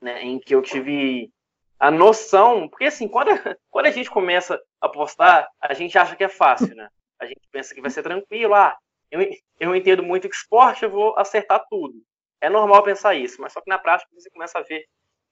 né, 0.00 0.22
em 0.22 0.38
que 0.38 0.54
eu 0.54 0.62
tive 0.62 1.30
a 1.78 1.90
noção, 1.90 2.68
porque 2.68 2.84
assim, 2.84 3.08
quando 3.08 3.30
a, 3.30 3.34
quando 3.70 3.86
a 3.86 3.90
gente 3.90 4.10
começa 4.10 4.60
a 4.80 4.86
apostar, 4.86 5.48
a 5.60 5.74
gente 5.74 5.98
acha 5.98 6.14
que 6.14 6.24
é 6.24 6.28
fácil, 6.28 6.74
né, 6.74 6.88
a 7.18 7.26
gente 7.26 7.40
pensa 7.50 7.74
que 7.74 7.80
vai 7.80 7.90
ser 7.90 8.02
tranquilo, 8.02 8.54
ah, 8.54 8.76
eu, 9.10 9.20
eu 9.60 9.76
entendo 9.76 10.02
muito 10.02 10.28
que 10.28 10.34
esporte, 10.34 10.84
eu 10.84 10.90
vou 10.90 11.16
acertar 11.18 11.64
tudo. 11.68 11.94
É 12.40 12.48
normal 12.48 12.82
pensar 12.82 13.14
isso, 13.14 13.40
mas 13.40 13.52
só 13.52 13.60
que 13.60 13.68
na 13.68 13.78
prática 13.78 14.10
você 14.12 14.28
começa 14.30 14.58
a 14.58 14.62
ver 14.62 14.84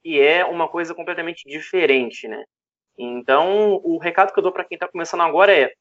que 0.03 0.21
é 0.21 0.45
uma 0.45 0.69
coisa 0.69 0.95
completamente 0.95 1.49
diferente, 1.49 2.29
né? 2.29 2.45
Então, 3.03 3.81
o 3.83 3.97
recado 3.97 4.31
que 4.31 4.39
eu 4.39 4.43
dou 4.43 4.53
para 4.53 4.63
quem 4.63 4.77
está 4.77 4.87
começando 4.87 5.23
agora 5.23 5.57
é: 5.57 5.73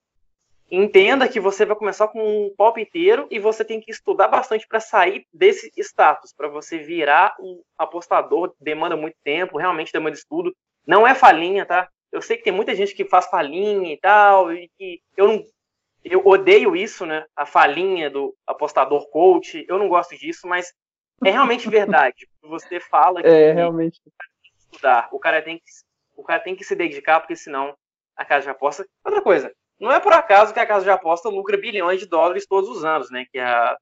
entenda 0.71 1.27
que 1.27 1.37
você 1.37 1.65
vai 1.65 1.75
começar 1.75 2.07
com 2.07 2.21
um 2.21 2.55
palpiteiro 2.55 3.27
e 3.29 3.37
você 3.37 3.65
tem 3.65 3.81
que 3.81 3.91
estudar 3.91 4.29
bastante 4.29 4.65
para 4.65 4.79
sair 4.79 5.25
desse 5.33 5.69
status, 5.77 6.31
para 6.31 6.47
você 6.47 6.77
virar 6.77 7.35
um 7.37 7.61
apostador. 7.77 8.53
Demanda 8.57 8.95
muito 8.95 9.17
tempo, 9.21 9.57
realmente 9.57 9.91
demanda 9.91 10.15
estudo. 10.15 10.55
Não 10.87 11.05
é 11.05 11.13
falinha, 11.13 11.65
tá? 11.65 11.89
Eu 12.09 12.21
sei 12.21 12.37
que 12.37 12.43
tem 12.43 12.53
muita 12.53 12.73
gente 12.73 12.95
que 12.95 13.03
faz 13.03 13.25
falinha 13.25 13.91
e 13.91 13.97
tal, 13.97 14.53
e 14.53 14.69
que 14.77 15.01
eu 15.17 15.27
não. 15.27 15.43
Eu 16.01 16.25
odeio 16.25 16.73
isso, 16.73 17.05
né? 17.05 17.25
A 17.35 17.45
falinha 17.45 18.09
do 18.09 18.33
apostador 18.47 19.09
coach. 19.09 19.65
Eu 19.67 19.77
não 19.77 19.89
gosto 19.89 20.17
disso, 20.17 20.47
mas 20.47 20.73
é 21.25 21.31
realmente 21.31 21.69
verdade. 21.69 22.29
Você 22.43 22.79
fala 22.79 23.21
que 23.21 23.27
é, 23.27 23.51
realmente. 23.51 23.99
o 24.05 24.11
cara 24.17 24.31
tem 24.41 24.51
que 24.51 24.57
estudar, 24.57 25.09
o 25.11 25.19
cara 25.19 25.41
tem 25.41 25.57
que 25.57 25.88
o 26.19 26.23
cara 26.23 26.41
tem 26.41 26.55
que 26.55 26.63
se 26.63 26.75
dedicar, 26.75 27.19
porque 27.19 27.35
senão 27.35 27.75
a 28.15 28.25
casa 28.25 28.43
de 28.43 28.49
aposta. 28.49 28.85
Outra 29.03 29.21
coisa, 29.21 29.51
não 29.79 29.91
é 29.91 29.99
por 29.99 30.11
acaso 30.11 30.53
que 30.53 30.59
a 30.59 30.65
casa 30.65 30.83
de 30.83 30.91
aposta 30.91 31.29
lucra 31.29 31.57
bilhões 31.57 31.99
de 31.99 32.05
dólares 32.05 32.45
todos 32.45 32.69
os 32.69 32.83
anos, 32.83 33.09
né? 33.09 33.25
Que 33.31 33.39
é 33.39 33.43
a, 33.43 33.77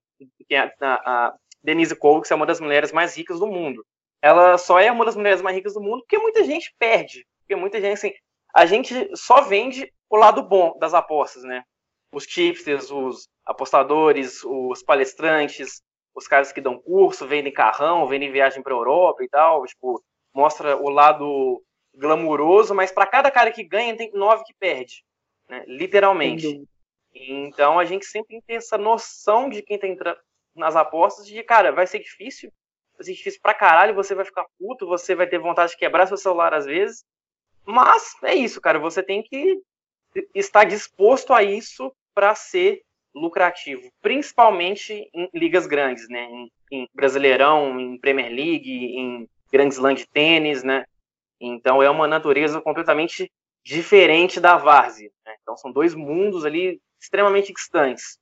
que 0.47 0.56
é 0.56 0.60
a, 0.60 0.71
a 0.82 1.36
Denise 1.63 1.95
Coates 1.95 2.32
é 2.32 2.36
uma 2.36 2.45
das 2.45 2.60
mulheres 2.60 2.91
mais 2.91 3.17
ricas 3.17 3.39
do 3.39 3.47
mundo. 3.47 3.84
Ela 4.21 4.58
só 4.58 4.80
é 4.80 4.91
uma 4.91 5.06
das 5.06 5.15
mulheres 5.15 5.41
mais 5.41 5.56
ricas 5.56 5.73
do 5.73 5.82
mundo 5.82 6.02
porque 6.02 6.19
muita 6.19 6.43
gente 6.43 6.73
perde. 6.78 7.26
Porque 7.39 7.56
muita 7.56 7.82
gente, 7.82 7.93
assim, 7.93 8.12
a 8.54 8.65
gente 8.65 9.10
só 9.15 9.41
vende 9.41 9.91
o 10.10 10.15
lado 10.15 10.43
bom 10.43 10.78
das 10.80 10.93
apostas, 10.93 11.43
né? 11.43 11.63
Os 12.13 12.26
tipsters, 12.26 12.91
os 12.91 13.28
apostadores, 13.45 14.43
os 14.43 14.84
palestrantes, 14.84 15.82
os 16.15 16.28
caras 16.28 16.52
que 16.52 16.62
dão 16.62 16.80
curso, 16.80 17.28
vendem 17.28 17.54
carrão, 17.54 18.08
vendem 18.08 18.32
viagem 18.32 18.62
para 18.62 18.73
Europa 18.73 19.23
e 19.23 19.30
tal, 19.30 19.65
tipo, 19.65 20.02
mostra 20.34 20.78
o 20.78 20.89
lado 20.89 21.62
glamuroso, 21.98 22.74
mas 22.76 22.92
para 22.92 23.08
cada 23.08 23.32
cara 23.32 23.52
que 23.52 23.64
ganha, 23.64 23.98
tem 23.98 24.12
nove 24.14 24.44
que 24.46 24.54
perde, 24.54 25.04
né? 25.50 25.64
literalmente. 25.68 26.64
Então 27.14 27.80
a 27.80 27.86
gente 27.86 28.06
sempre 28.06 28.30
tem 28.30 28.42
que 28.42 28.48
ter 28.48 28.54
essa 28.54 28.78
noção 28.78 29.50
de 29.50 29.62
quem 29.62 29.78
tá 29.78 29.88
entrando 29.88 30.20
nas 30.56 30.76
apostas 30.76 31.26
de, 31.26 31.42
cara, 31.44 31.72
vai 31.72 31.88
ser 31.88 32.00
difícil, 32.00 32.52
vai 32.96 33.06
ser 33.06 33.14
difícil 33.14 33.40
pra 33.42 33.54
caralho, 33.54 33.96
você 33.96 34.14
vai 34.14 34.26
ficar 34.26 34.46
puto, 34.58 34.88
você 34.88 35.16
vai 35.16 35.28
ter 35.28 35.40
vontade 35.40 35.72
de 35.72 35.78
quebrar 35.78 36.08
seu 36.08 36.18
celular 36.18 36.54
às 36.54 36.66
vezes, 36.66 37.04
mas 37.66 38.16
é 38.24 38.34
isso, 38.34 38.62
cara, 38.62 38.80
você 38.80 39.04
tem 39.04 39.22
que 39.22 39.60
estar 40.34 40.64
disposto 40.64 41.34
a 41.34 41.44
isso 41.44 41.92
para 42.14 42.34
ser 42.34 42.82
lucrativo, 43.14 43.92
principalmente 44.02 45.10
em 45.14 45.30
ligas 45.34 45.68
grandes, 45.68 46.08
né? 46.08 46.24
Em, 46.24 46.52
em, 46.72 46.88
Brasileirão, 46.94 47.80
em 47.80 47.98
Premier 47.98 48.30
League, 48.30 48.72
em 48.72 49.28
grandes 49.52 49.78
Slam 49.78 49.94
de 49.94 50.08
tênis, 50.08 50.64
né? 50.64 50.86
Então 51.39 51.82
é 51.82 51.89
uma 51.89 52.08
natureza 52.08 52.62
completamente 52.62 53.32
diferente 53.63 54.39
da 54.39 54.58
várzea. 54.58 55.10
Né? 55.26 55.34
Então 55.41 55.58
são 55.58 55.71
dois 55.71 55.93
mundos 55.93 56.45
ali 56.45 56.82
extremamente 57.00 57.54
distantes. 57.54 58.17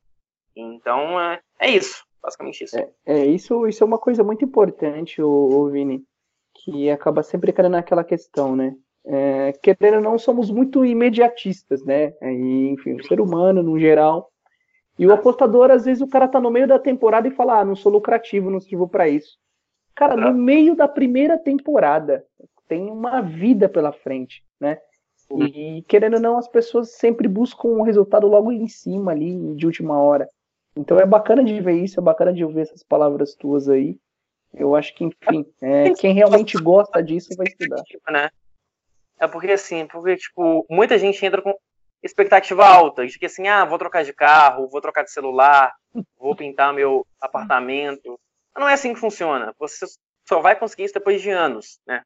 Então 0.55 1.19
é, 1.19 1.39
é 1.59 1.69
isso, 1.69 2.03
basicamente 2.21 2.63
isso. 2.63 2.77
É, 2.77 2.89
é, 3.05 3.25
isso. 3.25 3.67
Isso 3.67 3.83
é 3.83 3.87
uma 3.87 3.99
coisa 3.99 4.23
muito 4.23 4.43
importante, 4.43 5.21
o, 5.21 5.29
o 5.29 5.69
Vini, 5.69 6.03
que 6.53 6.89
acaba 6.89 7.23
sempre 7.23 7.51
caindo 7.53 7.71
naquela 7.71 8.03
questão, 8.03 8.55
né? 8.55 8.75
É, 9.07 9.53
querendo 9.61 9.97
ou 9.97 10.01
não, 10.01 10.17
somos 10.17 10.49
muito 10.49 10.83
imediatistas, 10.83 11.83
né? 11.83 12.13
E, 12.21 12.69
enfim, 12.69 12.93
o 12.93 13.03
ser 13.05 13.21
humano, 13.21 13.61
no 13.61 13.77
geral, 13.77 14.31
e 14.97 15.05
o 15.05 15.13
apostador, 15.13 15.71
às 15.71 15.85
vezes, 15.85 16.01
o 16.01 16.07
cara 16.07 16.27
tá 16.27 16.39
no 16.39 16.49
meio 16.49 16.67
da 16.67 16.79
temporada 16.79 17.27
e 17.27 17.31
fala: 17.31 17.59
ah, 17.59 17.65
não 17.65 17.75
sou 17.75 17.91
lucrativo, 17.91 18.49
não 18.49 18.59
sirvo 18.59 18.87
para 18.87 19.07
isso. 19.07 19.37
Cara, 19.93 20.15
no 20.15 20.33
meio 20.33 20.75
da 20.75 20.87
primeira 20.87 21.37
temporada, 21.37 22.25
tem 22.67 22.89
uma 22.89 23.21
vida 23.21 23.69
pela 23.69 23.91
frente, 23.91 24.43
né? 24.59 24.79
E 25.31 25.83
querendo 25.87 26.15
ou 26.15 26.21
não, 26.21 26.37
as 26.37 26.47
pessoas 26.47 26.91
sempre 26.91 27.27
buscam 27.27 27.69
um 27.69 27.81
resultado 27.81 28.27
logo 28.27 28.51
em 28.51 28.67
cima 28.67 29.11
ali, 29.11 29.55
de 29.55 29.65
última 29.65 29.99
hora. 29.99 30.29
Então 30.75 30.99
é 30.99 31.05
bacana 31.05 31.43
de 31.43 31.59
ver 31.59 31.75
isso, 31.83 31.99
é 31.99 32.03
bacana 32.03 32.33
de 32.33 32.43
ouvir 32.43 32.61
essas 32.61 32.83
palavras 32.83 33.33
tuas 33.33 33.67
aí. 33.67 33.97
Eu 34.53 34.75
acho 34.75 34.93
que, 34.93 35.03
enfim, 35.03 35.45
é, 35.61 35.91
quem 35.93 36.13
realmente 36.13 36.57
gosta 36.57 37.01
disso 37.01 37.29
vai 37.35 37.47
estudar. 37.47 37.81
Né? 38.09 38.29
É 39.19 39.27
porque 39.27 39.51
assim, 39.51 39.87
porque, 39.87 40.15
tipo, 40.17 40.65
muita 40.69 40.97
gente 40.97 41.25
entra 41.25 41.41
com 41.41 41.57
expectativa 42.03 42.65
alta, 42.65 43.05
de 43.07 43.17
que 43.17 43.25
assim, 43.25 43.47
ah, 43.47 43.65
vou 43.65 43.79
trocar 43.79 44.03
de 44.03 44.13
carro, 44.13 44.67
vou 44.67 44.79
trocar 44.79 45.03
de 45.03 45.11
celular, 45.11 45.73
vou 46.17 46.35
pintar 46.35 46.73
meu 46.73 47.05
apartamento. 47.19 48.19
Não 48.55 48.69
é 48.69 48.73
assim 48.73 48.93
que 48.93 48.99
funciona. 48.99 49.53
Você 49.57 49.85
só 50.27 50.39
vai 50.39 50.55
conseguir 50.57 50.83
isso 50.83 50.93
depois 50.93 51.21
de 51.21 51.31
anos, 51.31 51.79
né? 51.85 52.03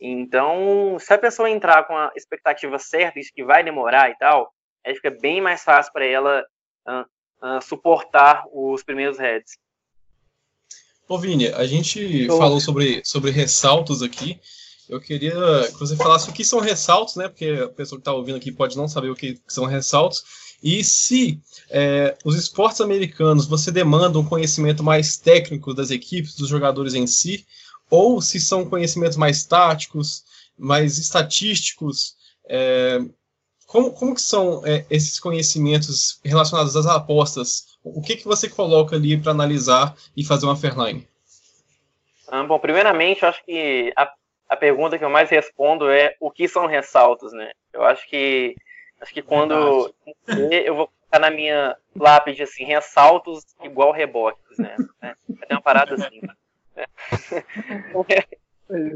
Então, 0.00 0.96
se 0.98 1.12
a 1.12 1.18
pessoa 1.18 1.50
entrar 1.50 1.84
com 1.84 1.96
a 1.96 2.10
expectativa 2.16 2.78
certa 2.78 3.20
de 3.20 3.30
que 3.32 3.44
vai 3.44 3.62
demorar 3.62 4.10
e 4.10 4.16
tal, 4.16 4.52
aí 4.84 4.94
fica 4.94 5.10
bem 5.10 5.40
mais 5.40 5.62
fácil 5.62 5.92
para 5.92 6.06
ela 6.06 6.44
uh, 6.88 7.46
uh, 7.46 7.60
suportar 7.62 8.44
os 8.52 8.82
primeiros 8.82 9.18
heads. 9.18 9.58
Ô 11.06 11.18
Vini, 11.18 11.48
a 11.48 11.66
gente 11.66 12.28
falou 12.28 12.60
sobre, 12.60 13.02
sobre 13.04 13.30
ressaltos 13.30 14.00
aqui, 14.00 14.40
eu 14.90 15.00
queria 15.00 15.32
que 15.68 15.78
você 15.78 15.94
falasse 15.94 16.28
o 16.28 16.32
que 16.32 16.44
são 16.44 16.58
ressaltos, 16.58 17.14
né? 17.14 17.28
Porque 17.28 17.46
a 17.62 17.68
pessoa 17.68 17.96
que 17.96 18.00
está 18.00 18.12
ouvindo 18.12 18.36
aqui 18.36 18.50
pode 18.50 18.76
não 18.76 18.88
saber 18.88 19.08
o 19.08 19.14
que 19.14 19.40
são 19.46 19.64
ressaltos. 19.64 20.24
E 20.60 20.82
se 20.82 21.40
é, 21.70 22.18
os 22.24 22.34
esportes 22.34 22.80
americanos 22.80 23.46
você 23.46 23.70
demanda 23.70 24.18
um 24.18 24.24
conhecimento 24.24 24.82
mais 24.82 25.16
técnico 25.16 25.72
das 25.72 25.92
equipes, 25.92 26.34
dos 26.34 26.48
jogadores 26.48 26.94
em 26.94 27.06
si, 27.06 27.46
ou 27.90 28.22
se 28.22 28.40
são 28.40 28.68
conhecimentos 28.68 29.16
mais 29.16 29.44
táticos, 29.44 30.24
mais 30.56 30.98
estatísticos, 30.98 32.14
é, 32.48 33.00
como, 33.66 33.92
como 33.92 34.14
que 34.14 34.22
são 34.22 34.66
é, 34.66 34.84
esses 34.90 35.18
conhecimentos 35.20 36.20
relacionados 36.24 36.76
às 36.76 36.86
apostas? 36.86 37.78
O 37.82 38.00
que, 38.00 38.16
que 38.16 38.24
você 38.24 38.48
coloca 38.48 38.96
ali 38.96 39.16
para 39.16 39.32
analisar 39.32 39.94
e 40.16 40.24
fazer 40.24 40.46
uma 40.46 40.56
Fairline? 40.56 41.06
Ah, 42.28 42.44
bom, 42.44 42.58
primeiramente, 42.58 43.22
eu 43.22 43.28
acho 43.28 43.44
que 43.44 43.92
a 43.96 44.12
a 44.50 44.56
pergunta 44.56 44.98
que 44.98 45.04
eu 45.04 45.08
mais 45.08 45.30
respondo 45.30 45.88
é 45.88 46.16
o 46.18 46.28
que 46.28 46.48
são 46.48 46.66
ressaltos, 46.66 47.32
né? 47.32 47.52
Eu 47.72 47.84
acho 47.84 48.06
que 48.08 48.56
acho 49.00 49.14
que 49.14 49.22
quando 49.22 49.54
eu 50.26 50.74
vou 50.74 50.88
colocar 50.88 51.20
na 51.20 51.30
minha 51.30 51.76
lápide 51.94 52.42
assim, 52.42 52.64
ressaltos 52.64 53.44
igual 53.62 53.92
rebotes, 53.92 54.58
né? 54.58 54.74
É, 55.00 55.14
uma 55.54 55.62
parada 55.62 55.94
assim. 55.94 56.20
Né? 56.20 56.34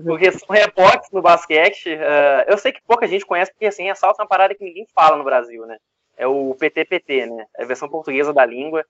Porque 0.05 0.31
são 0.31 0.49
rebotes 0.49 1.11
no 1.11 1.21
basquete. 1.21 1.95
Uh, 1.95 2.45
eu 2.47 2.57
sei 2.57 2.73
que 2.73 2.81
pouca 2.87 3.07
gente 3.07 3.27
conhece, 3.27 3.51
porque 3.51 3.67
assim, 3.67 3.85
ressalto 3.85 4.21
é 4.21 4.23
uma 4.23 4.29
parada 4.29 4.55
que 4.55 4.65
ninguém 4.65 4.87
fala 4.95 5.17
no 5.17 5.25
Brasil, 5.25 5.67
né? 5.67 5.79
É 6.17 6.27
o 6.27 6.55
PTPT, 6.55 7.27
né? 7.27 7.47
É 7.57 7.65
a 7.65 7.67
versão 7.67 7.89
portuguesa 7.89 8.33
da 8.33 8.47
língua. 8.47 8.85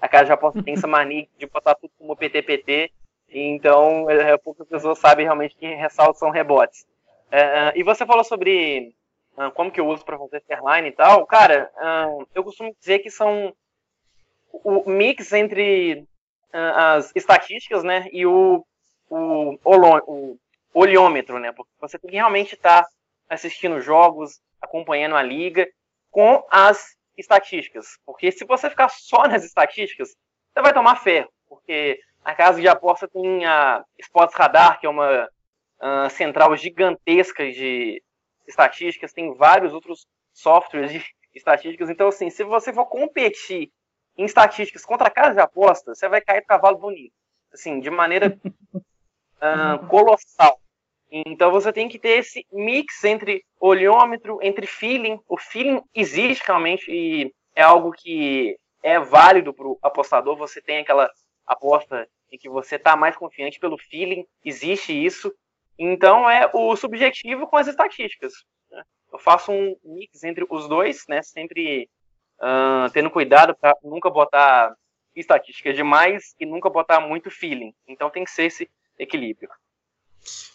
A 0.00 0.08
casa 0.08 0.26
já 0.26 0.36
tem 0.36 0.74
essa 0.74 0.86
mania 0.88 1.26
de 1.36 1.46
botar 1.46 1.74
tudo 1.74 1.90
como 1.98 2.16
PTPT. 2.16 2.92
Então, 3.28 4.08
é, 4.08 4.36
poucas 4.36 4.66
pessoas 4.68 4.98
sabem 4.98 5.24
realmente 5.24 5.56
que 5.56 5.66
ressaltos 5.66 6.18
são 6.18 6.30
rebotes. 6.30 6.86
É, 7.30 7.72
e 7.76 7.82
você 7.82 8.04
falou 8.06 8.24
sobre 8.24 8.94
uh, 9.36 9.50
como 9.52 9.70
que 9.70 9.80
eu 9.80 9.86
uso 9.86 10.04
para 10.04 10.18
fazer 10.18 10.42
Fairline 10.42 10.88
e 10.88 10.92
tal. 10.92 11.26
Cara, 11.26 11.70
uh, 11.76 12.26
eu 12.34 12.42
costumo 12.44 12.74
dizer 12.78 13.00
que 13.00 13.10
são 13.10 13.54
o 14.52 14.88
mix 14.90 15.32
entre 15.32 16.04
as 16.52 17.12
estatísticas 17.14 17.84
né, 17.84 18.08
e 18.12 18.26
o, 18.26 18.64
o, 19.08 19.58
o, 19.64 20.38
olhômetro, 20.74 21.38
né? 21.38 21.52
Porque 21.52 21.70
você 21.80 21.98
tem 21.98 22.10
que 22.10 22.16
realmente 22.16 22.54
estar 22.54 22.82
tá 22.82 22.88
assistindo 23.28 23.80
jogos, 23.80 24.40
acompanhando 24.60 25.16
a 25.16 25.22
liga 25.22 25.68
com 26.10 26.44
as 26.50 26.96
estatísticas. 27.16 27.98
Porque 28.04 28.32
se 28.32 28.44
você 28.44 28.68
ficar 28.68 28.88
só 28.88 29.24
nas 29.28 29.44
estatísticas, 29.44 30.14
você 30.52 30.62
vai 30.62 30.72
tomar 30.72 30.96
ferro. 30.96 31.30
Porque 31.48 32.00
a 32.24 32.34
casa 32.34 32.60
de 32.60 32.68
aposta 32.68 33.08
tem 33.08 33.44
a 33.44 33.84
Sports 33.98 34.34
Radar, 34.36 34.78
que 34.78 34.86
é 34.86 34.88
uma 34.88 35.24
uh, 35.24 36.10
central 36.10 36.56
gigantesca 36.56 37.50
de 37.50 38.02
estatísticas, 38.46 39.12
tem 39.12 39.34
vários 39.34 39.72
outros 39.72 40.06
softwares 40.32 40.92
de 40.92 41.04
estatísticas. 41.34 41.88
Então, 41.88 42.08
assim, 42.08 42.30
se 42.30 42.44
você 42.44 42.72
for 42.72 42.86
competir 42.86 43.70
em 44.20 44.24
estatísticas 44.26 44.84
contra 44.84 45.08
a 45.08 45.10
casa 45.10 45.32
de 45.32 45.40
aposta, 45.40 45.94
você 45.94 46.06
vai 46.06 46.20
cair 46.20 46.42
do 46.42 46.46
cavalo 46.46 46.76
bonito. 46.76 47.14
Assim, 47.50 47.80
de 47.80 47.88
maneira 47.88 48.38
uh, 48.74 49.84
colossal. 49.88 50.60
Então 51.10 51.50
você 51.50 51.72
tem 51.72 51.88
que 51.88 51.98
ter 51.98 52.18
esse 52.18 52.46
mix 52.52 53.02
entre 53.02 53.42
olhômetro, 53.58 54.38
entre 54.42 54.66
feeling. 54.66 55.18
O 55.26 55.38
feeling 55.38 55.82
existe 55.94 56.44
realmente 56.46 56.90
e 56.90 57.34
é 57.56 57.62
algo 57.62 57.92
que 57.92 58.56
é 58.82 59.00
válido 59.00 59.54
para 59.54 59.66
o 59.66 59.78
apostador. 59.82 60.36
Você 60.36 60.60
tem 60.60 60.78
aquela 60.78 61.10
aposta 61.46 62.06
em 62.30 62.36
que 62.36 62.48
você 62.48 62.76
está 62.76 62.94
mais 62.94 63.16
confiante 63.16 63.58
pelo 63.58 63.78
feeling, 63.78 64.24
existe 64.44 64.92
isso. 64.92 65.34
Então 65.78 66.28
é 66.28 66.48
o 66.52 66.76
subjetivo 66.76 67.46
com 67.46 67.56
as 67.56 67.66
estatísticas. 67.66 68.34
Né? 68.70 68.84
Eu 69.10 69.18
faço 69.18 69.50
um 69.50 69.74
mix 69.82 70.22
entre 70.22 70.46
os 70.48 70.68
dois, 70.68 71.04
né? 71.08 71.22
Sempre 71.22 71.88
uh, 72.40 72.90
tendo 72.92 73.10
cuidado 73.10 73.54
para 73.54 73.76
nunca 73.82 74.10
botar 74.10 74.74
estatística 75.14 75.72
demais 75.72 76.34
e 76.38 76.46
nunca 76.46 76.70
botar 76.70 77.00
muito 77.00 77.30
feeling. 77.30 77.74
Então 77.86 78.10
tem 78.10 78.24
que 78.24 78.30
ser 78.30 78.44
esse 78.44 78.70
equilíbrio. 78.98 79.48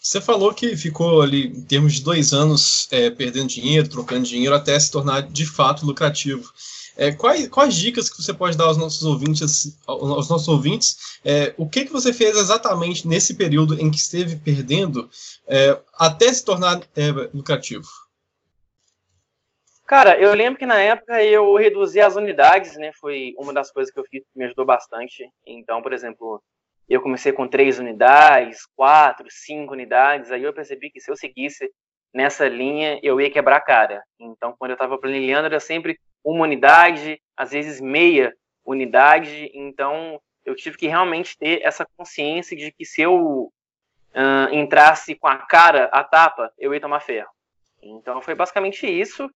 Você 0.01 0.21
falou 0.21 0.53
que 0.53 0.77
ficou 0.77 1.21
ali, 1.21 1.47
em 1.47 1.63
termos 1.63 1.95
de 1.95 2.03
dois 2.03 2.31
anos, 2.31 2.87
é, 2.91 3.09
perdendo 3.09 3.47
dinheiro, 3.47 3.89
trocando 3.89 4.23
dinheiro, 4.23 4.53
até 4.53 4.79
se 4.79 4.91
tornar 4.91 5.21
de 5.21 5.45
fato 5.45 5.85
lucrativo. 5.85 6.51
É, 6.95 7.11
quais, 7.11 7.47
quais 7.47 7.75
dicas 7.75 8.09
que 8.09 8.21
você 8.21 8.33
pode 8.33 8.55
dar 8.55 8.65
aos 8.65 8.77
nossos 8.77 9.03
ouvintes, 9.03 9.77
aos 9.85 10.29
nossos 10.29 10.47
ouvintes? 10.47 11.19
É, 11.25 11.53
o 11.57 11.67
que, 11.67 11.85
que 11.85 11.91
você 11.91 12.13
fez 12.13 12.37
exatamente 12.37 13.07
nesse 13.07 13.33
período 13.33 13.79
em 13.81 13.89
que 13.89 13.97
esteve 13.97 14.35
perdendo 14.37 15.09
é, 15.47 15.77
até 15.97 16.31
se 16.31 16.45
tornar 16.45 16.81
é, 16.95 17.11
lucrativo? 17.33 17.87
Cara, 19.87 20.19
eu 20.19 20.33
lembro 20.33 20.57
que 20.57 20.65
na 20.65 20.79
época 20.79 21.23
eu 21.23 21.53
reduzi 21.55 22.01
as 22.01 22.15
unidades, 22.15 22.75
né? 22.75 22.91
Foi 22.99 23.35
uma 23.37 23.53
das 23.53 23.71
coisas 23.71 23.93
que 23.93 23.99
eu 23.99 24.05
fiz 24.05 24.23
que 24.23 24.39
me 24.39 24.45
ajudou 24.45 24.65
bastante. 24.65 25.29
Então, 25.45 25.79
por 25.79 25.93
exemplo, 25.93 26.41
eu 26.89 27.01
comecei 27.01 27.31
com 27.31 27.47
três 27.47 27.77
unidades, 27.77 28.65
quatro, 28.75 29.27
cinco 29.29 29.73
unidades. 29.73 30.31
Aí 30.31 30.43
eu 30.43 30.53
percebi 30.53 30.89
que 30.89 30.99
se 30.99 31.11
eu 31.11 31.15
seguisse 31.15 31.71
nessa 32.11 32.47
linha, 32.47 32.99
eu 33.03 33.21
ia 33.21 33.29
quebrar 33.29 33.57
a 33.57 33.61
cara. 33.61 34.03
Então, 34.19 34.55
quando 34.57 34.71
eu 34.71 34.75
estava 34.75 34.97
planilhando, 34.97 35.45
era 35.45 35.59
sempre 35.59 35.99
uma 36.23 36.43
unidade, 36.43 37.21
às 37.37 37.51
vezes 37.51 37.79
meia 37.79 38.35
unidade. 38.65 39.51
Então, 39.53 40.19
eu 40.43 40.55
tive 40.55 40.77
que 40.77 40.87
realmente 40.87 41.37
ter 41.37 41.61
essa 41.61 41.85
consciência 41.95 42.57
de 42.57 42.71
que 42.71 42.85
se 42.85 43.03
eu 43.03 43.51
uh, 44.15 44.51
entrasse 44.51 45.13
com 45.13 45.27
a 45.27 45.37
cara 45.37 45.85
a 45.91 46.03
tapa, 46.03 46.51
eu 46.57 46.73
ia 46.73 46.81
tomar 46.81 47.01
ferro. 47.01 47.29
Então, 47.83 48.19
foi 48.19 48.33
basicamente 48.33 48.87
isso. 48.87 49.29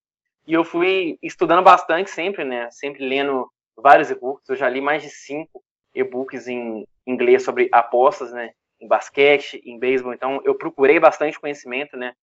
E 0.47 0.54
eu 0.54 0.63
fui 0.63 1.17
estudando 1.21 1.63
bastante 1.63 2.10
sempre, 2.10 2.43
né? 2.43 2.69
Sempre 2.71 3.08
lendo 3.08 3.49
vários 3.78 4.10
e-books. 4.10 4.47
Eu 4.49 4.56
já 4.56 4.69
li 4.69 4.82
mais 4.82 5.04
de 5.04 5.10
cinco 5.10 5.63
e-books 5.93 6.47
em 6.47 6.86
inglês 7.06 7.43
sobre 7.43 7.69
apostas, 7.71 8.32
né? 8.32 8.52
Em 8.80 8.88
basquete, 8.88 9.62
em 9.65 9.78
beisebol. 9.78 10.13
Então, 10.13 10.41
eu 10.43 10.56
procurei 10.56 10.99
bastante 10.99 11.39
conhecimento, 11.39 11.97
né? 11.97 12.13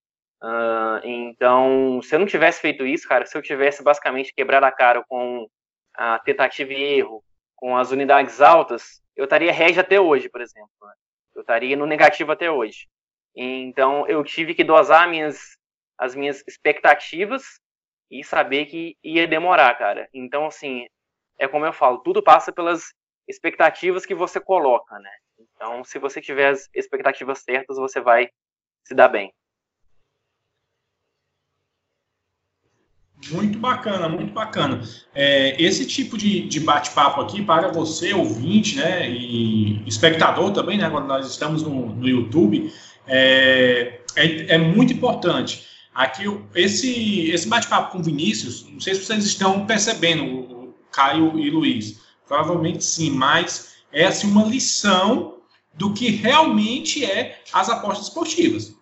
Uh, 0.41 1.01
então, 1.03 1.99
se 2.03 2.15
eu 2.15 2.19
não 2.19 2.27
tivesse 2.27 2.61
feito 2.61 2.85
isso, 2.85 3.07
cara, 3.07 3.25
se 3.25 3.35
eu 3.35 3.41
tivesse 3.41 3.83
basicamente 3.83 4.33
quebrado 4.33 4.65
a 4.65 4.71
cara 4.71 5.03
com 5.07 5.47
a 5.95 6.19
tentativa 6.19 6.71
e 6.73 6.83
erro, 6.99 7.23
com 7.55 7.75
as 7.75 7.91
unidades 7.91 8.39
altas, 8.39 9.01
eu 9.15 9.23
estaria 9.23 9.51
rege 9.51 9.79
até 9.79 9.99
hoje, 9.99 10.29
por 10.29 10.41
exemplo. 10.41 10.69
Né? 10.81 10.93
Eu 11.35 11.41
estaria 11.41 11.75
no 11.75 11.87
negativo 11.87 12.31
até 12.31 12.51
hoje. 12.51 12.87
Então, 13.35 14.07
eu 14.07 14.23
tive 14.23 14.53
que 14.53 14.63
dosar 14.63 15.09
minhas, 15.09 15.57
as 15.97 16.15
minhas 16.15 16.43
expectativas 16.47 17.59
e 18.09 18.23
saber 18.23 18.65
que 18.65 18.97
ia 19.03 19.27
demorar, 19.27 19.77
cara. 19.77 20.07
Então, 20.13 20.45
assim, 20.47 20.85
é 21.37 21.47
como 21.47 21.65
eu 21.65 21.73
falo, 21.73 21.99
tudo 21.99 22.23
passa 22.23 22.51
pelas 22.51 22.93
expectativas 23.27 24.05
que 24.05 24.15
você 24.15 24.39
coloca, 24.39 24.97
né? 24.99 25.11
Então, 25.39 25.83
se 25.83 25.99
você 25.99 26.21
tiver 26.21 26.49
as 26.49 26.69
expectativas 26.73 27.39
certas, 27.39 27.77
você 27.77 27.99
vai 27.99 28.29
se 28.83 28.95
dar 28.95 29.09
bem. 29.09 29.33
Muito 33.31 33.57
bacana, 33.57 34.07
muito 34.07 34.31
bacana. 34.31 34.81
É, 35.13 35.61
esse 35.61 35.85
tipo 35.87 36.17
de, 36.17 36.47
de 36.47 36.59
bate-papo 36.59 37.19
aqui 37.19 37.43
para 37.43 37.69
você, 37.69 38.13
ouvinte, 38.13 38.77
né, 38.77 39.09
e 39.09 39.83
espectador 39.87 40.53
também, 40.53 40.77
né, 40.77 40.89
quando 40.89 41.07
nós 41.07 41.27
estamos 41.27 41.63
no, 41.63 41.87
no 41.95 42.07
YouTube, 42.07 42.71
é, 43.07 44.01
é, 44.15 44.55
é, 44.55 44.57
muito 44.57 44.93
importante. 44.93 45.65
Aqui, 45.97 46.25
esse, 46.53 47.31
esse 47.31 47.47
bate-papo 47.47 47.91
com 47.91 48.03
Vinícius, 48.03 48.67
não 48.71 48.79
sei 48.79 48.93
se 48.93 49.03
vocês 49.03 49.25
estão 49.25 49.65
percebendo, 49.65 50.25
o 50.25 50.75
Caio 50.91 51.39
e 51.39 51.49
Luiz, 51.49 51.99
provavelmente 52.27 52.83
sim, 52.83 53.09
mas 53.09 53.77
é 53.91 54.05
assim, 54.05 54.29
uma 54.29 54.43
lição 54.43 55.37
do 55.73 55.95
que 55.95 56.11
realmente 56.11 57.03
é 57.03 57.41
as 57.51 57.67
apostas 57.67 58.09
esportivas. 58.09 58.75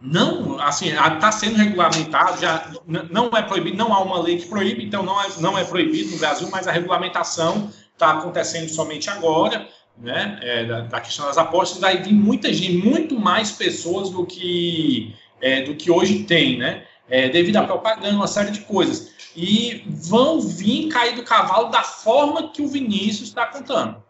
Não, 0.00 0.58
assim, 0.58 0.86
está 0.88 1.30
sendo 1.30 1.58
regulamentado, 1.58 2.40
já 2.40 2.72
não 2.86 3.28
é 3.36 3.42
proibido, 3.42 3.76
não 3.76 3.92
há 3.92 4.02
uma 4.02 4.22
lei 4.22 4.38
que 4.38 4.48
proíbe, 4.48 4.82
então 4.82 5.02
não 5.02 5.20
é, 5.20 5.28
não 5.40 5.58
é 5.58 5.64
proibido 5.64 6.12
no 6.12 6.16
Brasil, 6.16 6.48
mas 6.50 6.66
a 6.66 6.72
regulamentação 6.72 7.70
está 7.92 8.12
acontecendo 8.12 8.70
somente 8.70 9.10
agora, 9.10 9.68
né, 9.98 10.38
é, 10.40 10.64
da, 10.64 10.80
da, 10.80 11.00
questão 11.02 11.26
das 11.26 11.36
apostas, 11.36 11.82
vai 11.82 12.02
vir 12.02 12.14
muita 12.14 12.50
gente, 12.50 12.78
muito 12.78 13.20
mais 13.20 13.52
pessoas 13.52 14.08
do 14.08 14.24
que, 14.24 15.14
é, 15.40 15.62
do 15.62 15.74
que 15.74 15.90
hoje 15.90 16.24
tem, 16.24 16.58
né, 16.58 16.84
é, 17.08 17.28
devido 17.28 17.56
à 17.56 17.64
propaganda, 17.64 18.14
uma 18.14 18.26
série 18.26 18.50
de 18.50 18.60
coisas, 18.60 19.12
e 19.34 19.84
vão 19.86 20.40
vir 20.40 20.88
cair 20.88 21.14
do 21.14 21.22
cavalo 21.22 21.68
da 21.68 21.82
forma 21.82 22.50
que 22.50 22.62
o 22.62 22.68
Vinícius 22.68 23.28
está 23.28 23.46
contando? 23.46 24.02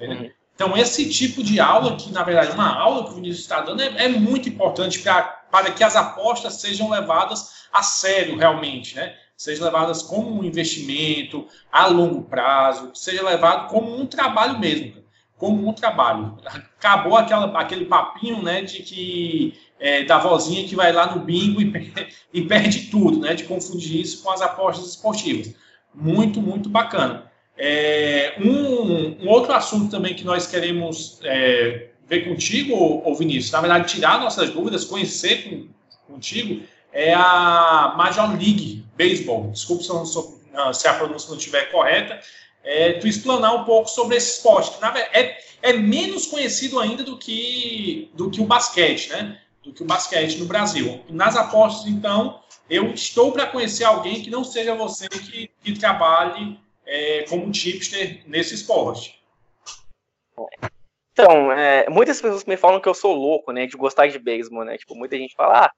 Uhum. 0.00 0.30
Então, 0.54 0.76
esse 0.76 1.10
tipo 1.10 1.42
de 1.42 1.58
aula, 1.58 1.96
que 1.96 2.12
na 2.12 2.22
verdade 2.22 2.50
é 2.50 2.54
uma 2.54 2.76
aula 2.78 3.04
que 3.04 3.10
o 3.10 3.14
Vinícius 3.14 3.40
está 3.40 3.60
dando, 3.60 3.82
é, 3.82 4.04
é 4.04 4.08
muito 4.08 4.48
importante 4.48 5.00
pra, 5.00 5.22
para 5.22 5.70
que 5.70 5.82
as 5.82 5.96
apostas 5.96 6.54
sejam 6.54 6.90
levadas 6.90 7.66
a 7.72 7.82
sério, 7.82 8.36
realmente, 8.36 8.94
né? 8.94 9.14
Sejam 9.36 9.64
levadas 9.64 10.02
como 10.02 10.38
um 10.38 10.44
investimento 10.44 11.48
a 11.70 11.86
longo 11.86 12.22
prazo, 12.22 12.92
seja 12.94 13.24
levado 13.24 13.68
como 13.68 13.98
um 13.98 14.06
trabalho 14.06 14.58
mesmo, 14.58 15.02
como 15.36 15.68
um 15.68 15.72
trabalho. 15.72 16.38
Acabou 16.44 17.16
aquela, 17.16 17.46
aquele 17.58 17.86
papinho, 17.86 18.40
né, 18.42 18.62
de 18.62 18.82
que 18.82 19.58
é, 19.82 20.04
da 20.04 20.16
vozinha 20.16 20.66
que 20.66 20.76
vai 20.76 20.92
lá 20.92 21.12
no 21.12 21.22
bingo 21.22 21.60
e, 21.60 21.72
e 22.32 22.42
perde 22.42 22.82
tudo, 22.82 23.18
né? 23.18 23.34
De 23.34 23.42
confundir 23.42 24.00
isso 24.00 24.22
com 24.22 24.30
as 24.30 24.40
apostas 24.40 24.90
esportivas. 24.90 25.52
Muito, 25.92 26.40
muito 26.40 26.68
bacana. 26.68 27.30
É, 27.58 28.34
um, 28.38 29.24
um, 29.24 29.28
outro 29.28 29.52
assunto 29.52 29.90
também 29.90 30.14
que 30.14 30.24
nós 30.24 30.46
queremos 30.46 31.18
é, 31.24 31.88
ver 32.08 32.28
contigo, 32.28 33.02
ô 33.04 33.14
Vinícius, 33.14 33.50
na 33.50 33.60
verdade, 33.60 33.92
tirar 33.92 34.20
nossas 34.20 34.50
dúvidas, 34.50 34.84
conhecer 34.84 35.42
com, 35.42 36.12
contigo, 36.12 36.62
é 36.92 37.12
a 37.12 37.94
Major 37.96 38.30
League 38.30 38.84
Baseball. 38.96 39.50
Desculpe 39.50 39.82
se, 39.82 39.92
não, 39.92 40.72
se 40.72 40.88
a 40.88 40.94
pronúncia 40.94 41.28
não 41.28 41.36
estiver 41.36 41.72
correta. 41.72 42.20
É, 42.64 42.92
tu 42.92 43.08
explanar 43.08 43.56
um 43.56 43.64
pouco 43.64 43.90
sobre 43.90 44.16
esse 44.16 44.36
esporte, 44.36 44.76
que 44.76 44.80
na 44.80 44.96
é, 44.96 45.38
é 45.60 45.72
menos 45.72 46.26
conhecido 46.26 46.78
ainda 46.78 47.02
do 47.02 47.18
que, 47.18 48.08
do 48.14 48.30
que 48.30 48.40
o 48.40 48.44
basquete, 48.44 49.10
né? 49.10 49.41
Do 49.62 49.72
que 49.72 49.82
o 49.82 49.86
basquete 49.86 50.38
no 50.38 50.46
Brasil. 50.46 51.04
Nas 51.08 51.36
apostas, 51.36 51.86
então, 51.86 52.42
eu 52.68 52.92
estou 52.92 53.32
para 53.32 53.46
conhecer 53.46 53.84
alguém 53.84 54.22
que 54.22 54.30
não 54.30 54.42
seja 54.42 54.74
você 54.74 55.08
que, 55.08 55.50
que 55.62 55.78
trabalhe 55.78 56.58
é, 56.86 57.24
como 57.28 57.50
tipster 57.50 58.22
nesse 58.26 58.54
esporte. 58.54 59.22
Então, 61.12 61.52
é, 61.52 61.88
muitas 61.88 62.20
pessoas 62.20 62.44
me 62.44 62.56
falam 62.56 62.80
que 62.80 62.88
eu 62.88 62.94
sou 62.94 63.14
louco, 63.14 63.52
né, 63.52 63.66
de 63.66 63.76
gostar 63.76 64.08
de 64.08 64.18
beisebol, 64.18 64.64
né? 64.64 64.78
Tipo, 64.78 64.94
muita 64.94 65.16
gente 65.16 65.34
fala, 65.34 65.66
ah, 65.66 65.72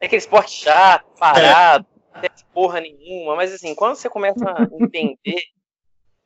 é 0.00 0.06
aquele 0.06 0.20
esporte 0.20 0.52
chato, 0.52 1.06
parado, 1.18 1.86
não 2.14 2.20
tem 2.20 2.30
porra 2.52 2.80
nenhuma, 2.80 3.34
mas 3.34 3.52
assim, 3.52 3.74
quando 3.74 3.96
você 3.96 4.08
começa 4.08 4.44
a 4.44 4.62
entender 4.80 5.42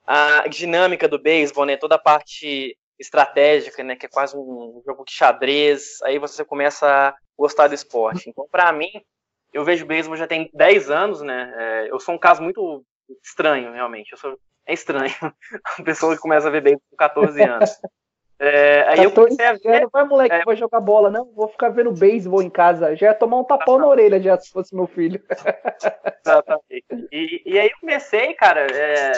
a 0.07 0.49
dinâmica 0.49 1.07
do 1.07 1.19
beisebol, 1.19 1.65
né, 1.65 1.77
toda 1.77 1.95
a 1.95 1.99
parte 1.99 2.77
estratégica, 2.99 3.83
né, 3.83 3.97
que 3.97 4.07
é 4.07 4.09
quase 4.09 4.37
um 4.37 4.83
jogo 4.85 5.05
de 5.05 5.13
xadrez, 5.13 6.03
aí 6.03 6.19
você 6.19 6.45
começa 6.45 6.87
a 6.87 7.15
gostar 7.37 7.69
do 7.69 7.75
esporte. 7.75 8.29
Então, 8.29 8.47
para 8.51 8.73
mim, 8.73 8.91
eu 9.53 9.65
vejo 9.65 9.87
beisebol 9.87 10.17
já 10.17 10.27
tem 10.27 10.51
10 10.53 10.91
anos, 10.91 11.23
né, 11.23 11.55
é, 11.57 11.91
eu 11.91 12.01
sou 12.01 12.15
um 12.15 12.19
caso 12.19 12.43
muito 12.43 12.85
estranho, 13.23 13.73
realmente. 13.73 14.13
Eu 14.13 14.19
sou, 14.19 14.39
é 14.67 14.73
estranho. 14.73 15.15
A 15.79 15.83
pessoa 15.83 16.15
que 16.15 16.21
começa 16.21 16.49
a 16.49 16.51
ver 16.51 16.61
bem 16.61 16.77
com 16.77 16.97
14 16.97 17.43
anos. 17.43 17.71
É, 18.41 18.83
aí 18.89 19.03
eu 19.03 19.11
comecei 19.11 19.45
a 19.45 19.55
ver. 19.55 19.83
Não 19.83 19.91
vai, 19.91 20.05
moleque, 20.05 20.35
é, 20.35 20.45
vai 20.45 20.57
jogar 20.57 20.81
bola, 20.81 21.11
não. 21.11 21.33
Vou 21.33 21.49
ficar 21.49 21.71
vendo 21.71 21.91
beisebol 21.91 22.41
em 22.41 22.51
casa. 22.51 22.95
Já 22.95 23.09
ia 23.09 23.15
tomar 23.15 23.39
um 23.39 23.45
tapão 23.45 23.79
na 23.79 23.87
orelha 23.87 24.21
já 24.21 24.39
se 24.39 24.51
fosse 24.51 24.75
meu 24.75 24.87
filho. 24.87 25.21
Exatamente. 26.25 27.09
E, 27.11 27.43
e 27.45 27.59
aí 27.59 27.69
eu 27.69 27.81
comecei, 27.81 28.35
cara, 28.35 28.67
é, 28.71 29.13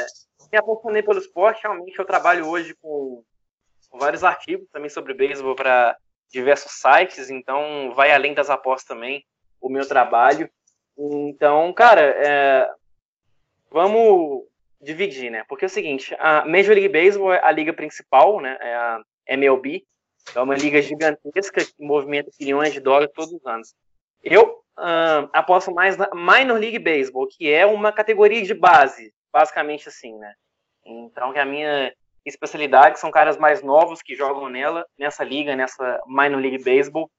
me 0.50 0.58
apaixonei 0.58 1.02
pelo 1.02 1.18
esporte. 1.18 1.62
Realmente 1.62 1.98
eu 1.98 2.06
trabalho 2.06 2.48
hoje 2.48 2.74
com 2.80 3.22
vários 3.92 4.24
artigos 4.24 4.68
também 4.72 4.88
sobre 4.90 5.14
beisebol 5.14 5.54
para 5.54 5.96
diversos 6.30 6.72
sites, 6.72 7.28
então 7.30 7.92
vai 7.94 8.12
além 8.12 8.34
das 8.34 8.50
apostas 8.50 8.86
também 8.86 9.24
o 9.60 9.68
meu 9.68 9.86
trabalho. 9.86 10.48
Então, 10.96 11.72
cara, 11.72 12.00
é, 12.00 12.70
vamos 13.70 14.44
dividir, 14.80 15.30
né? 15.30 15.44
Porque 15.48 15.64
é 15.64 15.66
o 15.66 15.70
seguinte, 15.70 16.14
a 16.18 16.44
Major 16.46 16.74
League 16.74 16.88
Baseball 16.88 17.32
é 17.32 17.40
a 17.42 17.50
liga 17.50 17.72
principal, 17.72 18.40
né? 18.40 18.56
É 18.60 18.74
a 18.74 19.02
MLB. 19.26 19.84
É 20.34 20.40
uma 20.40 20.54
liga 20.54 20.80
gigantesca 20.80 21.64
que 21.64 21.72
movimenta 21.78 22.30
bilhões 22.38 22.72
de 22.72 22.80
dólares 22.80 23.12
todos 23.14 23.32
os 23.32 23.44
anos. 23.46 23.74
Eu 24.22 24.62
uh, 24.78 25.28
aposto 25.32 25.72
mais 25.72 25.96
na 25.96 26.08
Minor 26.14 26.58
League 26.58 26.78
Baseball, 26.78 27.26
que 27.26 27.50
é 27.50 27.64
uma 27.64 27.90
categoria 27.90 28.42
de 28.42 28.54
base, 28.54 29.12
basicamente 29.32 29.88
assim, 29.88 30.14
né? 30.18 30.34
Então, 30.84 31.32
que 31.32 31.38
a 31.38 31.44
minha 31.44 31.92
especialidade 32.30 32.98
são 32.98 33.10
caras 33.10 33.36
mais 33.36 33.62
novos 33.62 34.02
que 34.02 34.14
jogam 34.14 34.48
nela, 34.48 34.86
nessa 34.98 35.22
liga, 35.22 35.54
nessa 35.54 36.00
Minor 36.06 36.40
League 36.40 36.64
Baseball. 36.64 37.10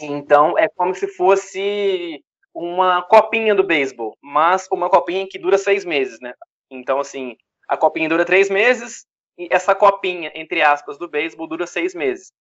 Então, 0.00 0.58
é 0.58 0.68
como 0.68 0.94
se 0.94 1.06
fosse 1.06 2.22
uma 2.54 3.02
copinha 3.02 3.54
do 3.54 3.62
beisebol, 3.62 4.16
mas 4.20 4.66
uma 4.72 4.90
copinha 4.90 5.26
que 5.28 5.38
dura 5.38 5.56
seis 5.56 5.84
meses, 5.84 6.20
né? 6.20 6.34
Então, 6.70 6.98
assim, 6.98 7.36
a 7.68 7.76
copinha 7.76 8.08
dura 8.08 8.24
três 8.24 8.50
meses 8.50 9.06
e 9.38 9.48
essa 9.50 9.74
copinha, 9.74 10.30
entre 10.34 10.62
aspas, 10.62 10.98
do 10.98 11.08
beisebol 11.08 11.46
dura 11.46 11.66
seis 11.66 11.94
meses. 11.94 12.32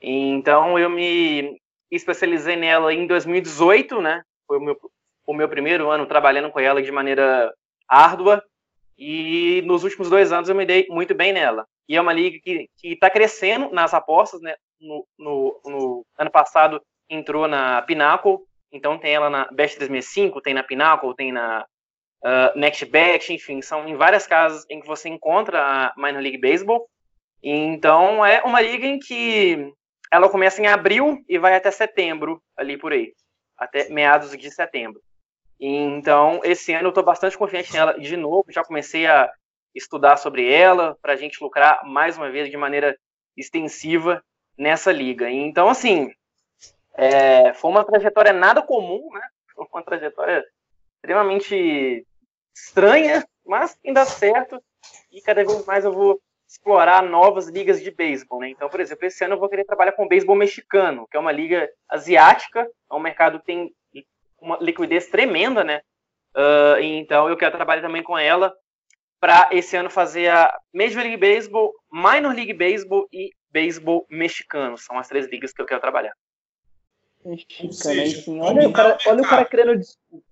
Então, 0.00 0.78
eu 0.78 0.88
me 0.88 1.60
especializei 1.90 2.56
nela 2.56 2.92
em 2.92 3.06
2018, 3.06 4.00
né? 4.00 4.22
Foi 4.46 4.58
o 4.58 4.60
meu, 4.60 4.78
o 5.26 5.34
meu 5.34 5.48
primeiro 5.48 5.90
ano 5.90 6.06
trabalhando 6.06 6.50
com 6.50 6.60
ela 6.60 6.82
de 6.82 6.92
maneira 6.92 7.52
árdua 7.88 8.42
e 8.98 9.62
nos 9.64 9.84
últimos 9.84 10.10
dois 10.10 10.32
anos 10.32 10.48
eu 10.48 10.54
me 10.56 10.66
dei 10.66 10.86
muito 10.90 11.14
bem 11.14 11.32
nela. 11.32 11.64
E 11.88 11.96
é 11.96 12.00
uma 12.00 12.12
liga 12.12 12.38
que 12.42 12.68
está 12.82 13.08
crescendo 13.08 13.70
nas 13.70 13.94
apostas, 13.94 14.40
né? 14.40 14.56
No, 14.80 15.06
no, 15.18 15.60
no 15.64 16.06
ano 16.18 16.30
passado 16.30 16.82
entrou 17.08 17.48
na 17.48 17.80
Pinnacle, 17.82 18.38
então 18.70 18.98
tem 18.98 19.14
ela 19.14 19.30
na 19.30 19.44
Best 19.52 19.76
365, 19.76 20.40
tem 20.40 20.52
na 20.52 20.62
Pinnacle, 20.62 21.14
tem 21.14 21.32
na 21.32 21.64
uh, 22.24 22.58
NextBet, 22.58 23.32
enfim, 23.32 23.62
são 23.62 23.88
em 23.88 23.96
várias 23.96 24.26
casas 24.26 24.66
em 24.68 24.80
que 24.80 24.86
você 24.86 25.08
encontra 25.08 25.60
a 25.60 25.94
Minor 25.96 26.20
League 26.20 26.38
Baseball. 26.38 26.88
Então 27.42 28.24
é 28.26 28.42
uma 28.42 28.60
liga 28.60 28.86
em 28.86 28.98
que 28.98 29.72
ela 30.12 30.28
começa 30.28 30.60
em 30.60 30.66
abril 30.66 31.24
e 31.28 31.38
vai 31.38 31.54
até 31.54 31.70
setembro, 31.70 32.42
ali 32.56 32.76
por 32.76 32.92
aí, 32.92 33.12
até 33.56 33.88
meados 33.88 34.36
de 34.36 34.50
setembro. 34.50 35.00
Então, 35.60 36.40
esse 36.44 36.72
ano 36.72 36.86
eu 36.86 36.90
estou 36.90 37.04
bastante 37.04 37.36
confiante 37.36 37.72
nela 37.72 37.98
de 37.98 38.16
novo, 38.16 38.44
já 38.48 38.62
comecei 38.62 39.06
a 39.06 39.30
estudar 39.74 40.16
sobre 40.16 40.50
ela, 40.50 40.96
para 41.02 41.12
a 41.12 41.16
gente 41.16 41.42
lucrar 41.42 41.84
mais 41.84 42.16
uma 42.16 42.30
vez 42.30 42.50
de 42.50 42.56
maneira 42.56 42.96
extensiva 43.36 44.22
nessa 44.56 44.92
liga. 44.92 45.30
Então, 45.30 45.68
assim, 45.68 46.10
é, 46.94 47.52
foi 47.54 47.70
uma 47.70 47.84
trajetória 47.84 48.32
nada 48.32 48.62
comum, 48.62 49.08
né? 49.12 49.22
Foi 49.54 49.66
uma 49.72 49.82
trajetória 49.82 50.44
extremamente 50.96 52.06
estranha, 52.54 53.24
mas 53.46 53.78
ainda 53.84 54.04
certo. 54.04 54.60
E 55.10 55.20
cada 55.20 55.44
vez 55.44 55.64
mais 55.64 55.84
eu 55.84 55.92
vou 55.92 56.20
explorar 56.48 57.02
novas 57.02 57.46
ligas 57.46 57.80
de 57.82 57.90
beisebol, 57.90 58.40
né? 58.40 58.48
Então, 58.48 58.68
por 58.68 58.80
exemplo, 58.80 59.06
esse 59.06 59.22
ano 59.24 59.34
eu 59.34 59.38
vou 59.38 59.48
querer 59.48 59.64
trabalhar 59.64 59.92
com 59.92 60.08
beisebol 60.08 60.34
mexicano, 60.34 61.06
que 61.10 61.16
é 61.16 61.20
uma 61.20 61.32
liga 61.32 61.70
asiática, 61.88 62.68
é 62.90 62.94
um 62.94 63.00
mercado 63.00 63.38
que 63.38 63.46
tem 63.46 63.72
uma 64.40 64.58
liquidez 64.60 65.08
tremenda, 65.08 65.64
né? 65.64 65.80
Uh, 66.34 66.80
então 66.80 67.28
eu 67.28 67.36
quero 67.36 67.56
trabalhar 67.56 67.82
também 67.82 68.02
com 68.02 68.16
ela 68.16 68.54
para 69.20 69.48
esse 69.52 69.76
ano 69.76 69.90
fazer 69.90 70.28
a 70.30 70.56
Major 70.72 71.02
League 71.02 71.16
Baseball, 71.16 71.74
Minor 71.90 72.34
League 72.34 72.52
Baseball 72.52 73.08
e 73.12 73.32
Baseball 73.52 74.06
mexicano. 74.08 74.78
São 74.78 74.98
as 74.98 75.08
três 75.08 75.26
ligas 75.28 75.52
que 75.52 75.60
eu 75.60 75.66
quero 75.66 75.80
trabalhar. 75.80 76.12
Mexicano, 77.24 77.72
sim. 77.72 78.40
Olha, 78.40 78.68
o 78.68 78.72
cara, 78.72 78.96
olha 79.06 79.22
o 79.22 79.28
cara 79.28 79.44
querendo 79.44 79.76
desculpa. 79.76 80.27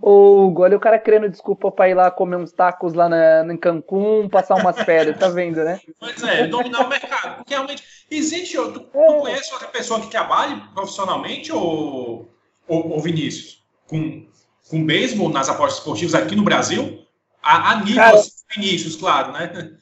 Ou 0.00 0.58
olha 0.58 0.76
o 0.76 0.80
cara 0.80 0.98
querendo 0.98 1.28
desculpa 1.28 1.70
para 1.70 1.88
ir 1.88 1.94
lá 1.94 2.10
comer 2.10 2.36
uns 2.36 2.52
tacos 2.52 2.94
lá 2.94 3.08
na, 3.08 3.44
em 3.52 3.56
Cancún, 3.56 4.28
passar 4.28 4.56
umas 4.56 4.80
férias, 4.82 5.18
tá 5.18 5.28
vendo, 5.28 5.62
né? 5.62 5.80
Pois 5.98 6.22
é, 6.22 6.46
dominar 6.46 6.86
o 6.86 6.88
mercado. 6.88 7.36
Porque 7.36 7.54
realmente 7.54 7.82
existe. 8.10 8.56
Tu, 8.56 8.80
tu 8.80 8.98
é. 8.98 9.18
conhece 9.20 9.52
outra 9.52 9.68
pessoa 9.68 10.00
que 10.00 10.10
trabalhe 10.10 10.60
profissionalmente, 10.74 11.52
ou, 11.52 12.30
ou, 12.66 12.92
ou 12.92 13.00
Vinícius? 13.00 13.62
Com, 13.86 14.26
com 14.68 14.84
beisebol 14.84 15.28
nas 15.28 15.48
apostas 15.48 15.78
esportivas 15.78 16.14
aqui 16.14 16.34
no 16.34 16.42
Brasil? 16.42 17.06
A, 17.42 17.72
a 17.72 17.80
nível 17.80 18.02
cara, 18.02 18.20
Vinícius, 18.54 18.96
claro, 18.96 19.32
né? 19.32 19.76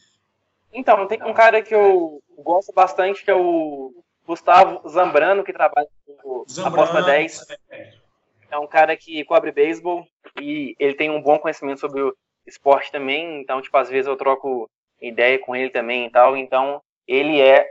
Então, 0.72 1.06
tem 1.06 1.22
um 1.22 1.32
cara 1.32 1.62
que 1.62 1.74
eu 1.74 2.22
gosto 2.38 2.72
bastante, 2.72 3.24
que 3.24 3.30
é 3.30 3.34
o 3.34 3.92
Gustavo 4.26 4.86
Zambrano, 4.88 5.42
que 5.42 5.52
trabalha 5.52 5.88
com 6.22 6.44
Zambrano, 6.48 6.82
Aposta 6.82 7.02
10. 7.02 7.46
É. 7.70 8.07
é 8.50 8.58
um 8.58 8.66
cara 8.66 8.96
que 8.96 9.24
cobre 9.24 9.52
beisebol 9.52 10.06
e 10.40 10.74
ele 10.78 10.94
tem 10.94 11.10
um 11.10 11.20
bom 11.20 11.38
conhecimento 11.38 11.80
sobre 11.80 12.00
o 12.00 12.14
esporte 12.46 12.90
também, 12.90 13.40
então, 13.40 13.60
tipo, 13.60 13.76
às 13.76 13.90
vezes 13.90 14.06
eu 14.06 14.16
troco 14.16 14.68
ideia 15.00 15.38
com 15.38 15.54
ele 15.54 15.70
também 15.70 16.06
e 16.06 16.10
tal, 16.10 16.36
então 16.36 16.80
ele 17.06 17.40
é 17.40 17.68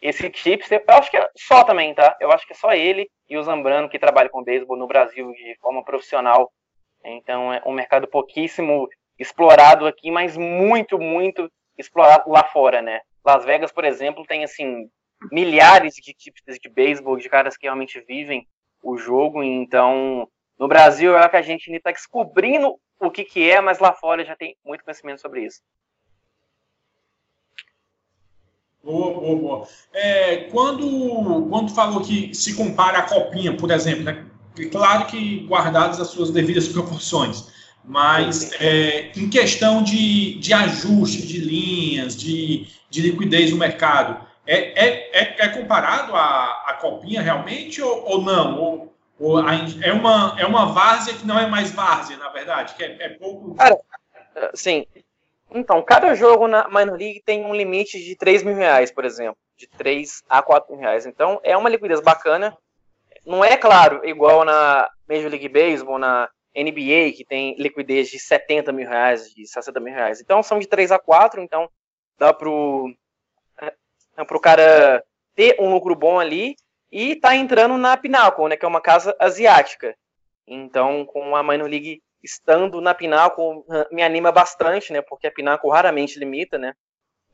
esse 0.00 0.30
chips, 0.32 0.70
eu 0.70 0.82
acho 0.88 1.10
que 1.10 1.16
é 1.16 1.28
só 1.36 1.64
também, 1.64 1.94
tá? 1.94 2.16
Eu 2.20 2.30
acho 2.30 2.46
que 2.46 2.52
é 2.52 2.56
só 2.56 2.72
ele 2.72 3.08
e 3.28 3.36
o 3.36 3.42
Zambrano 3.42 3.88
que 3.88 3.98
trabalha 3.98 4.28
com 4.28 4.42
beisebol 4.42 4.76
no 4.76 4.86
Brasil 4.86 5.32
de 5.32 5.56
forma 5.60 5.84
profissional. 5.84 6.50
Então 7.04 7.52
é 7.52 7.62
um 7.64 7.72
mercado 7.72 8.06
pouquíssimo 8.06 8.88
explorado 9.18 9.86
aqui, 9.86 10.10
mas 10.10 10.36
muito, 10.36 10.98
muito 10.98 11.50
explorado 11.78 12.30
lá 12.30 12.44
fora, 12.44 12.82
né? 12.82 13.00
Las 13.24 13.44
Vegas, 13.44 13.72
por 13.72 13.84
exemplo, 13.84 14.24
tem 14.26 14.44
assim 14.44 14.88
milhares 15.32 15.94
de 15.94 16.12
tipos 16.12 16.42
de 16.60 16.68
beisebol, 16.68 17.16
de 17.16 17.28
caras 17.28 17.56
que 17.56 17.66
realmente 17.66 18.00
vivem 18.06 18.46
o 18.86 18.96
jogo. 18.96 19.42
Então, 19.42 20.28
no 20.58 20.68
Brasil 20.68 21.16
é 21.16 21.28
que 21.28 21.36
a 21.36 21.42
gente 21.42 21.70
está 21.70 21.90
descobrindo 21.90 22.76
o 23.00 23.10
que, 23.10 23.24
que 23.24 23.50
é, 23.50 23.60
mas 23.60 23.78
lá 23.78 23.92
fora 23.92 24.24
já 24.24 24.36
tem 24.36 24.56
muito 24.64 24.84
conhecimento 24.84 25.20
sobre 25.20 25.44
isso. 25.44 25.60
Boa, 28.82 29.20
boa, 29.20 29.36
boa. 29.36 29.68
É, 29.92 30.44
quando, 30.50 31.48
quando 31.50 31.74
falou 31.74 32.02
que 32.02 32.32
se 32.32 32.54
compara 32.54 32.98
a 32.98 33.02
copinha, 33.02 33.56
por 33.56 33.70
exemplo, 33.70 34.04
né? 34.04 34.24
claro 34.70 35.06
que 35.06 35.40
guardadas 35.46 36.00
as 36.00 36.08
suas 36.08 36.30
devidas 36.30 36.68
proporções, 36.68 37.48
mas 37.84 38.52
é, 38.60 39.12
em 39.16 39.28
questão 39.28 39.82
de, 39.82 40.38
de 40.38 40.52
ajuste 40.54 41.26
de 41.26 41.38
linhas, 41.38 42.16
de, 42.16 42.68
de 42.88 43.02
liquidez 43.02 43.50
no 43.50 43.56
mercado, 43.56 44.24
é, 44.24 44.25
é, 44.46 45.20
é, 45.22 45.36
é 45.38 45.48
comparado 45.48 46.14
à, 46.14 46.64
à 46.66 46.74
copinha 46.74 47.20
realmente 47.20 47.82
ou, 47.82 48.04
ou 48.04 48.22
não? 48.22 48.58
Ou, 48.58 48.94
ou 49.18 49.38
a, 49.38 49.54
é, 49.82 49.92
uma, 49.92 50.36
é 50.38 50.46
uma 50.46 50.66
várzea 50.66 51.14
que 51.14 51.26
não 51.26 51.38
é 51.38 51.46
mais 51.46 51.72
várzea, 51.72 52.16
na 52.16 52.28
verdade? 52.28 52.74
Que 52.74 52.84
é, 52.84 52.96
é 53.00 53.08
pouco. 53.10 53.54
Cara, 53.54 53.78
sim. 54.54 54.86
Então, 55.50 55.82
cada 55.82 56.14
jogo 56.14 56.46
na 56.46 56.68
Minor 56.68 56.98
League 56.98 57.22
tem 57.24 57.44
um 57.44 57.54
limite 57.54 58.02
de 58.02 58.16
3 58.16 58.42
mil 58.42 58.54
reais, 58.54 58.90
por 58.90 59.04
exemplo. 59.04 59.38
De 59.56 59.66
3 59.66 60.22
a 60.28 60.42
4 60.42 60.70
mil 60.72 60.80
reais. 60.80 61.06
Então, 61.06 61.40
é 61.42 61.56
uma 61.56 61.70
liquidez 61.70 62.00
bacana. 62.00 62.56
Não 63.24 63.44
é, 63.44 63.56
claro, 63.56 64.04
igual 64.04 64.44
na 64.44 64.88
Major 65.08 65.30
League 65.30 65.48
Baseball, 65.48 65.98
na 65.98 66.28
NBA, 66.54 67.12
que 67.16 67.24
tem 67.26 67.54
liquidez 67.58 68.08
de 68.08 68.18
70 68.18 68.72
mil 68.72 68.88
reais, 68.88 69.32
de 69.34 69.46
60 69.46 69.80
mil 69.80 69.94
reais. 69.94 70.20
Então, 70.20 70.42
são 70.42 70.58
de 70.58 70.66
3 70.66 70.92
a 70.92 70.98
4, 70.98 71.40
então 71.40 71.68
dá 72.18 72.32
pro 72.32 72.92
né, 74.16 74.24
para 74.24 74.36
o 74.36 74.40
cara 74.40 75.04
ter 75.34 75.56
um 75.60 75.70
lucro 75.70 75.94
bom 75.94 76.18
ali 76.18 76.56
e 76.90 77.16
tá 77.16 77.34
entrando 77.34 77.76
na 77.76 77.96
Pinnacle, 77.96 78.48
né, 78.48 78.56
que 78.56 78.64
é 78.64 78.68
uma 78.68 78.80
casa 78.80 79.14
asiática. 79.18 79.96
Então, 80.46 81.04
com 81.04 81.34
a 81.34 81.42
Minor 81.42 81.68
League 81.68 82.00
estando 82.22 82.80
na 82.80 82.94
Pinnacle, 82.94 83.64
me 83.90 84.02
anima 84.02 84.32
bastante, 84.32 84.92
né, 84.92 85.02
porque 85.02 85.26
a 85.26 85.32
Pinnacle 85.32 85.70
raramente 85.70 86.18
limita, 86.18 86.58
né. 86.58 86.74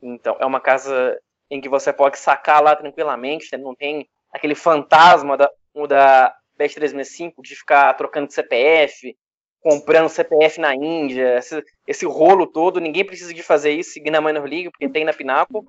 Então, 0.01 0.35
é 0.39 0.45
uma 0.45 0.59
casa 0.59 1.19
em 1.49 1.61
que 1.61 1.69
você 1.69 1.93
pode 1.93 2.17
sacar 2.17 2.61
lá 2.61 2.75
tranquilamente, 2.75 3.49
né, 3.51 3.57
não 3.57 3.75
tem 3.75 4.07
aquele 4.31 4.55
fantasma 4.55 5.37
da, 5.37 5.49
da 5.87 6.35
Bet365 6.59 7.33
de 7.41 7.55
ficar 7.55 7.93
trocando 7.93 8.27
de 8.27 8.33
CPF, 8.33 9.15
comprando 9.61 10.09
CPF 10.09 10.59
na 10.59 10.75
Índia, 10.75 11.37
esse, 11.37 11.63
esse, 11.87 12.05
rolo 12.05 12.45
todo, 12.45 12.81
ninguém 12.81 13.05
precisa 13.05 13.33
de 13.33 13.41
fazer 13.41 13.71
isso 13.71 13.91
seguindo 13.91 14.15
a 14.15 14.21
Minor 14.21 14.45
League, 14.45 14.69
porque 14.69 14.89
tem 14.89 15.05
na 15.05 15.13
Pinnacle. 15.13 15.61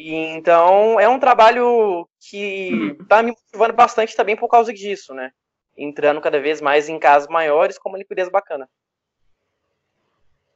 E, 0.00 0.14
então, 0.14 0.98
é 0.98 1.06
um 1.06 1.20
trabalho 1.20 2.08
que 2.18 2.96
está 3.02 3.22
me 3.22 3.32
motivando 3.32 3.74
bastante 3.74 4.16
também 4.16 4.34
por 4.34 4.48
causa 4.48 4.72
disso, 4.72 5.12
né? 5.12 5.30
Entrando 5.76 6.22
cada 6.22 6.40
vez 6.40 6.58
mais 6.58 6.88
em 6.88 6.98
casas 6.98 7.28
maiores 7.28 7.78
com 7.78 7.90
uma 7.90 7.98
liquidez 7.98 8.30
bacana. 8.30 8.66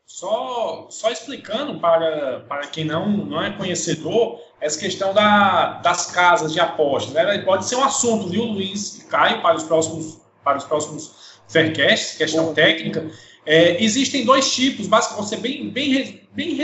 Só, 0.07 0.87
só 0.89 1.11
explicando 1.11 1.79
para, 1.79 2.41
para 2.49 2.69
quem 2.69 2.87
não, 2.87 3.07
não 3.07 3.43
é 3.43 3.55
conhecedor, 3.55 4.41
essa 4.63 4.81
questão 4.81 5.13
da, 5.13 5.75
das 5.83 6.11
casas 6.11 6.51
de 6.51 6.61
apostas. 6.61 7.13
Né? 7.13 7.43
Pode 7.43 7.67
ser 7.67 7.77
um 7.77 7.85
assunto, 7.85 8.29
viu, 8.31 8.45
Luiz 8.45 8.97
e 8.97 9.09
Caio, 9.09 9.43
para 9.43 9.57
os 9.57 9.65
próximos, 9.65 10.23
para 10.43 10.57
os 10.57 10.65
próximos 10.65 11.39
Faircasts, 11.49 12.17
questão 12.17 12.55
técnica. 12.55 13.11
É, 13.45 13.83
existem 13.83 14.25
dois 14.25 14.55
tipos, 14.55 14.87
basicamente, 14.87 15.29
ser 15.29 15.37
bem, 15.37 15.69
bem, 15.69 16.27
bem 16.33 16.55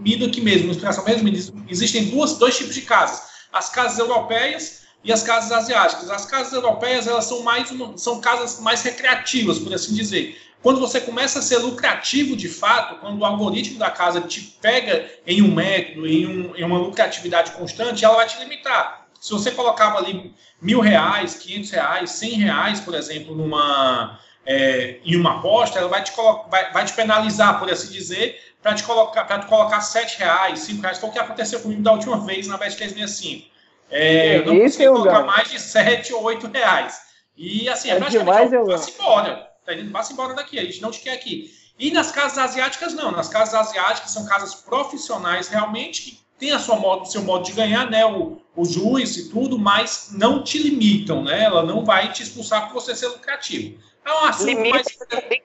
resumido 0.00 0.26
aqui 0.26 0.40
mesmo, 0.40 0.74
bem 1.04 1.34
resumida. 1.34 1.66
Existem 1.70 2.06
duas, 2.06 2.36
dois 2.38 2.56
tipos 2.56 2.74
de 2.74 2.82
casas: 2.82 3.22
as 3.52 3.68
casas 3.70 3.98
europeias 3.98 4.82
e 5.04 5.12
as 5.12 5.22
casas 5.22 5.52
asiáticas. 5.52 6.10
As 6.10 6.26
casas 6.26 6.52
europeias 6.52 7.06
elas 7.06 7.24
são 7.24 7.42
mais 7.42 7.68
são 7.96 8.20
casas 8.20 8.60
mais 8.60 8.82
recreativas, 8.82 9.58
por 9.58 9.72
assim 9.72 9.94
dizer. 9.94 10.40
Quando 10.62 10.78
você 10.78 11.00
começa 11.00 11.38
a 11.38 11.42
ser 11.42 11.56
lucrativo 11.56 12.36
de 12.36 12.48
fato, 12.48 13.00
quando 13.00 13.18
o 13.18 13.24
algoritmo 13.24 13.78
da 13.78 13.90
casa 13.90 14.20
te 14.20 14.42
pega 14.60 15.10
em 15.26 15.40
um 15.40 15.54
método, 15.54 16.06
em, 16.06 16.26
um, 16.26 16.54
em 16.54 16.62
uma 16.62 16.76
lucratividade 16.76 17.52
constante, 17.52 18.04
ela 18.04 18.16
vai 18.16 18.26
te 18.26 18.38
limitar. 18.38 19.06
Se 19.18 19.32
você 19.32 19.50
colocava 19.50 19.98
ali 19.98 20.34
mil 20.60 20.80
reais, 20.80 21.34
quinhentos 21.34 21.70
reais, 21.70 22.10
cem 22.10 22.32
reais, 22.32 22.78
por 22.78 22.94
exemplo, 22.94 23.34
numa 23.34 24.18
é, 24.44 24.98
em 25.04 25.16
uma 25.16 25.38
aposta, 25.38 25.78
ela 25.78 25.88
vai 25.88 26.02
te, 26.02 26.12
vai, 26.50 26.72
vai 26.72 26.84
te 26.84 26.92
penalizar, 26.92 27.58
por 27.58 27.70
assim 27.70 27.92
dizer, 27.92 28.49
para 28.62 28.74
te 28.74 28.82
colocar 28.84 29.24
para 29.24 29.40
te 29.40 29.46
colocar 29.46 29.80
sete 29.80 30.18
reais, 30.18 30.60
cinco 30.60 30.82
reais, 30.82 30.98
foi 30.98 31.08
o 31.08 31.12
que 31.12 31.18
aconteceu 31.18 31.60
comigo 31.60 31.82
da 31.82 31.92
última 31.92 32.18
vez 32.24 32.46
na 32.46 32.56
Bet 32.56 32.76
365. 32.76 33.50
É, 33.90 34.38
eu 34.38 34.46
não 34.46 34.60
consegui 34.60 34.86
colocar 34.86 35.24
mais 35.24 35.50
de 35.50 35.58
sete 35.58 36.12
ou 36.12 36.22
oito 36.24 36.46
reais. 36.46 37.00
E 37.36 37.68
assim, 37.68 37.90
é, 37.90 37.94
é 37.94 37.96
praticamente, 37.96 38.50
demais, 38.50 38.66
vá-se 38.66 38.92
embora. 38.92 39.50
Tá 39.64 39.72
Vá-se 39.90 40.12
embora 40.12 40.34
daqui, 40.34 40.58
a 40.58 40.64
gente 40.64 40.82
não 40.82 40.90
te 40.90 41.00
quer 41.00 41.12
aqui. 41.12 41.50
E 41.78 41.90
nas 41.90 42.12
casas 42.12 42.36
asiáticas, 42.38 42.92
não. 42.92 43.10
Nas 43.10 43.28
casas 43.28 43.54
asiáticas 43.54 44.10
são 44.10 44.26
casas 44.26 44.54
profissionais 44.54 45.48
realmente 45.48 46.02
que 46.02 46.20
tem 46.38 46.52
a 46.52 46.58
sua 46.58 46.76
modo, 46.76 47.06
seu 47.06 47.22
modo 47.22 47.44
de 47.44 47.52
ganhar, 47.52 47.90
né? 47.90 48.04
O, 48.04 48.40
o 48.54 48.64
juiz 48.64 49.16
e 49.16 49.30
tudo, 49.30 49.58
mas 49.58 50.10
não 50.12 50.42
te 50.42 50.58
limitam, 50.58 51.22
né? 51.22 51.44
Ela 51.44 51.62
não 51.62 51.84
vai 51.84 52.12
te 52.12 52.22
expulsar 52.22 52.66
por 52.66 52.74
você 52.74 52.94
ser 52.94 53.08
lucrativo. 53.08 53.78
É 54.04 54.12
um 54.12 54.24
assunto 54.24 54.46
Limite, 54.46 54.72
mais... 54.72 55.42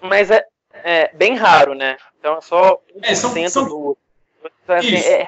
mas 0.00 0.30
é, 0.30 0.44
é, 0.88 1.10
bem 1.12 1.34
raro, 1.34 1.74
né? 1.74 1.96
Então 2.16 2.38
é 2.38 2.40
só 2.40 2.80
é, 3.02 3.12
são, 3.12 3.48
são... 3.48 3.64
do. 3.64 3.98
Então, 4.62 4.76
assim, 4.76 4.94
é 4.94 5.26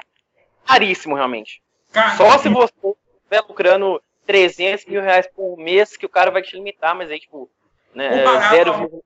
raríssimo, 0.63 1.15
realmente. 1.15 1.61
Cara, 1.91 2.15
só 2.15 2.37
se 2.37 2.47
você 2.47 2.71
estiver 3.17 3.41
lucrando 3.45 4.01
300 4.25 4.85
mil 4.85 5.01
reais 5.01 5.27
por 5.27 5.57
mês 5.57 5.97
que 5.97 6.05
o 6.05 6.09
cara 6.09 6.31
vai 6.31 6.41
te 6.41 6.55
limitar, 6.55 6.95
mas 6.95 7.11
aí, 7.11 7.19
tipo, 7.19 7.49
né, 7.93 8.19
comparado 8.19 8.55
zero... 8.55 9.03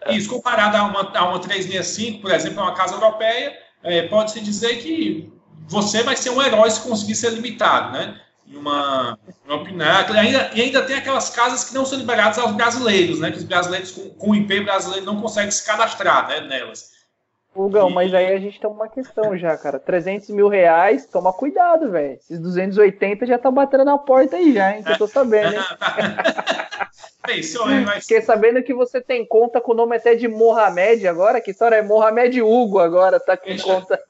a, 0.00 0.12
isso, 0.12 0.28
comparado 0.28 0.76
a 0.76 0.82
uma, 0.82 1.16
a 1.16 1.28
uma 1.28 1.38
365, 1.38 2.20
por 2.20 2.32
exemplo, 2.32 2.62
uma 2.62 2.74
casa 2.74 2.96
europeia, 2.96 3.56
é, 3.84 4.08
pode-se 4.08 4.40
dizer 4.40 4.82
que 4.82 5.32
você 5.68 6.02
vai 6.02 6.16
ser 6.16 6.30
um 6.30 6.42
herói 6.42 6.68
se 6.68 6.80
conseguir 6.80 7.14
ser 7.14 7.30
limitado, 7.30 7.92
né? 7.92 8.20
Em 8.50 8.56
uma, 8.56 9.18
uma 9.46 9.64
pináculo. 9.64 10.16
E 10.16 10.20
ainda, 10.20 10.50
e 10.54 10.60
ainda 10.60 10.82
tem 10.82 10.96
aquelas 10.96 11.30
casas 11.30 11.64
que 11.64 11.74
não 11.74 11.86
são 11.86 11.98
liberadas 11.98 12.38
aos 12.38 12.52
brasileiros, 12.52 13.20
né? 13.20 13.30
Que 13.30 13.38
os 13.38 13.44
brasileiros 13.44 13.92
com, 13.92 14.10
com 14.10 14.34
IP 14.34 14.60
brasileiro 14.60 15.06
não 15.06 15.20
conseguem 15.20 15.50
se 15.50 15.64
cadastrar 15.64 16.28
né, 16.28 16.40
nelas. 16.40 16.90
Pulgão, 17.52 17.90
e... 17.90 17.94
mas 17.94 18.14
aí 18.14 18.32
a 18.32 18.38
gente 18.38 18.60
tem 18.60 18.70
uma 18.70 18.88
questão 18.88 19.36
já, 19.36 19.56
cara. 19.56 19.78
300 19.78 20.30
mil 20.30 20.48
reais, 20.48 21.06
toma 21.06 21.32
cuidado, 21.32 21.90
velho. 21.90 22.14
Esses 22.14 22.38
280 22.38 23.26
já 23.26 23.38
tá 23.38 23.50
batendo 23.50 23.84
na 23.84 23.98
porta 23.98 24.36
aí 24.36 24.52
já, 24.52 24.76
hein? 24.76 24.82
Que 24.82 24.92
eu 24.92 24.98
tô 24.98 25.06
sabendo, 25.06 25.54
hein? 25.54 25.60
Aí, 27.22 27.84
vai... 27.84 28.00
Fiquei 28.00 28.22
sabendo 28.22 28.62
que 28.62 28.72
você 28.72 29.00
tem 29.00 29.24
conta 29.26 29.60
com 29.60 29.72
o 29.72 29.74
nome 29.74 29.94
até 29.94 30.14
de 30.14 30.26
Mohamed 30.26 31.06
agora. 31.06 31.40
Que 31.40 31.50
história 31.50 31.76
é 31.76 31.82
Mohamed 31.82 32.40
Hugo 32.40 32.78
agora, 32.78 33.20
tá 33.20 33.36
com 33.36 33.46
deixa, 33.46 33.62
conta. 33.62 34.02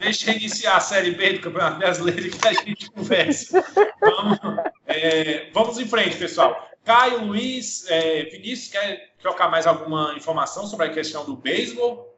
Deixa 0.00 0.30
eu 0.30 0.36
iniciar 0.36 0.78
a 0.78 0.80
Série 0.80 1.10
B 1.10 1.34
do 1.34 1.42
Campeonato 1.42 1.78
Brasileiro 1.78 2.30
que 2.30 2.48
a 2.48 2.52
gente 2.54 2.90
conversa. 2.90 3.62
Vamos, 4.00 4.38
é, 4.86 5.50
vamos 5.52 5.78
em 5.78 5.86
frente, 5.86 6.16
pessoal. 6.16 6.68
Caio, 6.82 7.26
Luiz, 7.26 7.88
é, 7.90 8.22
Vinícius, 8.24 8.72
quer 8.72 9.12
trocar 9.20 9.50
mais 9.50 9.66
alguma 9.66 10.14
informação 10.16 10.66
sobre 10.66 10.86
a 10.86 10.90
questão 10.90 11.26
do 11.26 11.36
beisebol? 11.36 12.16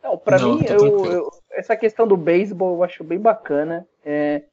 Não, 0.00 0.16
para 0.16 0.38
mim, 0.38 0.64
eu, 0.68 1.06
eu, 1.06 1.30
essa 1.50 1.76
questão 1.76 2.06
do 2.06 2.16
beisebol 2.16 2.76
eu 2.76 2.84
acho 2.84 3.02
bem 3.02 3.18
bacana. 3.18 3.84
É, 4.04 4.44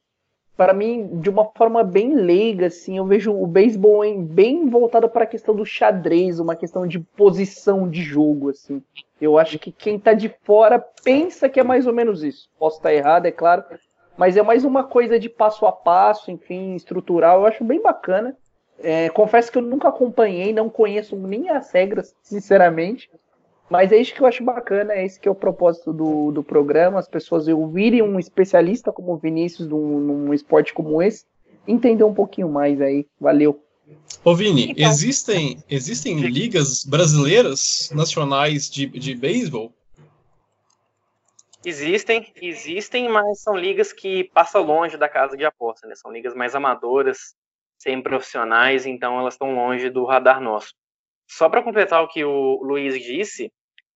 para 0.56 0.74
mim, 0.74 1.20
de 1.20 1.30
uma 1.30 1.46
forma 1.46 1.82
bem 1.82 2.14
leiga, 2.14 2.66
assim, 2.66 2.98
eu 2.98 3.06
vejo 3.06 3.32
o 3.32 3.46
beisebol 3.46 4.02
bem 4.18 4.68
voltado 4.68 5.08
para 5.08 5.24
a 5.24 5.26
questão 5.26 5.54
do 5.54 5.64
xadrez, 5.64 6.38
uma 6.38 6.54
questão 6.54 6.86
de 6.86 7.00
posição 7.00 7.88
de 7.88 8.02
jogo, 8.02 8.50
assim. 8.50 8.82
Eu 9.20 9.38
acho 9.38 9.58
que 9.58 9.72
quem 9.72 9.96
está 9.96 10.12
de 10.12 10.28
fora 10.42 10.78
pensa 10.78 11.48
que 11.48 11.58
é 11.58 11.62
mais 11.62 11.86
ou 11.86 11.92
menos 11.92 12.22
isso. 12.22 12.50
Posso 12.58 12.76
estar 12.76 12.92
errado, 12.92 13.26
é 13.26 13.32
claro, 13.32 13.64
mas 14.16 14.36
é 14.36 14.42
mais 14.42 14.64
uma 14.64 14.84
coisa 14.84 15.18
de 15.18 15.28
passo 15.28 15.64
a 15.64 15.72
passo, 15.72 16.30
enfim, 16.30 16.74
estrutural. 16.74 17.40
Eu 17.40 17.46
acho 17.46 17.64
bem 17.64 17.80
bacana. 17.80 18.36
É, 18.78 19.08
confesso 19.10 19.50
que 19.50 19.58
eu 19.58 19.62
nunca 19.62 19.88
acompanhei, 19.88 20.52
não 20.52 20.68
conheço 20.68 21.16
nem 21.16 21.48
as 21.48 21.70
regras, 21.72 22.14
sinceramente. 22.22 23.10
Mas 23.72 23.90
é 23.90 23.96
isso 23.96 24.12
que 24.12 24.20
eu 24.20 24.26
acho 24.26 24.44
bacana, 24.44 24.92
é 24.92 25.02
esse 25.02 25.18
que 25.18 25.26
é 25.26 25.30
o 25.30 25.34
propósito 25.34 25.94
do, 25.94 26.30
do 26.30 26.44
programa, 26.44 26.98
as 26.98 27.08
pessoas 27.08 27.48
ouvirem 27.48 28.02
um 28.02 28.18
especialista 28.18 28.92
como 28.92 29.14
o 29.14 29.16
Vinícius 29.16 29.66
num, 29.66 29.98
num 29.98 30.34
esporte 30.34 30.74
como 30.74 31.00
esse, 31.00 31.24
entender 31.66 32.04
um 32.04 32.12
pouquinho 32.12 32.50
mais 32.50 32.82
aí. 32.82 33.06
Valeu. 33.18 33.64
Ô 34.22 34.34
Vini, 34.34 34.72
então, 34.72 34.90
existem, 34.90 35.64
existem 35.70 36.20
ligas 36.20 36.84
brasileiras 36.84 37.90
nacionais 37.94 38.68
de, 38.68 38.84
de 38.84 39.14
beisebol? 39.14 39.72
Existem, 41.64 42.30
existem, 42.42 43.08
mas 43.08 43.40
são 43.40 43.56
ligas 43.56 43.90
que 43.90 44.24
passam 44.34 44.62
longe 44.62 44.98
da 44.98 45.08
casa 45.08 45.34
de 45.34 45.46
aposta, 45.46 45.88
né? 45.88 45.94
São 45.94 46.12
ligas 46.12 46.34
mais 46.34 46.54
amadoras, 46.54 47.34
sem 47.78 48.02
profissionais, 48.02 48.84
então 48.84 49.18
elas 49.18 49.32
estão 49.32 49.54
longe 49.54 49.88
do 49.88 50.04
radar 50.04 50.42
nosso. 50.42 50.74
Só 51.26 51.48
para 51.48 51.62
completar 51.62 52.02
o 52.02 52.08
que 52.08 52.22
o 52.22 52.62
Luiz 52.62 53.02
disse, 53.02 53.50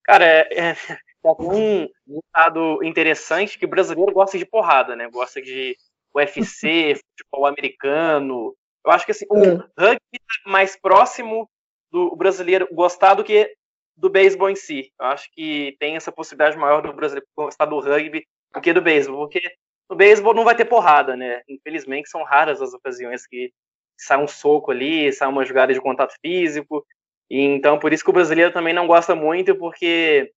Cara, 0.07 0.25
é, 0.25 0.71
é, 0.71 0.77
um 2.07 2.21
dado 2.33 2.83
interessante 2.85 3.59
que 3.59 3.65
o 3.65 3.69
brasileiro 3.69 4.13
gosta 4.13 4.39
de 4.39 4.47
porrada, 4.47 4.95
né? 4.95 5.09
Gosta 5.11 5.43
de 5.43 5.77
UFC, 6.15 6.95
futebol 7.19 7.47
americano. 7.47 8.57
Eu 8.85 8.93
acho 8.93 9.05
que 9.05 9.11
assim, 9.11 9.27
o 9.29 9.45
é. 9.45 9.69
rugby 9.77 10.01
é 10.15 10.51
mais 10.51 10.77
próximo 10.77 11.51
do 11.91 12.15
brasileiro 12.15 12.69
gostar 12.73 13.15
do 13.15 13.25
que 13.25 13.53
do 13.97 14.09
beisebol 14.09 14.49
em 14.49 14.55
si. 14.55 14.93
Eu 15.01 15.07
acho 15.07 15.29
que 15.33 15.77
tem 15.81 15.97
essa 15.97 16.13
possibilidade 16.13 16.57
maior 16.57 16.83
do 16.83 16.93
brasileiro 16.93 17.27
gostar 17.37 17.67
do 17.67 17.81
rugby 17.81 18.25
do 18.55 18.61
que 18.61 18.73
do 18.73 18.83
beisebol, 18.83 19.21
porque 19.21 19.43
no 19.91 19.97
beisebol 19.97 20.35
não 20.35 20.45
vai 20.45 20.55
ter 20.55 20.67
porrada, 20.67 21.17
né? 21.17 21.43
Infelizmente 21.49 22.09
são 22.09 22.23
raras 22.23 22.63
as 22.63 22.73
ocasiões 22.73 23.27
que 23.27 23.53
sai 23.99 24.19
um 24.19 24.29
soco 24.29 24.71
ali, 24.71 25.13
sai 25.13 25.27
uma 25.29 25.45
jogada 25.45 25.73
de 25.73 25.81
contato 25.81 26.15
físico. 26.21 26.87
E 27.29 27.41
então, 27.41 27.79
por 27.79 27.93
isso 27.93 28.05
que 28.05 28.11
o 28.11 28.12
brasileiro 28.12 28.53
também 28.53 28.72
não 28.72 28.87
gosta 28.87 29.14
muito, 29.14 29.55
porque 29.57 30.33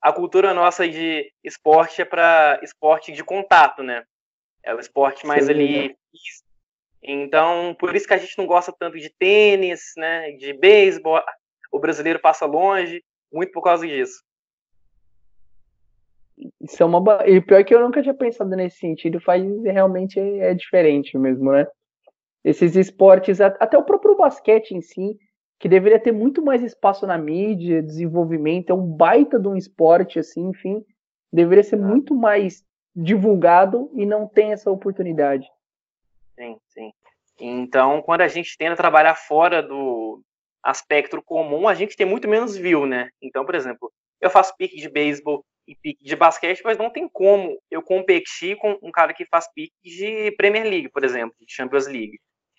a 0.00 0.12
cultura 0.12 0.52
nossa 0.52 0.88
de 0.88 1.32
esporte 1.42 2.02
é 2.02 2.04
para 2.04 2.60
esporte 2.62 3.10
de 3.12 3.24
contato, 3.24 3.82
né? 3.82 4.04
É 4.62 4.74
o 4.74 4.80
esporte 4.80 5.26
mais 5.26 5.46
Sim, 5.46 5.50
ali. 5.52 5.88
Né? 5.88 5.94
Então, 7.02 7.74
por 7.78 7.94
isso 7.94 8.06
que 8.06 8.14
a 8.14 8.18
gente 8.18 8.36
não 8.36 8.46
gosta 8.46 8.72
tanto 8.78 8.98
de 8.98 9.10
tênis, 9.10 9.92
né? 9.96 10.32
De 10.32 10.52
beisebol. 10.52 11.20
O 11.72 11.78
brasileiro 11.78 12.20
passa 12.20 12.46
longe, 12.46 13.02
muito 13.32 13.52
por 13.52 13.62
causa 13.62 13.86
disso. 13.86 14.22
Isso 16.60 16.82
é 16.82 16.86
uma. 16.86 17.02
E 17.26 17.40
pior 17.40 17.64
que 17.64 17.74
eu 17.74 17.80
nunca 17.80 18.02
tinha 18.02 18.14
pensado 18.14 18.50
nesse 18.56 18.78
sentido, 18.78 19.20
faz 19.20 19.42
realmente 19.62 20.18
é, 20.18 20.50
é 20.50 20.54
diferente 20.54 21.16
mesmo, 21.16 21.52
né? 21.52 21.66
Esses 22.44 22.76
esportes, 22.76 23.40
até 23.40 23.78
o 23.78 23.84
próprio 23.84 24.16
basquete 24.16 24.72
em 24.72 24.82
si, 24.82 25.18
que 25.58 25.68
deveria 25.68 25.98
ter 25.98 26.12
muito 26.12 26.42
mais 26.42 26.62
espaço 26.62 27.06
na 27.06 27.16
mídia, 27.16 27.82
desenvolvimento, 27.82 28.70
é 28.70 28.74
um 28.74 28.86
baita 28.86 29.38
de 29.38 29.48
um 29.48 29.56
esporte, 29.56 30.18
assim, 30.18 30.48
enfim, 30.48 30.84
deveria 31.32 31.64
ser 31.64 31.76
muito 31.76 32.14
mais 32.14 32.64
divulgado 32.94 33.90
e 33.94 34.06
não 34.06 34.28
tem 34.28 34.52
essa 34.52 34.70
oportunidade. 34.70 35.48
Sim, 36.36 36.58
sim. 36.68 36.92
Então, 37.40 38.02
quando 38.02 38.20
a 38.20 38.28
gente 38.28 38.56
tenta 38.56 38.76
trabalhar 38.76 39.14
fora 39.14 39.62
do 39.62 40.20
aspecto 40.62 41.20
comum, 41.22 41.68
a 41.68 41.74
gente 41.74 41.96
tem 41.96 42.06
muito 42.06 42.28
menos 42.28 42.56
view, 42.56 42.86
né? 42.86 43.10
Então, 43.20 43.44
por 43.44 43.54
exemplo, 43.54 43.92
eu 44.20 44.30
faço 44.30 44.56
pique 44.56 44.76
de 44.76 44.88
beisebol 44.88 45.44
e 45.66 45.74
pique 45.74 46.04
de 46.04 46.16
basquete, 46.16 46.62
mas 46.64 46.78
não 46.78 46.90
tem 46.90 47.08
como 47.08 47.58
eu 47.70 47.82
competir 47.82 48.56
com 48.56 48.78
um 48.82 48.90
cara 48.90 49.12
que 49.12 49.26
faz 49.26 49.46
pique 49.52 49.72
de 49.82 50.30
Premier 50.32 50.64
League, 50.64 50.88
por 50.90 51.04
exemplo, 51.04 51.34
de 51.40 51.52
Champions 51.52 51.86
League. 51.86 52.18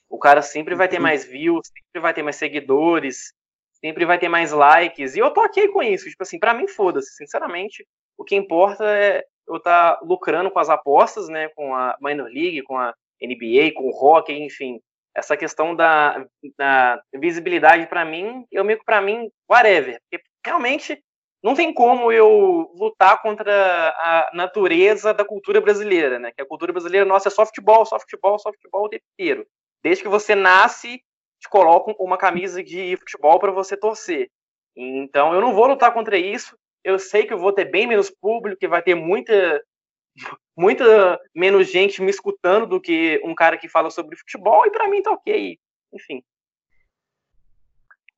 O 0.09 0.19
cara 0.19 0.41
sempre 0.41 0.75
vai 0.75 0.87
ter 0.87 0.97
uhum. 0.97 1.03
mais 1.03 1.25
views, 1.25 1.67
sempre 1.67 2.01
vai 2.01 2.13
ter 2.13 2.23
mais 2.23 2.35
seguidores, 2.35 3.33
sempre 3.73 4.05
vai 4.05 4.17
ter 4.17 4.29
mais 4.29 4.51
likes. 4.51 5.15
E 5.15 5.19
eu 5.19 5.31
tô 5.31 5.41
ok 5.41 5.67
com 5.69 5.83
isso. 5.83 6.09
Tipo 6.09 6.23
assim, 6.23 6.39
pra 6.39 6.53
mim, 6.53 6.67
foda-se. 6.67 7.15
Sinceramente, 7.15 7.85
o 8.17 8.23
que 8.23 8.35
importa 8.35 8.85
é 8.85 9.23
eu 9.47 9.57
estar 9.57 9.95
tá 9.95 9.99
lucrando 10.03 10.49
com 10.49 10.59
as 10.59 10.69
apostas, 10.69 11.29
né? 11.29 11.49
Com 11.49 11.75
a 11.75 11.95
Minor 12.01 12.27
League, 12.27 12.63
com 12.63 12.77
a 12.77 12.93
NBA, 13.21 13.73
com 13.75 13.83
o 13.83 13.91
hockey, 13.91 14.43
enfim. 14.43 14.79
Essa 15.15 15.37
questão 15.37 15.75
da, 15.75 16.25
da 16.57 17.01
visibilidade 17.13 17.87
para 17.87 18.03
mim, 18.03 18.45
eu 18.51 18.65
meio 18.65 18.79
que 18.79 18.85
pra 18.85 19.01
mim, 19.01 19.29
whatever. 19.49 19.99
Porque 20.09 20.25
realmente 20.45 21.01
não 21.41 21.53
tem 21.53 21.73
como 21.73 22.11
eu 22.11 22.71
lutar 22.75 23.21
contra 23.21 23.51
a 23.51 24.31
natureza 24.33 25.13
da 25.13 25.23
cultura 25.23 25.61
brasileira, 25.61 26.17
né? 26.17 26.31
Que 26.35 26.41
a 26.41 26.45
cultura 26.45 26.73
brasileira, 26.73 27.05
nossa, 27.05 27.27
é 27.27 27.31
só 27.31 27.45
futebol, 27.45 27.85
só 27.85 27.99
futebol, 27.99 28.39
só 28.39 28.51
futebol 28.51 28.85
o 28.85 28.89
tempo 28.89 29.03
inteiro. 29.13 29.45
Desde 29.85 30.01
que 30.01 30.09
você 30.09 30.33
nasce, 30.33 30.99
te 31.39 31.47
colocam 31.47 31.95
uma 31.99 32.17
camisa 32.17 32.63
de 32.63 32.97
futebol 32.97 33.37
para 33.37 33.51
você 33.51 33.77
torcer. 33.77 34.31
Então, 34.75 35.31
eu 35.31 35.39
não 35.39 35.53
vou 35.53 35.67
lutar 35.67 35.93
contra 35.93 36.17
isso. 36.17 36.57
Eu 36.83 36.97
sei 36.97 37.27
que 37.27 37.31
eu 37.31 37.37
vou 37.37 37.53
ter 37.53 37.65
bem 37.65 37.85
menos 37.85 38.09
público, 38.09 38.57
que 38.59 38.67
vai 38.67 38.81
ter 38.81 38.95
muita, 38.95 39.61
muita 40.57 41.19
menos 41.35 41.71
gente 41.71 42.01
me 42.01 42.09
escutando 42.09 42.65
do 42.65 42.81
que 42.81 43.21
um 43.23 43.35
cara 43.35 43.59
que 43.59 43.69
fala 43.69 43.91
sobre 43.91 44.17
futebol, 44.17 44.65
e 44.65 44.71
para 44.71 44.89
mim 44.89 45.03
tá 45.03 45.11
ok. 45.11 45.59
Enfim. 45.93 46.23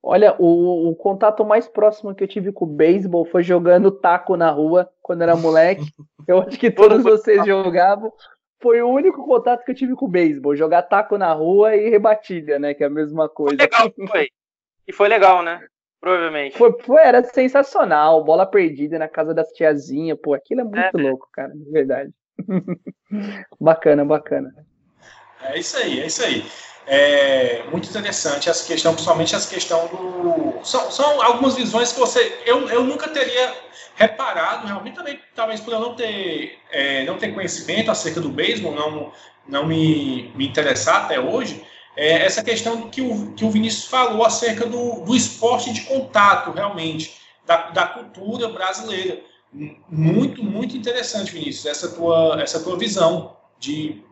Olha, 0.02 0.38
o, 0.40 0.90
o, 0.90 0.96
contato 0.96 1.44
mais 1.44 1.68
próximo 1.68 2.16
que 2.16 2.24
eu 2.24 2.30
tive 2.30 2.54
com 2.54 2.64
o 2.64 2.70
beisebol 2.70 3.26
foi 3.26 3.44
jogando 3.44 3.92
taco 3.92 4.38
na 4.38 4.50
rua 4.50 4.90
quando 5.02 5.22
era 5.22 5.36
moleque. 5.36 5.84
Eu 6.26 6.42
acho 6.42 6.58
que 6.58 6.72
todos 6.72 7.04
vocês 7.04 7.46
jogavam 7.46 8.14
foi 8.60 8.82
o 8.82 8.90
único 8.90 9.24
contato 9.26 9.64
que 9.64 9.72
eu 9.72 9.76
tive 9.76 9.96
com 9.96 10.06
o 10.06 10.10
beisebol. 10.10 10.56
Jogar 10.56 10.84
taco 10.84 11.18
na 11.18 11.32
rua 11.32 11.76
e 11.76 11.90
rebatilha, 11.90 12.60
né? 12.60 12.74
Que 12.74 12.84
é 12.84 12.88
a 12.88 12.90
mesma 12.90 13.30
coisa. 13.30 13.58
Foi 13.58 13.66
legal, 13.66 13.94
foi. 14.10 14.30
E 14.88 14.94
foi 14.94 15.08
legal, 15.08 15.44
né? 15.44 15.60
Provavelmente. 16.00 16.58
Foi, 16.58 16.72
foi, 16.82 17.02
era 17.02 17.24
sensacional. 17.24 18.24
Bola 18.24 18.46
perdida 18.46 18.98
na 18.98 19.08
casa 19.08 19.34
das 19.34 19.50
tiazinhas. 19.50 20.18
Pô, 20.22 20.34
aquilo 20.34 20.62
é 20.62 20.64
muito 20.64 21.00
é. 21.00 21.02
louco, 21.02 21.28
cara. 21.32 21.54
De 21.54 21.72
verdade. 21.72 22.12
bacana, 23.60 24.06
bacana. 24.06 24.54
É 25.42 25.60
isso 25.60 25.78
aí, 25.78 26.00
é 26.02 26.08
isso 26.08 26.24
aí. 26.24 26.46
É 26.90 27.64
muito 27.70 27.90
interessante 27.90 28.50
essa 28.50 28.66
questão, 28.66 28.94
principalmente 28.94 29.36
essa 29.36 29.50
questão 29.50 29.88
do. 29.88 30.64
São, 30.64 30.90
são 30.90 31.22
algumas 31.22 31.56
visões 31.56 31.92
que 31.92 32.00
você. 32.00 32.42
Eu, 32.46 32.70
eu 32.70 32.84
nunca 32.84 33.10
teria 33.10 33.54
reparado, 33.96 34.68
realmente 34.68 34.96
também, 34.96 35.20
talvez 35.36 35.60
por 35.60 35.74
eu 35.74 35.80
não 35.80 35.96
ter, 35.96 36.60
é, 36.72 37.04
não 37.04 37.18
ter 37.18 37.34
conhecimento 37.34 37.90
acerca 37.90 38.22
do 38.22 38.30
beisebol, 38.30 38.74
não, 38.74 39.12
não 39.48 39.66
me, 39.66 40.32
me 40.36 40.48
interessar 40.48 41.06
até 41.06 41.20
hoje, 41.20 41.64
é 41.96 42.24
essa 42.24 42.44
questão 42.44 42.80
do 42.80 42.90
que 42.90 43.02
o, 43.02 43.34
que 43.34 43.44
o 43.44 43.50
Vinícius 43.50 43.86
falou 43.86 44.24
acerca 44.24 44.68
do, 44.68 45.02
do 45.02 45.16
esporte 45.16 45.74
de 45.74 45.82
contato, 45.82 46.52
realmente, 46.52 47.18
da, 47.46 47.72
da 47.72 47.88
cultura 47.88 48.48
brasileira. 48.50 49.20
Muito, 49.90 50.44
muito 50.44 50.78
interessante, 50.78 51.32
Vinícius, 51.32 51.66
essa 51.66 51.90
tua, 51.90 52.40
essa 52.40 52.64
tua 52.64 52.78
visão 52.78 53.36
de 53.60 54.04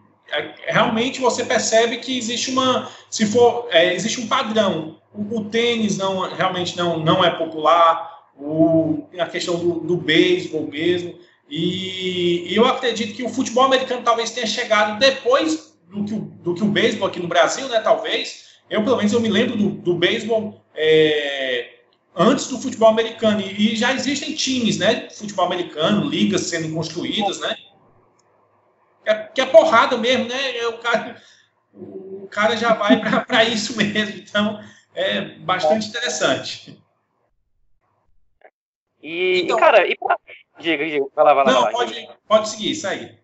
realmente 0.65 1.21
você 1.21 1.45
percebe 1.45 1.97
que 1.97 2.17
existe 2.17 2.49
uma 2.49 2.89
se 3.09 3.25
for 3.25 3.67
é, 3.71 3.93
existe 3.93 4.19
um 4.19 4.27
padrão 4.27 4.97
o, 5.13 5.39
o, 5.39 5.45
tênis 5.45 5.97
não 5.97 6.21
realmente 6.21 6.75
não 6.75 6.99
não 6.99 7.23
é 7.23 7.29
popular 7.29 8.15
o, 8.37 9.07
a 9.17 9.25
questão 9.25 9.57
do, 9.57 9.79
do 9.79 9.97
beisebol 9.97 10.67
mesmo. 10.67 11.15
E, 11.49 12.51
e, 12.51 12.55
eu 12.55 12.65
acredito 12.65 13.15
que 13.15 13.23
o 13.23 13.29
futebol 13.29 13.65
americano 13.65 14.01
talvez 14.03 14.31
tenha 14.31 14.47
chegado 14.47 14.99
depois 14.99 15.77
do 15.89 16.03
que 16.03 16.13
o, 16.13 16.19
do 16.19 16.55
que 16.55 16.63
o 16.63 16.67
beisebol 16.67 17.07
aqui 17.07 17.19
no 17.19 17.27
Brasil, 17.27 17.67
né? 17.67 17.79
Talvez. 17.79 18.45
Eu, 18.69 18.83
pelo 18.83 18.97
menos, 18.97 19.13
eu 19.13 19.21
me 19.21 19.29
lembro 19.29 19.55
do, 19.55 19.69
do 19.69 19.93
beisebol 19.95 20.59
é, 20.73 21.69
antes 22.15 22.47
do 22.47 22.59
futebol 22.59 22.89
americano. 22.89 23.41
E, 23.41 23.73
e, 23.73 23.75
já 23.75 23.93
existem 23.93 24.33
times, 24.33 24.79
né? 24.79 25.07
Futebol 25.11 25.45
americano, 25.45 26.09
ligas 26.09 26.41
sendo 26.41 26.73
construídas, 26.73 27.39
né? 27.39 27.55
Que 29.05 29.09
é, 29.11 29.23
que 29.35 29.41
é 29.41 29.45
porrada 29.45 29.95
mesmo, 29.97 30.27
né? 30.27 30.57
É 30.57 30.67
o 30.67 30.79
cara, 30.79 31.21
o, 31.71 32.27
cara 32.31 32.57
já 32.57 32.73
vai 32.73 32.99
para 32.99 33.43
isso 33.43 33.77
mesmo. 33.77 34.17
Então, 34.17 34.59
é 34.95 35.21
bastante 35.21 35.87
interessante. 35.87 36.83
E, 39.01 39.43
então, 39.43 39.59
cara, 39.59 39.87
e 39.87 39.95
pra... 39.95 40.17
diga, 40.57 40.83
diga, 40.83 41.05
vai 41.13 41.23
lá, 41.23 41.33
vai 41.35 41.45
lá. 41.45 41.51
Não, 41.51 41.61
vai 41.61 41.71
lá, 41.71 41.77
pode, 41.77 42.09
pode 42.27 42.49
seguir, 42.49 42.73
segue. 42.73 43.19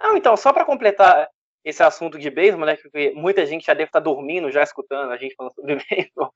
Não, 0.00 0.16
então, 0.16 0.36
só 0.36 0.52
para 0.52 0.64
completar 0.64 1.28
esse 1.64 1.82
assunto 1.82 2.16
de 2.16 2.30
beisebol, 2.30 2.64
né, 2.64 2.76
que 2.76 3.10
muita 3.10 3.44
gente 3.44 3.66
já 3.66 3.74
deve 3.74 3.88
estar 3.88 4.00
tá 4.00 4.04
dormindo, 4.04 4.52
já 4.52 4.62
escutando 4.62 5.10
a 5.10 5.16
gente 5.16 5.34
falando 5.34 5.54
sobre 5.54 5.74
beisebol. 5.90 6.32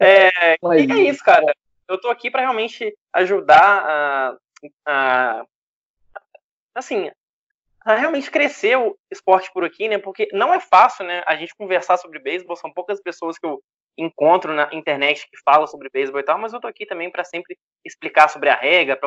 é, 0.00 0.54
e 0.54 0.92
é 0.92 1.10
isso, 1.10 1.22
cara. 1.22 1.54
Eu 1.86 2.00
tô 2.00 2.08
aqui 2.08 2.30
para 2.30 2.40
realmente 2.40 2.96
ajudar 3.12 3.84
a, 3.86 4.36
a, 4.86 5.44
assim, 6.78 7.10
a 7.84 7.94
realmente 7.94 8.30
crescer 8.30 8.76
o 8.76 8.96
esporte 9.10 9.50
por 9.52 9.64
aqui, 9.64 9.88
né? 9.88 9.98
Porque 9.98 10.28
não 10.32 10.52
é 10.52 10.60
fácil, 10.60 11.04
né? 11.04 11.22
A 11.26 11.36
gente 11.36 11.54
conversar 11.56 11.96
sobre 11.96 12.18
beisebol, 12.18 12.56
são 12.56 12.72
poucas 12.72 13.00
pessoas 13.00 13.38
que 13.38 13.46
eu 13.46 13.62
encontro 13.96 14.52
na 14.54 14.68
internet 14.72 15.28
que 15.28 15.36
falam 15.44 15.66
sobre 15.66 15.90
beisebol 15.90 16.20
e 16.20 16.24
tal, 16.24 16.38
mas 16.38 16.52
eu 16.52 16.60
tô 16.60 16.68
aqui 16.68 16.86
também 16.86 17.10
para 17.10 17.24
sempre 17.24 17.58
explicar 17.84 18.28
sobre 18.28 18.48
a 18.48 18.54
regra, 18.54 18.98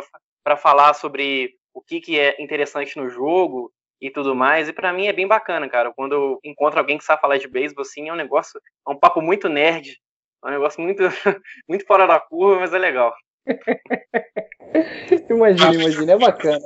para 0.44 0.58
falar 0.58 0.94
sobre 0.94 1.56
o 1.74 1.82
que, 1.82 2.02
que 2.02 2.20
é 2.20 2.42
interessante 2.42 2.98
no 2.98 3.10
jogo 3.10 3.72
e 4.02 4.10
tudo 4.10 4.36
mais. 4.36 4.68
E 4.68 4.74
para 4.74 4.92
mim 4.92 5.08
é 5.08 5.14
bem 5.14 5.28
bacana, 5.28 5.70
cara. 5.70 5.94
Quando 5.96 6.14
eu 6.14 6.40
encontro 6.44 6.80
alguém 6.80 6.98
que 6.98 7.04
sabe 7.04 7.22
falar 7.22 7.38
de 7.38 7.48
beisebol, 7.48 7.84
assim, 7.84 8.10
é 8.10 8.14
um 8.14 8.18
negócio, 8.18 8.60
é 8.88 8.92
um 8.92 8.98
papo 8.98 9.22
muito 9.22 9.48
nerd, 9.48 9.98
é 10.44 10.48
um 10.48 10.52
negócio 10.52 10.82
muito, 10.82 11.04
muito 11.70 11.86
fora 11.86 12.06
da 12.06 12.20
curva, 12.20 12.60
mas 12.60 12.74
é 12.74 12.78
legal. 12.78 13.14
imagina, 15.30 15.74
imagina, 15.74 16.12
é 16.14 16.18
bacana. 16.18 16.60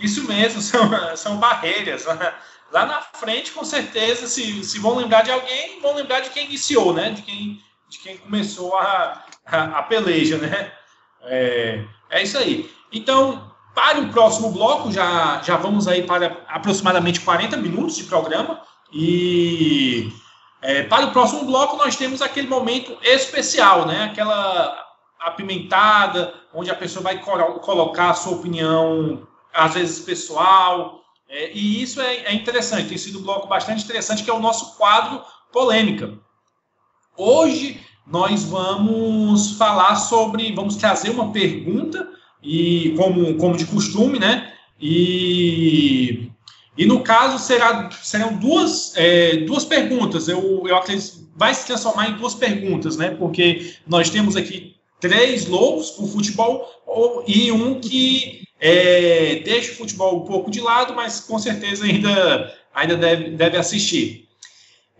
Isso 0.00 0.26
mesmo, 0.26 0.60
são, 0.62 1.16
são 1.16 1.36
barreiras. 1.36 2.06
Lá 2.72 2.86
na 2.86 3.00
frente, 3.00 3.52
com 3.52 3.64
certeza, 3.64 4.26
se, 4.26 4.64
se 4.64 4.78
vão 4.78 4.96
lembrar 4.96 5.22
de 5.22 5.30
alguém, 5.30 5.80
vão 5.80 5.94
lembrar 5.94 6.20
de 6.20 6.30
quem 6.30 6.46
iniciou, 6.46 6.92
né? 6.92 7.10
De 7.10 7.22
quem, 7.22 7.62
de 7.88 7.98
quem 7.98 8.16
começou 8.18 8.76
a, 8.76 9.24
a, 9.46 9.62
a 9.78 9.82
peleja, 9.82 10.38
né? 10.38 10.72
É, 11.22 11.84
é 12.10 12.22
isso 12.22 12.38
aí. 12.38 12.70
Então, 12.92 13.52
para 13.74 14.00
o 14.00 14.08
próximo 14.10 14.50
bloco, 14.50 14.92
já, 14.92 15.40
já 15.42 15.56
vamos 15.56 15.88
aí 15.88 16.02
para 16.02 16.44
aproximadamente 16.48 17.20
40 17.20 17.56
minutos 17.56 17.96
de 17.96 18.04
programa. 18.04 18.62
E 18.92 20.12
é, 20.62 20.82
para 20.82 21.06
o 21.06 21.12
próximo 21.12 21.44
bloco, 21.44 21.76
nós 21.76 21.96
temos 21.96 22.22
aquele 22.22 22.48
momento 22.48 22.96
especial, 23.02 23.86
né? 23.86 24.04
Aquela 24.04 24.86
apimentada, 25.20 26.34
onde 26.52 26.70
a 26.70 26.74
pessoa 26.74 27.02
vai 27.02 27.18
colocar 27.18 28.10
a 28.10 28.14
sua 28.14 28.36
opinião, 28.36 29.26
às 29.52 29.74
vezes 29.74 30.00
pessoal. 30.00 31.02
É, 31.28 31.52
e 31.52 31.82
isso 31.82 32.00
é, 32.00 32.16
é 32.24 32.34
interessante, 32.34 32.88
tem 32.88 32.98
sido 32.98 33.20
um 33.20 33.22
bloco 33.22 33.46
bastante 33.46 33.84
interessante, 33.84 34.22
que 34.22 34.30
é 34.30 34.32
o 34.32 34.40
nosso 34.40 34.76
quadro 34.76 35.22
Polêmica. 35.52 36.18
Hoje 37.16 37.80
nós 38.06 38.44
vamos 38.44 39.52
falar 39.56 39.96
sobre, 39.96 40.52
vamos 40.52 40.76
trazer 40.76 41.10
uma 41.10 41.32
pergunta 41.32 42.08
e 42.42 42.94
como, 42.96 43.36
como 43.36 43.56
de 43.56 43.66
costume, 43.66 44.18
né? 44.18 44.52
E, 44.80 46.30
e 46.76 46.86
no 46.86 47.02
caso 47.02 47.38
será, 47.38 47.90
serão 47.90 48.36
duas, 48.36 48.96
é, 48.96 49.38
duas 49.38 49.64
perguntas. 49.64 50.28
Eu, 50.28 50.66
eu 50.66 50.76
acredito 50.76 51.30
vai 51.40 51.54
se 51.54 51.64
transformar 51.64 52.10
em 52.10 52.16
duas 52.16 52.34
perguntas, 52.34 52.98
né? 52.98 53.12
Porque 53.12 53.74
nós 53.86 54.10
temos 54.10 54.36
aqui 54.36 54.76
três 55.00 55.46
loucos 55.46 55.90
por 55.92 56.06
futebol 56.06 56.68
e 57.26 57.50
um 57.50 57.80
que 57.80 58.42
é, 58.60 59.36
deixa 59.36 59.72
o 59.72 59.76
futebol 59.76 60.22
um 60.22 60.26
pouco 60.26 60.50
de 60.50 60.60
lado, 60.60 60.94
mas 60.94 61.20
com 61.20 61.38
certeza 61.38 61.84
ainda, 61.84 62.54
ainda 62.74 62.96
deve, 62.96 63.30
deve 63.30 63.56
assistir. 63.56 64.28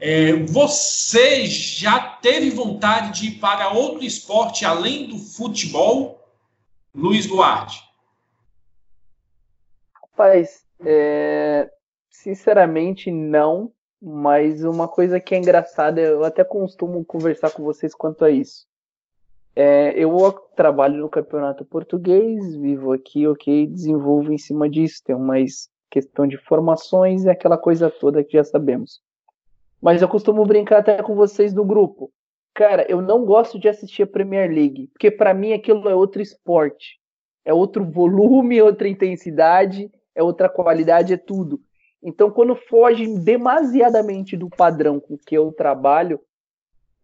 É, 0.00 0.32
você 0.32 1.44
já 1.44 2.00
teve 2.00 2.48
vontade 2.48 3.20
de 3.20 3.28
ir 3.28 3.38
para 3.38 3.68
outro 3.68 4.02
esporte 4.02 4.64
além 4.64 5.06
do 5.06 5.18
futebol? 5.18 6.26
Luiz 6.94 7.26
Duarte. 7.26 7.84
Rapaz, 10.02 10.64
é, 10.84 11.70
sinceramente 12.08 13.10
não, 13.10 13.70
mas 14.00 14.64
uma 14.64 14.88
coisa 14.88 15.20
que 15.20 15.34
é 15.34 15.38
engraçada, 15.38 16.00
eu 16.00 16.24
até 16.24 16.42
costumo 16.42 17.04
conversar 17.04 17.50
com 17.50 17.62
vocês 17.62 17.94
quanto 17.94 18.24
a 18.24 18.30
isso. 18.30 18.69
É, 19.54 19.92
eu 19.98 20.16
trabalho 20.54 20.96
no 20.98 21.08
campeonato 21.08 21.64
português, 21.64 22.54
vivo 22.56 22.92
aqui, 22.92 23.26
ok, 23.26 23.66
desenvolvo 23.66 24.32
em 24.32 24.38
cima 24.38 24.68
disso, 24.68 25.02
tem 25.04 25.16
mais 25.16 25.68
questão 25.90 26.26
de 26.26 26.36
formações 26.36 27.24
e 27.24 27.30
aquela 27.30 27.58
coisa 27.58 27.90
toda 27.90 28.22
que 28.22 28.34
já 28.34 28.44
sabemos. 28.44 29.00
Mas 29.82 30.00
eu 30.00 30.08
costumo 30.08 30.44
brincar 30.44 30.78
até 30.78 31.02
com 31.02 31.14
vocês 31.14 31.52
do 31.52 31.64
grupo. 31.64 32.12
Cara, 32.54 32.84
eu 32.88 33.00
não 33.00 33.24
gosto 33.24 33.58
de 33.58 33.68
assistir 33.68 34.02
a 34.02 34.06
Premier 34.06 34.50
League, 34.50 34.88
porque 34.92 35.10
para 35.10 35.34
mim 35.34 35.52
aquilo 35.52 35.88
é 35.88 35.94
outro 35.94 36.22
esporte. 36.22 37.00
É 37.44 37.52
outro 37.52 37.84
volume, 37.84 38.60
outra 38.62 38.88
intensidade, 38.88 39.90
é 40.14 40.22
outra 40.22 40.48
qualidade, 40.48 41.14
é 41.14 41.16
tudo. 41.16 41.60
Então, 42.02 42.30
quando 42.30 42.54
foge 42.54 43.06
demasiadamente 43.18 44.36
do 44.36 44.48
padrão 44.48 44.98
com 44.98 45.18
que 45.18 45.36
eu 45.36 45.52
trabalho, 45.52 46.20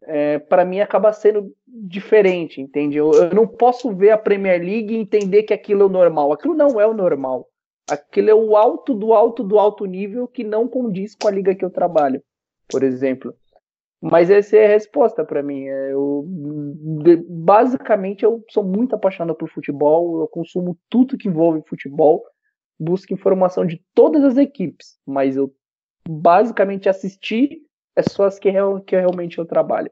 é, 0.06 0.38
para 0.38 0.64
mim 0.64 0.80
acaba 0.80 1.12
sendo 1.12 1.52
diferente, 1.66 2.60
entende? 2.60 2.96
Eu, 2.96 3.12
eu, 3.12 3.34
não 3.34 3.46
posso 3.46 3.94
ver 3.94 4.10
a 4.10 4.18
Premier 4.18 4.60
League 4.60 4.94
e 4.94 4.98
entender 4.98 5.42
que 5.42 5.52
aquilo 5.52 5.82
é 5.82 5.86
o 5.86 5.90
normal. 5.90 6.32
Aquilo 6.32 6.54
não 6.54 6.80
é 6.80 6.86
o 6.86 6.94
normal. 6.94 7.48
Aquilo 7.90 8.30
é 8.30 8.34
o 8.34 8.56
alto 8.56 8.94
do 8.94 9.12
alto 9.12 9.44
do 9.44 9.58
alto 9.58 9.84
nível 9.84 10.26
que 10.26 10.44
não 10.44 10.66
condiz 10.66 11.14
com 11.14 11.28
a 11.28 11.30
liga 11.30 11.54
que 11.54 11.64
eu 11.64 11.70
trabalho, 11.70 12.22
por 12.68 12.82
exemplo. 12.82 13.34
Mas 14.00 14.30
essa 14.30 14.56
é 14.56 14.66
a 14.66 14.68
resposta 14.68 15.24
para 15.24 15.42
mim. 15.42 15.64
É, 15.66 15.92
eu, 15.92 16.24
basicamente, 17.28 18.24
eu 18.24 18.44
sou 18.50 18.62
muito 18.64 18.94
apaixonado 18.94 19.36
por 19.36 19.48
futebol, 19.48 20.20
eu 20.20 20.28
consumo 20.28 20.78
tudo 20.88 21.18
que 21.18 21.28
envolve 21.28 21.62
futebol, 21.66 22.24
busco 22.78 23.12
informação 23.12 23.66
de 23.66 23.82
todas 23.94 24.22
as 24.22 24.36
equipes, 24.36 24.98
mas 25.06 25.36
eu 25.36 25.52
basicamente 26.08 26.88
assistir 26.88 27.66
é 27.96 28.02
só 28.02 28.24
as 28.24 28.38
que, 28.38 28.52
que 28.86 28.96
realmente 28.96 29.38
eu 29.38 29.46
trabalho. 29.46 29.90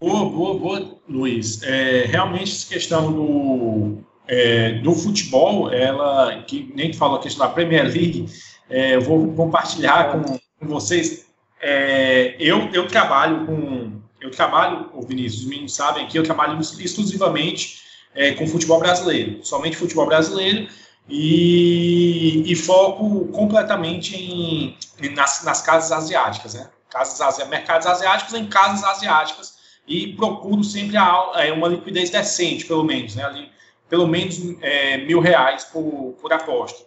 Boa, 0.00 0.30
boa, 0.30 0.54
boa, 0.56 0.98
Luiz. 1.08 1.60
É, 1.64 2.04
realmente, 2.06 2.52
essa 2.52 2.68
questão 2.68 3.12
do, 3.12 3.98
é, 4.28 4.74
do 4.74 4.94
futebol, 4.94 5.72
ela, 5.72 6.40
que 6.44 6.72
nem 6.72 6.92
tu 6.92 6.96
falou 6.96 7.18
a 7.18 7.20
questão 7.20 7.44
da 7.44 7.52
Premier 7.52 7.82
League, 7.82 8.26
é, 8.70 8.94
eu 8.94 9.00
vou 9.00 9.32
compartilhar 9.34 10.12
com, 10.12 10.38
com 10.60 10.68
vocês. 10.68 11.26
É, 11.60 12.36
eu, 12.38 12.70
eu 12.72 12.86
trabalho 12.86 13.44
com. 13.44 13.98
Eu 14.20 14.30
trabalho, 14.30 14.88
o 14.94 15.02
Vinícius, 15.02 15.42
os 15.42 15.48
meninos 15.48 15.74
sabem 15.74 16.06
que 16.06 16.16
eu 16.16 16.22
trabalho 16.22 16.60
exclusivamente 16.60 17.80
é, 18.14 18.32
com 18.32 18.46
futebol 18.46 18.78
brasileiro, 18.78 19.44
somente 19.44 19.76
futebol 19.76 20.06
brasileiro, 20.06 20.68
e, 21.08 22.44
e 22.46 22.54
foco 22.54 23.26
completamente 23.28 24.16
em, 24.16 24.76
nas, 25.14 25.42
nas 25.42 25.62
casas 25.62 25.90
asiáticas, 25.90 26.54
né? 26.54 26.68
Casas 26.88 27.20
asiáticas, 27.20 27.48
mercados 27.48 27.86
asiáticos 27.86 28.34
em 28.34 28.46
casas 28.46 28.84
asiáticas, 28.84 29.57
e 29.88 30.12
procuro 30.12 30.62
sempre 30.62 30.96
a, 30.96 31.32
é, 31.36 31.52
uma 31.52 31.66
liquidez 31.66 32.10
decente, 32.10 32.66
pelo 32.66 32.84
menos, 32.84 33.14
né? 33.16 33.24
Ali, 33.24 33.50
pelo 33.88 34.06
menos 34.06 34.38
é, 34.60 34.98
mil 34.98 35.18
reais 35.18 35.64
por, 35.64 36.14
por 36.20 36.32
aposta. 36.32 36.86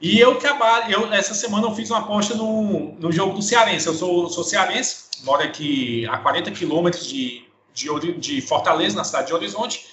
E 0.00 0.18
eu 0.18 0.34
trabalho, 0.34 0.92
eu, 0.92 1.12
essa 1.12 1.32
semana 1.32 1.68
eu 1.68 1.74
fiz 1.74 1.88
uma 1.88 2.00
aposta 2.00 2.34
no, 2.34 2.94
no 2.94 3.12
jogo 3.12 3.34
do 3.34 3.42
Cearense. 3.42 3.86
Eu 3.86 3.94
sou, 3.94 4.28
sou 4.28 4.42
cearense, 4.42 5.04
moro 5.22 5.44
aqui 5.44 6.04
a 6.08 6.18
40 6.18 6.50
quilômetros 6.50 7.06
de, 7.06 7.44
de, 7.72 8.12
de, 8.14 8.40
Fortaleza, 8.40 8.96
na 8.96 9.04
cidade 9.04 9.28
de 9.28 9.34
Horizonte, 9.34 9.86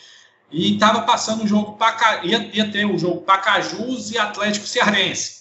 e 0.52 0.74
estava 0.74 1.02
passando 1.02 1.44
o 1.44 1.48
jogo, 1.48 1.74
Paca, 1.74 2.26
ia, 2.26 2.50
ia 2.52 2.72
ter 2.72 2.86
o 2.86 2.98
jogo 2.98 3.22
Pacajus 3.22 4.10
e 4.10 4.18
Atlético 4.18 4.66
Cearense. 4.66 5.39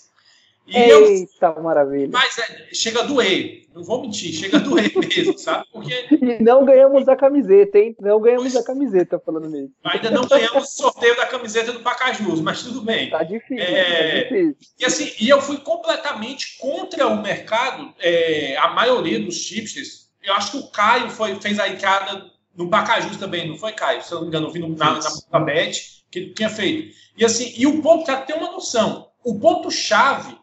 E 0.68 0.76
Eita, 0.76 1.54
eu, 1.56 1.62
maravilha. 1.62 2.10
Mas 2.12 2.38
é, 2.38 2.68
chega 2.74 3.00
a 3.00 3.04
doer, 3.04 3.64
não 3.74 3.82
vou 3.82 4.02
mentir, 4.02 4.34
chega 4.34 4.58
a 4.58 4.60
doer 4.60 4.92
mesmo, 5.00 5.38
sabe? 5.38 5.64
Porque. 5.72 6.08
Não 6.40 6.64
ganhamos 6.64 7.08
a 7.08 7.16
camiseta, 7.16 7.78
hein? 7.78 7.96
Não 7.98 8.20
ganhamos 8.20 8.54
a 8.54 8.62
camiseta 8.62 9.18
falando 9.18 9.48
nisso. 9.48 9.72
Ainda 9.82 10.10
não 10.10 10.26
ganhamos 10.26 10.64
o 10.64 10.76
sorteio 10.76 11.16
da 11.16 11.24
camiseta 11.26 11.72
do 11.72 11.80
Pacajus, 11.80 12.40
mas 12.42 12.62
tudo 12.62 12.82
bem. 12.82 13.08
Tá 13.08 13.22
difícil. 13.22 13.64
É, 13.64 14.22
tá 14.24 14.28
difícil. 14.28 14.56
E 14.78 14.84
assim, 14.84 15.12
e 15.18 15.28
eu 15.28 15.40
fui 15.40 15.56
completamente 15.58 16.58
contra 16.58 17.06
o 17.06 17.22
mercado, 17.22 17.94
é, 17.98 18.56
a 18.58 18.68
maioria 18.68 19.18
dos 19.18 19.38
tipsters. 19.46 20.08
Eu 20.22 20.34
acho 20.34 20.50
que 20.50 20.58
o 20.58 20.70
Caio 20.70 21.08
foi, 21.08 21.34
fez 21.36 21.58
a 21.58 21.68
entrada 21.68 22.30
no 22.54 22.68
Pacajus 22.68 23.16
também, 23.16 23.48
não 23.48 23.56
foi, 23.56 23.72
Caio? 23.72 24.02
Se 24.02 24.12
eu 24.12 24.16
não 24.16 24.22
me 24.22 24.28
engano, 24.28 24.48
eu 24.48 24.52
vi 24.52 24.58
no, 24.58 24.68
na, 24.76 24.94
na, 24.94 25.10
na 25.32 25.40
Bet 25.40 26.04
que 26.10 26.18
ele 26.18 26.34
tinha 26.34 26.50
feito. 26.50 26.94
E 27.16 27.24
assim, 27.24 27.54
e 27.56 27.66
o 27.66 27.80
ponto, 27.80 28.04
para 28.04 28.20
ter 28.22 28.34
uma 28.34 28.52
noção, 28.52 29.08
o 29.24 29.38
ponto-chave 29.38 30.37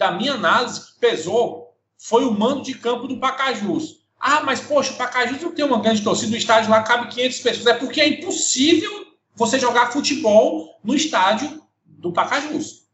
da 0.00 0.10
minha 0.10 0.32
análise 0.32 0.80
que 0.80 0.98
pesou 0.98 1.76
foi 1.98 2.24
o 2.24 2.32
mando 2.32 2.62
de 2.62 2.72
campo 2.72 3.06
do 3.06 3.18
Pacajus. 3.20 4.00
Ah, 4.18 4.40
mas 4.40 4.58
poxa, 4.58 4.94
o 4.94 4.96
Pacajus 4.96 5.42
não 5.42 5.52
tem 5.52 5.62
uma 5.62 5.78
grande 5.78 6.02
torcida, 6.02 6.30
no 6.30 6.38
estádio 6.38 6.70
lá 6.70 6.82
cabe 6.82 7.08
500 7.08 7.40
pessoas. 7.40 7.66
É 7.66 7.74
porque 7.74 8.00
é 8.00 8.08
impossível 8.08 9.06
você 9.34 9.58
jogar 9.58 9.92
futebol 9.92 10.80
no 10.82 10.94
estádio 10.94 11.62
do 11.84 12.14
Pacajus. 12.14 12.86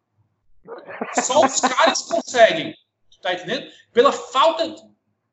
Só 1.22 1.46
os 1.46 1.60
caras 1.60 2.02
conseguem. 2.02 2.74
Tá 3.22 3.34
entendendo? 3.34 3.70
Pela 3.92 4.10
falta. 4.10 4.74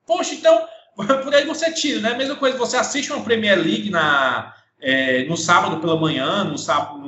Poxa, 0.05 0.35
então, 0.35 0.67
por 0.95 1.33
aí 1.33 1.45
você 1.45 1.71
tira, 1.71 2.01
né? 2.01 2.15
Mesma 2.15 2.35
coisa, 2.35 2.55
você 2.55 2.77
assiste 2.77 3.11
uma 3.11 3.23
Premier 3.23 3.57
League 3.57 3.89
na, 3.89 4.53
é, 4.79 5.23
no 5.23 5.35
sábado 5.35 5.79
pela 5.79 5.99
manhã, 5.99 6.43
no, 6.43 6.57
sábado, 6.57 6.99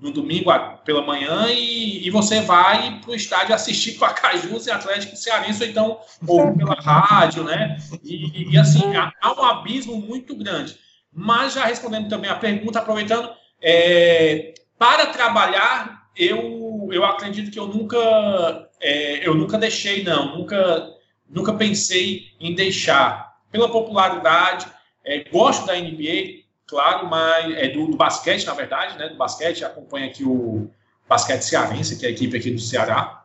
no, 0.00 0.10
domingo 0.10 0.50
pela 0.84 1.04
manhã, 1.04 1.46
e, 1.50 2.06
e 2.06 2.10
você 2.10 2.40
vai 2.40 3.00
para 3.00 3.10
o 3.10 3.14
estádio 3.14 3.54
assistir 3.54 3.92
Pacajus 3.92 4.66
e 4.66 4.70
Atlético 4.70 5.16
Cearense, 5.16 5.62
ou 5.62 5.68
então 5.68 6.00
ou 6.26 6.56
pela 6.56 6.74
rádio, 6.74 7.44
né? 7.44 7.76
E, 8.02 8.52
e 8.52 8.58
assim, 8.58 8.96
há, 8.96 9.12
há, 9.20 9.32
um 9.32 9.44
abismo 9.44 9.96
muito 9.96 10.34
grande. 10.34 10.76
Mas 11.12 11.54
já 11.54 11.64
respondendo 11.64 12.08
também 12.08 12.30
a 12.30 12.36
pergunta, 12.36 12.78
aproveitando, 12.78 13.30
é, 13.60 14.54
para 14.78 15.06
trabalhar, 15.06 16.08
eu, 16.16 16.88
eu 16.92 17.04
acredito 17.04 17.50
que 17.50 17.58
eu 17.58 17.66
nunca, 17.66 17.98
é, 18.80 19.26
eu 19.26 19.34
nunca 19.34 19.58
deixei, 19.58 20.02
não, 20.02 20.36
nunca, 20.36 20.88
nunca 21.28 21.52
pensei 21.54 22.28
em 22.40 22.54
deixar. 22.54 23.30
Pela 23.50 23.68
popularidade, 23.68 24.66
é, 25.04 25.24
gosto 25.28 25.66
da 25.66 25.74
NBA, 25.74 26.39
claro, 26.70 27.08
mas 27.08 27.52
é 27.56 27.68
do, 27.68 27.88
do, 27.88 27.96
basquete, 27.96 28.46
na 28.46 28.54
verdade, 28.54 28.96
né? 28.96 29.08
Do 29.08 29.16
basquete, 29.16 29.64
acompanha 29.64 30.06
aqui 30.06 30.24
o 30.24 30.70
basquete 31.08 31.42
cearense, 31.42 31.98
que 31.98 32.06
é 32.06 32.08
a 32.08 32.12
equipe 32.12 32.36
aqui 32.36 32.52
do 32.52 32.60
Ceará. 32.60 33.24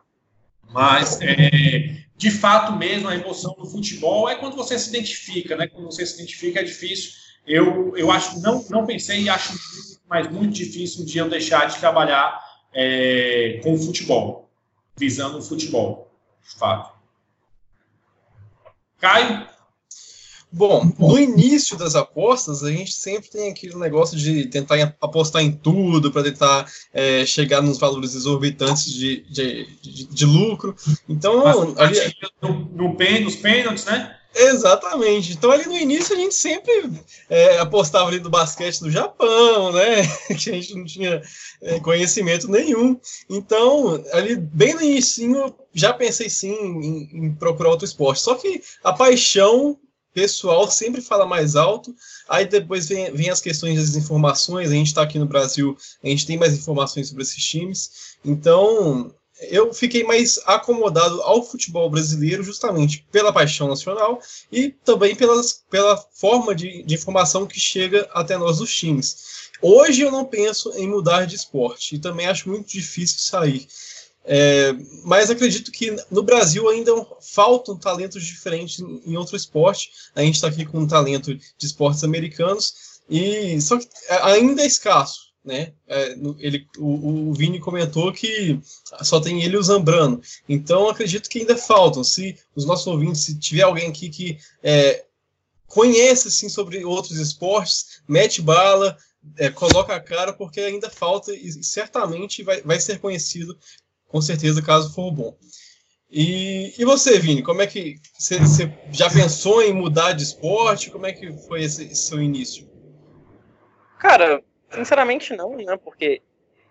Mas, 0.68 1.20
é, 1.22 1.96
de 2.16 2.30
fato 2.30 2.72
mesmo, 2.72 3.08
a 3.08 3.14
emoção 3.14 3.54
do 3.56 3.64
futebol 3.64 4.28
é 4.28 4.34
quando 4.34 4.56
você 4.56 4.76
se 4.76 4.88
identifica, 4.88 5.56
né? 5.56 5.68
Quando 5.68 5.86
você 5.86 6.04
se 6.04 6.16
identifica 6.16 6.60
é 6.60 6.64
difícil. 6.64 7.12
Eu, 7.46 7.96
eu 7.96 8.10
acho, 8.10 8.40
não, 8.40 8.64
não 8.68 8.84
pensei 8.84 9.22
e 9.22 9.28
acho 9.28 9.54
mas 10.08 10.28
muito 10.30 10.54
difícil 10.54 11.02
um 11.02 11.04
dia 11.04 11.22
eu 11.22 11.28
deixar 11.28 11.66
de 11.66 11.78
trabalhar 11.78 12.40
é, 12.72 13.60
com 13.62 13.74
o 13.74 13.78
futebol, 13.78 14.48
visando 14.96 15.38
o 15.38 15.42
futebol, 15.42 16.12
de 16.42 16.58
fato. 16.58 16.96
Caio? 18.98 19.46
Bom, 20.52 20.90
no 20.98 21.18
início 21.18 21.76
das 21.76 21.94
apostas, 21.94 22.62
a 22.62 22.70
gente 22.70 22.92
sempre 22.92 23.28
tem 23.28 23.50
aquele 23.50 23.74
negócio 23.74 24.16
de 24.16 24.46
tentar 24.46 24.96
apostar 25.00 25.42
em 25.42 25.52
tudo 25.52 26.10
para 26.10 26.22
tentar 26.22 26.70
é, 26.94 27.26
chegar 27.26 27.60
nos 27.60 27.78
valores 27.78 28.14
exorbitantes 28.14 28.90
de, 28.92 29.22
de, 29.28 29.66
de, 29.82 30.04
de 30.06 30.24
lucro. 30.24 30.74
Então, 31.08 31.44
Mas, 31.44 31.78
ali, 31.78 32.14
no, 32.40 32.48
no, 32.70 32.94
nos 32.94 33.36
pênaltis, 33.36 33.84
né? 33.84 34.16
Exatamente. 34.38 35.32
Então, 35.32 35.50
ali 35.50 35.64
no 35.66 35.76
início, 35.76 36.14
a 36.14 36.18
gente 36.18 36.34
sempre 36.34 36.90
é, 37.28 37.58
apostava 37.58 38.08
ali 38.08 38.18
do 38.18 38.28
basquete 38.28 38.80
do 38.80 38.90
Japão, 38.90 39.72
né? 39.72 40.02
Que 40.38 40.50
a 40.50 40.52
gente 40.54 40.74
não 40.74 40.84
tinha 40.84 41.22
é, 41.62 41.80
conhecimento 41.80 42.48
nenhum. 42.48 43.00
Então, 43.30 44.04
ali 44.12 44.36
bem 44.36 44.74
no 44.74 44.82
início, 44.82 45.54
já 45.72 45.92
pensei 45.92 46.28
sim 46.28 46.54
em, 46.54 47.26
em 47.26 47.34
procurar 47.34 47.70
outro 47.70 47.86
esporte. 47.86 48.20
Só 48.20 48.34
que 48.34 48.62
a 48.84 48.92
paixão 48.92 49.78
pessoal 50.16 50.70
sempre 50.70 51.02
fala 51.02 51.26
mais 51.26 51.56
alto, 51.56 51.94
aí 52.26 52.46
depois 52.46 52.88
vem, 52.88 53.12
vem 53.12 53.28
as 53.28 53.38
questões 53.38 53.78
das 53.78 54.02
informações, 54.02 54.70
a 54.70 54.74
gente 54.74 54.86
está 54.86 55.02
aqui 55.02 55.18
no 55.18 55.26
Brasil, 55.26 55.76
a 56.02 56.08
gente 56.08 56.26
tem 56.26 56.38
mais 56.38 56.54
informações 56.54 57.08
sobre 57.08 57.22
esses 57.22 57.44
times, 57.44 58.16
então 58.24 59.14
eu 59.50 59.74
fiquei 59.74 60.04
mais 60.04 60.40
acomodado 60.46 61.20
ao 61.20 61.42
futebol 61.42 61.90
brasileiro 61.90 62.42
justamente 62.42 63.06
pela 63.12 63.30
paixão 63.30 63.68
nacional 63.68 64.18
e 64.50 64.70
também 64.70 65.14
pelas, 65.14 65.62
pela 65.68 65.98
forma 66.14 66.54
de, 66.54 66.82
de 66.82 66.94
informação 66.94 67.46
que 67.46 67.60
chega 67.60 68.08
até 68.14 68.38
nós 68.38 68.56
dos 68.56 68.74
times. 68.74 69.50
Hoje 69.60 70.00
eu 70.00 70.10
não 70.10 70.24
penso 70.24 70.72
em 70.78 70.88
mudar 70.88 71.26
de 71.26 71.36
esporte 71.36 71.94
e 71.94 71.98
também 71.98 72.26
acho 72.26 72.48
muito 72.48 72.70
difícil 72.70 73.18
sair. 73.18 73.68
É, 74.28 74.74
mas 75.04 75.30
acredito 75.30 75.70
que 75.70 75.94
no 76.10 76.22
Brasil 76.22 76.68
ainda 76.68 76.92
faltam 77.20 77.78
talentos 77.78 78.24
diferentes 78.24 78.80
em 78.80 79.16
outro 79.16 79.36
esporte. 79.36 79.90
A 80.16 80.20
gente 80.20 80.34
está 80.34 80.48
aqui 80.48 80.66
com 80.66 80.80
um 80.80 80.86
talento 80.86 81.32
de 81.32 81.66
esportes 81.66 82.02
americanos 82.02 82.74
e 83.08 83.60
só 83.60 83.78
que 83.78 83.86
ainda 84.22 84.62
é 84.62 84.66
escasso, 84.66 85.32
né? 85.44 85.72
É, 85.86 86.16
ele, 86.40 86.66
o, 86.76 87.28
o, 87.30 87.34
Vini 87.34 87.60
comentou 87.60 88.12
que 88.12 88.58
só 89.02 89.20
tem 89.20 89.44
ele 89.44 89.54
e 89.54 89.58
o 89.58 89.62
Zambrano. 89.62 90.20
Então 90.48 90.88
acredito 90.88 91.30
que 91.30 91.38
ainda 91.38 91.56
faltam. 91.56 92.02
Se 92.02 92.36
os 92.56 92.64
nossos 92.64 92.88
ouvintes, 92.88 93.22
se 93.22 93.38
tiver 93.38 93.62
alguém 93.62 93.88
aqui 93.88 94.10
que 94.10 94.38
é, 94.60 95.04
conhece 95.68 96.26
assim 96.26 96.48
sobre 96.48 96.84
outros 96.84 97.18
esportes, 97.18 98.02
mete 98.08 98.42
bala, 98.42 98.98
é, 99.38 99.50
coloca 99.50 99.94
a 99.94 100.00
cara, 100.00 100.32
porque 100.32 100.60
ainda 100.60 100.90
falta 100.90 101.32
e 101.32 101.62
certamente 101.62 102.42
vai, 102.42 102.60
vai 102.62 102.80
ser 102.80 102.98
conhecido 102.98 103.56
com 104.08 104.20
certeza, 104.20 104.62
caso 104.62 104.94
for 104.94 105.10
bom. 105.10 105.36
E, 106.10 106.72
e 106.78 106.84
você, 106.84 107.18
Vini, 107.18 107.42
como 107.42 107.62
é 107.62 107.66
que 107.66 107.96
você 108.16 108.38
já 108.92 109.10
pensou 109.10 109.60
em 109.62 109.72
mudar 109.72 110.12
de 110.12 110.22
esporte? 110.22 110.90
Como 110.90 111.06
é 111.06 111.12
que 111.12 111.32
foi 111.46 111.64
esse, 111.64 111.84
esse, 111.84 112.08
seu 112.08 112.22
início? 112.22 112.70
Cara, 113.98 114.42
sinceramente 114.70 115.34
não, 115.34 115.56
né? 115.56 115.76
Porque 115.76 116.22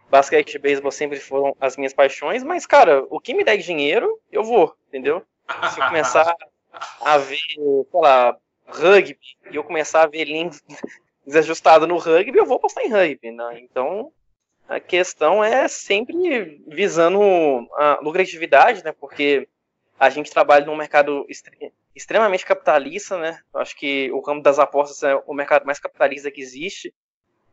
basquete 0.10 0.56
e 0.56 0.60
beisebol 0.60 0.92
sempre 0.92 1.20
foram 1.20 1.56
as 1.60 1.76
minhas 1.76 1.94
paixões, 1.94 2.44
mas, 2.44 2.66
cara, 2.66 3.06
o 3.10 3.20
que 3.20 3.34
me 3.34 3.44
der 3.44 3.58
dinheiro, 3.58 4.20
eu 4.32 4.44
vou, 4.44 4.74
entendeu? 4.88 5.22
Se 5.74 5.80
eu 5.80 5.88
começar 5.88 6.36
a 7.02 7.18
ver, 7.18 7.38
sei 7.38 7.86
lá, 7.94 8.38
rugby, 8.68 9.18
e 9.52 9.56
eu 9.56 9.64
começar 9.64 10.04
a 10.04 10.08
ver 10.08 10.26
linha 10.26 10.50
desajustado 11.26 11.86
no 11.86 11.98
rugby, 11.98 12.38
eu 12.38 12.46
vou 12.46 12.60
postar 12.60 12.84
em 12.84 12.90
rugby, 12.90 13.32
né? 13.32 13.60
Então, 13.60 14.12
a 14.68 14.80
questão 14.80 15.44
é 15.44 15.68
sempre 15.68 16.64
visando 16.68 17.22
a 17.74 18.00
lucratividade, 18.02 18.84
né? 18.84 18.92
Porque 18.92 19.48
a 20.00 20.10
gente 20.10 20.32
trabalha 20.32 20.66
num 20.66 20.76
mercado 20.76 21.26
extremamente 21.96 22.46
capitalista, 22.46 23.18
né? 23.18 23.40
Acho 23.54 23.76
que 23.78 24.12
o 24.12 24.22
campo 24.22 24.42
das 24.42 24.60
apostas 24.60 25.04
é 25.04 25.16
o 25.26 25.34
mercado 25.34 25.66
mais 25.66 25.80
capitalista 25.80 26.32
que 26.32 26.42
existe 26.42 26.94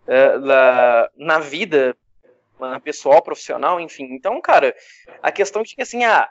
é, 0.06 0.38
da, 0.38 1.10
na 1.16 1.38
vida 1.38 1.96
na 2.58 2.80
pessoal, 2.80 3.22
profissional, 3.22 3.80
enfim. 3.80 4.04
Então, 4.12 4.40
cara, 4.40 4.74
a 5.20 5.32
questão 5.32 5.62
de 5.62 5.74
que 5.74 5.82
assim, 5.82 6.04
ah, 6.04 6.30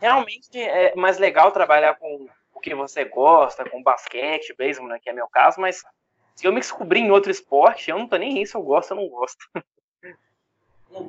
realmente 0.00 0.58
é 0.60 0.94
mais 0.96 1.18
legal 1.18 1.52
trabalhar 1.52 1.94
com 1.94 2.26
o 2.52 2.60
que 2.60 2.74
você 2.74 3.04
gosta, 3.04 3.68
com 3.68 3.82
basquete, 3.82 4.54
beisebol, 4.56 4.88
né, 4.88 4.98
que 5.00 5.08
é 5.08 5.12
meu 5.12 5.28
caso, 5.28 5.60
mas 5.60 5.82
se 6.34 6.46
eu 6.46 6.52
me 6.52 6.60
descobrir 6.60 7.00
em 7.00 7.10
outro 7.10 7.30
esporte, 7.30 7.90
eu 7.90 7.98
não 7.98 8.08
tô 8.08 8.16
nem 8.16 8.38
aí 8.38 8.46
se 8.46 8.56
eu 8.56 8.62
gosto 8.62 8.92
ou 8.92 8.96
não 8.96 9.08
gosto. 9.08 9.38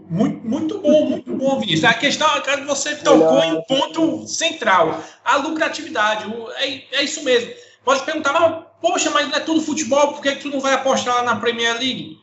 Muito, 0.09 0.47
muito 0.47 0.79
bom, 0.79 1.05
muito 1.05 1.33
bom, 1.33 1.59
Vinícius. 1.59 1.85
A 1.85 1.93
questão 1.93 2.27
é 2.35 2.41
que 2.41 2.65
você 2.65 2.95
tocou 2.97 3.39
em 3.43 3.53
um 3.53 3.61
ponto 3.63 4.27
central, 4.27 5.03
a 5.23 5.37
lucratividade. 5.37 6.25
É, 6.57 6.97
é 6.97 7.03
isso 7.03 7.23
mesmo. 7.23 7.51
Pode 7.83 8.03
perguntar, 8.03 8.33
mas, 8.33 8.65
poxa, 8.81 9.09
mas 9.09 9.27
não 9.29 9.37
é 9.37 9.39
tudo 9.39 9.61
futebol, 9.61 10.13
por 10.13 10.21
que, 10.21 10.35
que 10.35 10.41
tu 10.41 10.49
não 10.49 10.59
vai 10.59 10.73
apostar 10.73 11.23
na 11.23 11.37
Premier 11.37 11.73
League? 11.73 12.19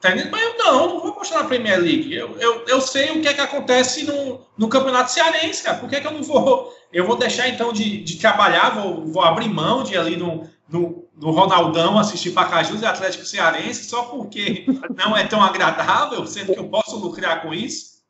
Tá 0.00 0.10
Mas 0.14 0.42
eu 0.42 0.58
não, 0.58 0.88
não 0.88 1.00
vou 1.00 1.10
apostar 1.10 1.42
na 1.42 1.48
Premier 1.48 1.80
League. 1.80 2.14
Eu, 2.14 2.38
eu, 2.38 2.64
eu 2.66 2.80
sei 2.80 3.10
o 3.10 3.22
que 3.22 3.28
é 3.28 3.34
que 3.34 3.40
acontece 3.40 4.04
no, 4.04 4.46
no 4.56 4.68
Campeonato 4.68 5.10
Cearense, 5.10 5.62
cara. 5.62 5.78
Por 5.78 5.88
que, 5.88 6.00
que 6.00 6.06
eu 6.06 6.12
não 6.12 6.22
vou? 6.22 6.72
Eu 6.92 7.06
vou 7.06 7.16
deixar 7.16 7.48
então 7.48 7.72
de, 7.72 8.02
de 8.02 8.16
trabalhar, 8.18 8.70
vou, 8.70 9.06
vou 9.06 9.22
abrir 9.22 9.48
mão 9.48 9.82
de 9.82 9.96
ali 9.96 10.16
no, 10.16 10.48
do, 10.68 11.08
do 11.14 11.30
Ronaldão 11.30 11.98
assistir 11.98 12.32
Pacajus 12.32 12.82
e 12.82 12.86
Atlético 12.86 13.24
Cearense 13.24 13.84
só 13.84 14.06
porque 14.06 14.66
não 14.96 15.16
é 15.16 15.26
tão 15.26 15.42
agradável, 15.42 16.26
sendo 16.26 16.52
que 16.52 16.58
eu 16.58 16.68
posso 16.68 16.98
lucrar 16.98 17.42
com 17.42 17.54
isso? 17.54 18.02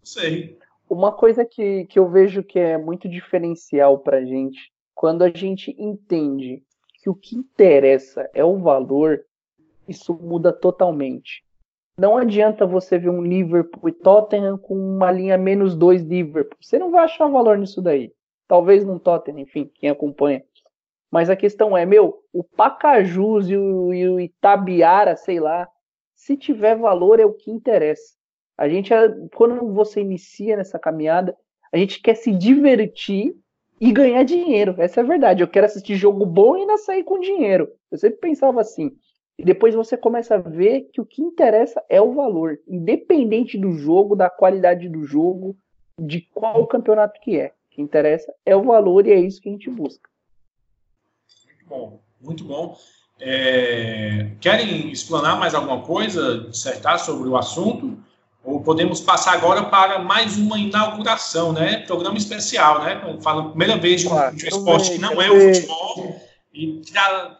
Não 0.00 0.06
sei. 0.06 0.58
Uma 0.88 1.12
coisa 1.12 1.44
que, 1.44 1.86
que 1.86 1.98
eu 1.98 2.08
vejo 2.08 2.42
que 2.42 2.58
é 2.58 2.76
muito 2.76 3.08
diferencial 3.08 3.98
para 3.98 4.24
gente, 4.24 4.72
quando 4.94 5.22
a 5.22 5.30
gente 5.30 5.74
entende 5.78 6.62
que 7.02 7.08
o 7.08 7.14
que 7.14 7.36
interessa 7.36 8.28
é 8.34 8.44
o 8.44 8.58
valor, 8.58 9.24
isso 9.88 10.14
muda 10.14 10.52
totalmente. 10.52 11.44
Não 11.98 12.16
adianta 12.16 12.66
você 12.66 12.98
ver 12.98 13.10
um 13.10 13.22
Liverpool 13.22 13.88
e 13.88 13.92
Tottenham 13.92 14.56
com 14.56 14.74
uma 14.74 15.10
linha 15.10 15.36
menos 15.36 15.74
dois 15.74 16.02
Liverpool. 16.02 16.56
Você 16.60 16.78
não 16.78 16.90
vai 16.90 17.04
achar 17.04 17.26
valor 17.28 17.58
nisso 17.58 17.82
daí. 17.82 18.12
Talvez 18.48 18.84
no 18.84 18.98
Tottenham, 18.98 19.40
enfim, 19.40 19.70
quem 19.74 19.90
acompanha. 19.90 20.42
Mas 21.12 21.28
a 21.28 21.36
questão 21.36 21.76
é, 21.76 21.84
meu, 21.84 22.24
o 22.32 22.42
Pacajus 22.42 23.50
e 23.50 23.54
o, 23.54 23.92
e 23.92 24.08
o 24.08 24.18
Itabiara, 24.18 25.14
sei 25.14 25.38
lá, 25.38 25.68
se 26.14 26.38
tiver 26.38 26.74
valor 26.74 27.20
é 27.20 27.26
o 27.26 27.34
que 27.34 27.50
interessa. 27.50 28.14
A 28.56 28.66
gente, 28.66 28.94
quando 29.34 29.74
você 29.74 30.00
inicia 30.00 30.56
nessa 30.56 30.78
caminhada, 30.78 31.36
a 31.70 31.76
gente 31.76 32.00
quer 32.00 32.14
se 32.14 32.32
divertir 32.32 33.36
e 33.78 33.92
ganhar 33.92 34.22
dinheiro. 34.22 34.74
Essa 34.78 35.00
é 35.00 35.04
a 35.04 35.06
verdade. 35.06 35.42
Eu 35.42 35.48
quero 35.48 35.66
assistir 35.66 35.96
jogo 35.96 36.24
bom 36.24 36.56
e 36.56 36.60
ainda 36.60 36.78
sair 36.78 37.04
com 37.04 37.20
dinheiro. 37.20 37.68
Eu 37.90 37.98
sempre 37.98 38.18
pensava 38.18 38.62
assim. 38.62 38.96
E 39.38 39.44
depois 39.44 39.74
você 39.74 39.98
começa 39.98 40.36
a 40.36 40.38
ver 40.38 40.88
que 40.94 41.00
o 41.00 41.06
que 41.06 41.20
interessa 41.20 41.84
é 41.90 42.00
o 42.00 42.14
valor, 42.14 42.58
independente 42.66 43.58
do 43.58 43.72
jogo, 43.72 44.16
da 44.16 44.30
qualidade 44.30 44.88
do 44.88 45.04
jogo, 45.04 45.56
de 46.00 46.22
qual 46.32 46.66
campeonato 46.66 47.20
que 47.20 47.38
é. 47.38 47.48
O 47.48 47.74
que 47.74 47.82
interessa 47.82 48.32
é 48.46 48.56
o 48.56 48.62
valor 48.62 49.06
e 49.06 49.12
é 49.12 49.20
isso 49.20 49.42
que 49.42 49.50
a 49.50 49.52
gente 49.52 49.68
busca 49.68 50.11
bom, 51.72 52.00
muito 52.20 52.44
bom. 52.44 52.76
É, 53.18 54.32
querem 54.40 54.90
explanar 54.90 55.38
mais 55.38 55.54
alguma 55.54 55.80
coisa, 55.80 56.48
dissertar 56.50 56.98
sobre 56.98 57.28
o 57.28 57.36
assunto? 57.36 57.98
podemos 58.64 59.00
passar 59.00 59.34
agora 59.34 59.62
para 59.62 60.00
mais 60.00 60.36
uma 60.36 60.58
inauguração, 60.58 61.52
né? 61.52 61.76
Programa 61.86 62.18
especial, 62.18 62.82
né? 62.82 63.00
Fala 63.22 63.50
primeira 63.50 63.76
vez 63.76 64.00
de 64.00 64.08
um, 64.08 64.34
de 64.34 64.46
um 64.46 64.48
esporte 64.48 64.90
que 64.90 64.98
não 64.98 65.22
é 65.22 65.30
o 65.30 65.54
futebol. 65.54 66.20
E 66.52 66.82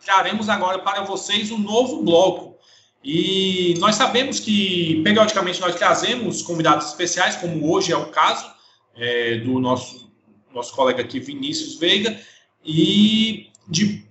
traremos 0.04 0.48
agora 0.48 0.78
para 0.78 1.02
vocês 1.02 1.50
um 1.50 1.58
novo 1.58 2.04
bloco. 2.04 2.56
E 3.02 3.74
nós 3.80 3.96
sabemos 3.96 4.38
que 4.38 5.02
periodicamente 5.02 5.60
nós 5.60 5.74
trazemos 5.74 6.40
convidados 6.40 6.86
especiais, 6.86 7.34
como 7.34 7.72
hoje 7.72 7.92
é 7.92 7.96
o 7.96 8.06
caso 8.06 8.48
é, 8.94 9.38
do 9.38 9.58
nosso, 9.58 10.08
nosso 10.54 10.72
colega 10.72 11.02
aqui, 11.02 11.18
Vinícius 11.18 11.80
Veiga. 11.80 12.16
E 12.64 13.50
de 13.68 14.06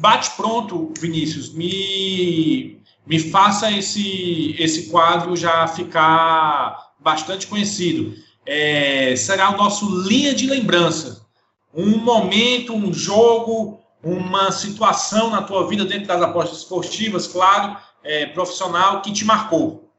bate 0.00 0.30
pronto, 0.30 0.92
Vinícius, 0.98 1.52
me 1.52 2.80
me 3.06 3.18
faça 3.18 3.72
esse, 3.72 4.54
esse 4.56 4.88
quadro 4.88 5.34
já 5.34 5.66
ficar 5.66 6.92
bastante 6.98 7.46
conhecido. 7.46 8.14
É, 8.46 9.16
será 9.16 9.50
o 9.50 9.56
nosso 9.56 10.06
linha 10.06 10.32
de 10.32 10.46
lembrança. 10.46 11.26
Um 11.74 11.98
momento, 11.98 12.72
um 12.72 12.92
jogo, 12.92 13.80
uma 14.02 14.52
situação 14.52 15.30
na 15.30 15.42
tua 15.42 15.66
vida 15.68 15.84
dentro 15.84 16.06
das 16.06 16.22
apostas 16.22 16.58
esportivas, 16.58 17.26
claro, 17.26 17.76
é, 18.04 18.26
profissional, 18.26 19.02
que 19.02 19.12
te 19.12 19.24
marcou. 19.24 19.90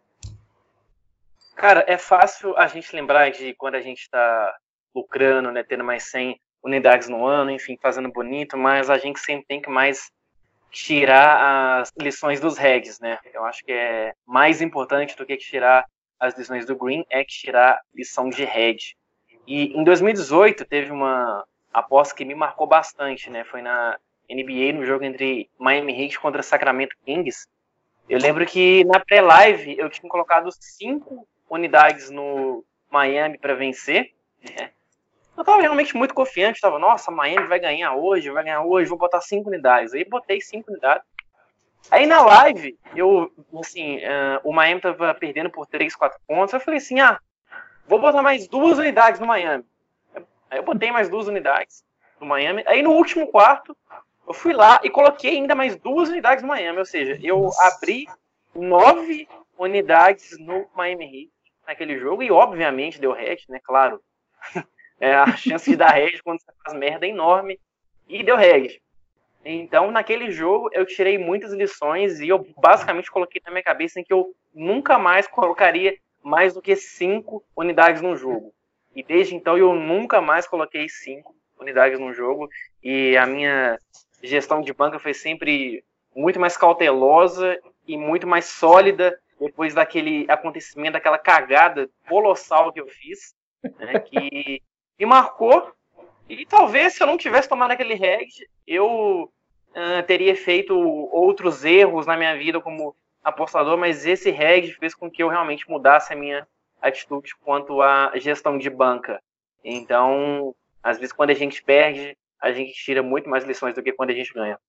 Cara, 1.55 1.83
é 1.87 1.97
fácil 1.97 2.57
a 2.57 2.67
gente 2.67 2.95
lembrar 2.95 3.29
de 3.29 3.53
quando 3.55 3.75
a 3.75 3.81
gente 3.81 4.03
está 4.03 4.55
lucrando, 4.95 5.51
né, 5.51 5.63
tendo 5.63 5.83
mais 5.83 6.03
100 6.03 6.39
unidades 6.63 7.07
no 7.07 7.25
ano, 7.25 7.51
enfim, 7.51 7.77
fazendo 7.81 8.11
bonito, 8.11 8.57
mas 8.57 8.89
a 8.89 8.97
gente 8.97 9.19
sempre 9.19 9.45
tem 9.45 9.61
que 9.61 9.69
mais 9.69 10.11
tirar 10.71 11.81
as 11.81 11.91
lições 11.99 12.39
dos 12.39 12.57
regs, 12.57 12.99
né? 12.99 13.19
Eu 13.33 13.43
acho 13.45 13.63
que 13.63 13.71
é 13.71 14.13
mais 14.25 14.61
importante 14.61 15.15
do 15.17 15.25
que 15.25 15.35
tirar 15.35 15.85
as 16.19 16.37
lições 16.37 16.65
do 16.65 16.75
Green 16.75 17.03
é 17.09 17.23
que 17.23 17.33
tirar 17.33 17.81
lição 17.93 18.29
de 18.29 18.45
reg. 18.45 18.95
E 19.47 19.75
em 19.75 19.83
2018 19.83 20.63
teve 20.65 20.91
uma 20.91 21.43
aposta 21.73 22.15
que 22.15 22.23
me 22.23 22.35
marcou 22.35 22.67
bastante, 22.67 23.29
né? 23.29 23.43
Foi 23.43 23.61
na 23.61 23.97
NBA 24.29 24.73
no 24.73 24.85
jogo 24.85 25.03
entre 25.03 25.49
Miami 25.57 25.99
Heat 25.99 26.19
contra 26.19 26.43
Sacramento 26.43 26.95
Kings. 27.03 27.47
Eu 28.07 28.19
lembro 28.19 28.45
que 28.45 28.83
na 28.85 28.99
pré-live 28.99 29.77
eu 29.77 29.89
tinha 29.89 30.09
colocado 30.09 30.49
cinco 30.59 31.27
unidades 31.49 32.09
no 32.11 32.63
Miami 32.89 33.37
para 33.37 33.55
vencer. 33.55 34.11
Né? 34.43 34.71
Eu 35.41 35.45
tava 35.45 35.59
realmente 35.59 35.97
muito 35.97 36.13
confiante, 36.13 36.61
tava, 36.61 36.77
nossa, 36.77 37.09
Miami 37.09 37.47
vai 37.47 37.59
ganhar 37.59 37.95
hoje, 37.95 38.29
vai 38.29 38.43
ganhar 38.43 38.61
hoje, 38.61 38.87
vou 38.87 38.97
botar 38.99 39.21
cinco 39.21 39.49
unidades. 39.49 39.91
Aí 39.91 40.05
botei 40.05 40.39
cinco 40.39 40.69
unidades. 40.69 41.03
Aí 41.89 42.05
na 42.05 42.21
live, 42.21 42.77
eu, 42.95 43.33
assim, 43.59 43.97
uh, 43.97 44.39
o 44.43 44.53
Miami 44.53 44.81
tava 44.81 45.15
perdendo 45.15 45.49
por 45.49 45.65
3, 45.65 45.95
4 45.95 46.19
pontos. 46.27 46.53
Eu 46.53 46.59
falei 46.59 46.77
assim, 46.77 46.99
ah, 46.99 47.19
vou 47.87 47.99
botar 47.99 48.21
mais 48.21 48.47
duas 48.47 48.77
unidades 48.77 49.19
no 49.19 49.25
Miami. 49.25 49.65
Aí 50.47 50.59
eu 50.59 50.63
botei 50.63 50.91
mais 50.91 51.09
duas 51.09 51.27
unidades 51.27 51.83
no 52.19 52.27
Miami. 52.27 52.63
Aí 52.67 52.83
no 52.83 52.91
último 52.91 53.25
quarto, 53.25 53.75
eu 54.27 54.35
fui 54.35 54.53
lá 54.53 54.79
e 54.83 54.91
coloquei 54.91 55.37
ainda 55.37 55.55
mais 55.55 55.75
duas 55.75 56.07
unidades 56.09 56.43
no 56.43 56.49
Miami. 56.49 56.77
Ou 56.77 56.85
seja, 56.85 57.19
eu 57.19 57.49
abri 57.61 58.05
nove 58.53 59.27
unidades 59.57 60.37
no 60.37 60.69
Miami 60.75 61.05
Heat 61.05 61.31
naquele 61.65 61.97
jogo. 61.97 62.21
E 62.21 62.29
obviamente 62.29 63.01
deu 63.01 63.13
hatch, 63.13 63.49
né? 63.49 63.59
Claro. 63.63 63.99
É, 65.01 65.15
a 65.15 65.35
chance 65.35 65.69
de 65.69 65.75
dar 65.75 65.89
reg 65.89 66.21
quando 66.23 66.39
você 66.39 66.51
faz 66.63 66.77
merda 66.77 67.07
é 67.07 67.09
enorme. 67.09 67.59
E 68.07 68.23
deu 68.23 68.37
reg. 68.37 68.79
Então, 69.43 69.89
naquele 69.89 70.31
jogo, 70.31 70.69
eu 70.71 70.85
tirei 70.85 71.17
muitas 71.17 71.51
lições 71.51 72.19
e 72.19 72.29
eu 72.29 72.45
basicamente 72.57 73.09
coloquei 73.09 73.41
na 73.43 73.49
minha 73.51 73.63
cabeça 73.63 73.99
em 73.99 74.03
que 74.03 74.13
eu 74.13 74.35
nunca 74.53 74.99
mais 74.99 75.27
colocaria 75.27 75.97
mais 76.21 76.53
do 76.53 76.61
que 76.61 76.75
cinco 76.75 77.43
unidades 77.57 78.01
no 78.01 78.15
jogo. 78.15 78.53
E 78.95 79.01
desde 79.01 79.35
então, 79.35 79.57
eu 79.57 79.73
nunca 79.73 80.21
mais 80.21 80.47
coloquei 80.47 80.87
cinco 80.87 81.35
unidades 81.59 81.99
no 81.99 82.13
jogo. 82.13 82.47
E 82.83 83.17
a 83.17 83.25
minha 83.25 83.79
gestão 84.21 84.61
de 84.61 84.71
banca 84.71 84.99
foi 84.99 85.15
sempre 85.15 85.83
muito 86.15 86.39
mais 86.39 86.55
cautelosa 86.55 87.59
e 87.87 87.97
muito 87.97 88.27
mais 88.27 88.45
sólida 88.45 89.17
depois 89.39 89.73
daquele 89.73 90.25
acontecimento, 90.29 90.93
daquela 90.93 91.17
cagada 91.17 91.89
colossal 92.07 92.71
que 92.71 92.79
eu 92.79 92.87
fiz, 92.87 93.33
né, 93.63 93.99
que 93.99 94.61
me 95.01 95.05
marcou. 95.07 95.73
E 96.29 96.45
talvez 96.45 96.93
se 96.93 97.01
eu 97.01 97.07
não 97.07 97.17
tivesse 97.17 97.49
tomado 97.49 97.71
aquele 97.71 97.95
reg, 97.95 98.29
eu 98.67 99.23
uh, 99.71 100.03
teria 100.05 100.35
feito 100.35 100.77
outros 100.77 101.65
erros 101.65 102.05
na 102.05 102.15
minha 102.15 102.37
vida 102.37 102.61
como 102.61 102.95
apostador, 103.23 103.77
mas 103.77 104.05
esse 104.05 104.29
reg 104.29 104.71
fez 104.73 104.93
com 104.93 105.09
que 105.09 105.23
eu 105.23 105.27
realmente 105.27 105.69
mudasse 105.69 106.13
a 106.13 106.15
minha 106.15 106.47
atitude 106.79 107.35
quanto 107.37 107.81
à 107.81 108.11
gestão 108.15 108.57
de 108.57 108.69
banca. 108.69 109.21
Então, 109.63 110.55
às 110.83 110.97
vezes, 110.97 111.13
quando 111.13 111.31
a 111.31 111.35
gente 111.35 111.63
perde, 111.63 112.15
a 112.39 112.51
gente 112.51 112.73
tira 112.73 113.03
muito 113.03 113.29
mais 113.29 113.43
lições 113.43 113.73
do 113.73 113.83
que 113.83 113.91
quando 113.91 114.11
a 114.11 114.15
gente 114.15 114.33
ganha. 114.33 114.59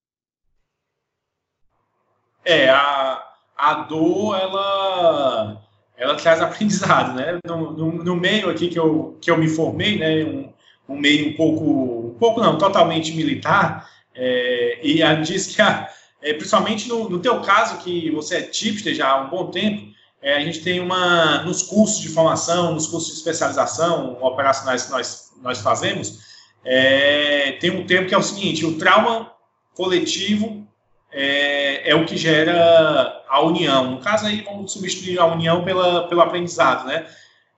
É, 2.45 2.71
a, 2.71 3.35
a 3.57 3.75
dor, 3.75 4.35
ela 4.39 5.63
ela 6.03 6.17
traz 6.17 6.41
aprendizado, 6.41 7.15
né? 7.15 7.39
No, 7.47 7.73
no, 7.73 7.93
no, 8.05 8.17
meio 8.17 8.51
aqui 8.51 8.69
que 8.69 8.79
eu, 8.79 9.17
que 9.21 9.31
eu 9.31 9.39
me 9.39 9.49
formei, 9.49 9.99
né? 9.99 10.25
Um, 10.25 10.53
um 10.89 10.99
meio 10.99 11.31
um 11.31 11.35
pouco, 11.35 12.09
um 12.09 12.19
pouco 12.19 12.41
não, 12.41 12.59
totalmente 12.59 13.15
militar, 13.15 13.89
é, 14.13 14.81
e 14.83 15.01
a, 15.01 15.15
diz 15.23 15.47
que, 15.47 15.63
a, 15.63 15.89
é, 16.21 16.35
principalmente 16.35 16.89
no, 16.89 17.09
no 17.09 17.21
teu 17.21 17.41
caso, 17.41 17.79
que 17.79 18.11
você 18.11 18.39
é 18.39 18.43
tipster 18.43 18.95
já 18.95 19.11
há 19.11 19.21
um 19.23 19.31
bom 19.31 19.47
tempo, 19.47 19.93
é, 20.21 20.35
a 20.35 20.41
gente 20.41 20.61
tem 20.61 20.81
uma, 20.81 21.43
nos 21.45 21.63
cursos 21.63 22.01
de 22.01 22.09
formação, 22.09 22.75
nos 22.75 22.89
cursos 22.89 23.13
de 23.13 23.19
especialização 23.19 24.19
operacionais 24.21 24.85
que 24.85 24.91
nós, 24.91 25.33
nós 25.41 25.61
fazemos, 25.61 26.19
é, 26.65 27.53
tem 27.61 27.71
um 27.71 27.87
termo 27.87 28.09
que 28.09 28.15
é 28.15 28.19
o 28.19 28.23
seguinte, 28.23 28.67
o 28.67 28.77
trauma 28.77 29.33
coletivo 29.75 30.67
é, 31.13 31.91
é, 31.91 31.95
o 31.95 32.07
que 32.07 32.17
gera 32.17 33.25
a 33.29 33.43
união. 33.43 33.91
No 33.91 34.01
caso 34.01 34.27
aí, 34.27 34.41
vamos 34.41 34.73
substituir 34.73 35.19
a 35.19 35.27
união 35.27 35.63
pela, 35.65 36.09
pelo 36.09 36.23
aprendizado, 36.23 36.87
né? 36.87 37.07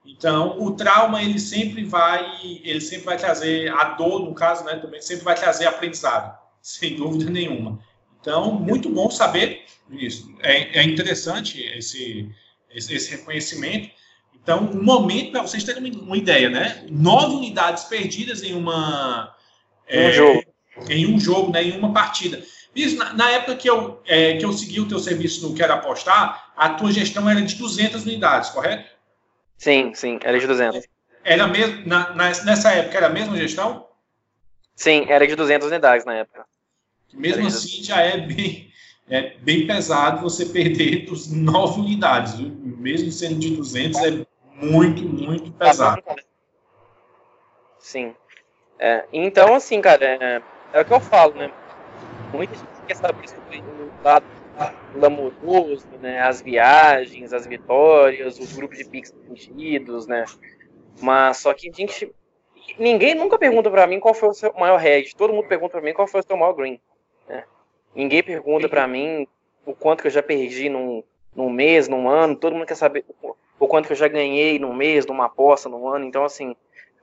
Então, 0.05 0.59
o 0.59 0.71
trauma, 0.75 1.23
ele 1.23 1.39
sempre 1.39 1.83
vai, 1.83 2.25
ele 2.63 2.81
sempre 2.81 3.05
vai 3.05 3.17
trazer, 3.17 3.71
a 3.71 3.85
dor, 3.95 4.19
no 4.23 4.35
caso, 4.35 4.63
né, 4.63 4.75
também, 4.75 5.01
sempre 5.01 5.23
vai 5.23 5.35
trazer 5.35 5.65
aprendizado, 5.65 6.37
sem 6.61 6.95
dúvida 6.95 7.29
nenhuma. 7.31 7.79
Então, 8.21 8.53
muito 8.53 8.89
bom 8.89 9.09
saber 9.09 9.63
isso. 9.89 10.35
É, 10.41 10.79
é 10.79 10.83
interessante 10.83 11.61
esse, 11.61 12.29
esse, 12.69 12.93
esse 12.93 13.11
reconhecimento. 13.11 13.89
Então, 14.33 14.69
um 14.71 14.83
momento 14.83 15.31
para 15.31 15.41
vocês 15.41 15.63
terem 15.63 15.91
uma 15.91 16.17
ideia, 16.17 16.49
né? 16.49 16.85
Nove 16.89 17.35
unidades 17.35 17.85
perdidas 17.85 18.43
em 18.43 18.53
uma... 18.53 19.35
É, 19.87 20.09
um 20.09 20.13
jogo. 20.13 20.43
Em 20.89 21.05
um 21.07 21.19
jogo, 21.19 21.51
né, 21.51 21.63
em 21.63 21.77
uma 21.77 21.93
partida. 21.93 22.43
Isso, 22.75 22.97
na, 22.97 23.13
na, 23.13 23.31
época 23.31 23.55
que 23.55 23.69
eu, 23.69 24.01
é, 24.05 24.37
que 24.37 24.43
eu 24.43 24.51
segui 24.51 24.81
o 24.81 24.87
teu 24.87 24.99
serviço 24.99 25.47
no 25.47 25.55
Quero 25.55 25.73
Apostar, 25.73 26.51
a 26.57 26.69
tua 26.69 26.91
gestão 26.91 27.29
era 27.29 27.41
de 27.41 27.55
200 27.55 28.03
unidades, 28.03 28.49
correto? 28.49 28.89
Sim, 29.57 29.93
sim, 29.93 30.19
era 30.21 30.37
de 30.37 30.45
200. 30.45 30.85
Era 31.23 31.47
mesmo, 31.47 31.87
na, 31.87 32.13
nessa 32.13 32.73
época 32.73 32.97
era 32.97 33.07
a 33.07 33.09
mesma 33.09 33.37
gestão? 33.37 33.87
Sim, 34.75 35.05
era 35.07 35.25
de 35.25 35.35
200 35.35 35.69
unidades 35.69 36.05
na 36.05 36.15
época. 36.15 36.45
Mesmo 37.13 37.47
assim, 37.47 37.81
já 37.81 38.01
é 38.01 38.17
bem, 38.17 38.69
é 39.09 39.37
bem 39.37 39.65
pesado 39.65 40.21
você 40.21 40.45
perder 40.45 41.05
dos 41.05 41.31
9 41.31 41.79
unidades. 41.79 42.35
Viu? 42.35 42.49
Mesmo 42.49 43.09
sendo 43.09 43.39
de 43.39 43.55
200, 43.55 44.01
é 44.01 44.25
muito, 44.61 45.01
muito 45.01 45.49
pesado. 45.53 46.03
Sim. 47.79 48.13
É, 48.77 49.05
então, 49.13 49.55
assim, 49.55 49.79
cara, 49.79 50.05
é, 50.05 50.41
é 50.73 50.81
o 50.81 50.85
que 50.85 50.93
eu 50.93 50.99
falo, 50.99 51.33
né? 51.35 51.49
Muita 52.33 52.55
gente 52.55 52.67
quer 52.87 52.95
saber 52.95 53.27
sobre 53.29 53.59
o 53.59 54.03
lado 54.03 54.25
glamouroso, 54.93 55.87
né? 56.01 56.21
As 56.21 56.41
viagens, 56.41 57.33
as 57.33 57.45
vitórias, 57.45 58.39
os 58.39 58.53
grupos 58.53 58.77
de 58.77 58.85
pics 58.85 59.13
fingidos, 59.27 60.07
né? 60.07 60.25
Mas 61.01 61.37
só 61.37 61.53
que 61.53 61.69
a 61.69 61.73
gente. 61.73 62.13
Ninguém 62.79 63.13
nunca 63.13 63.37
pergunta 63.37 63.69
para 63.69 63.85
mim 63.85 63.99
qual 63.99 64.13
foi 64.13 64.29
o 64.29 64.33
seu 64.33 64.53
maior 64.53 64.77
red. 64.77 65.13
Todo 65.15 65.33
mundo 65.33 65.47
pergunta 65.47 65.71
para 65.73 65.81
mim 65.81 65.93
qual 65.93 66.07
foi 66.07 66.21
o 66.21 66.23
seu 66.25 66.35
maior 66.35 66.53
green. 66.53 66.79
Né? 67.27 67.43
Ninguém 67.93 68.23
pergunta 68.23 68.67
para 68.67 68.87
mim 68.87 69.27
o 69.65 69.73
quanto 69.73 70.01
que 70.01 70.07
eu 70.07 70.11
já 70.11 70.23
perdi 70.23 70.67
num, 70.67 71.03
num 71.35 71.49
mês, 71.49 71.87
num 71.87 72.09
ano. 72.09 72.35
Todo 72.35 72.53
mundo 72.53 72.65
quer 72.65 72.75
saber 72.75 73.05
o 73.59 73.67
quanto 73.67 73.85
que 73.85 73.93
eu 73.93 73.97
já 73.97 74.07
ganhei 74.07 74.57
num 74.57 74.73
mês, 74.73 75.05
numa 75.05 75.25
aposta, 75.25 75.69
num 75.69 75.87
ano. 75.87 76.05
Então, 76.05 76.23
assim, 76.23 76.55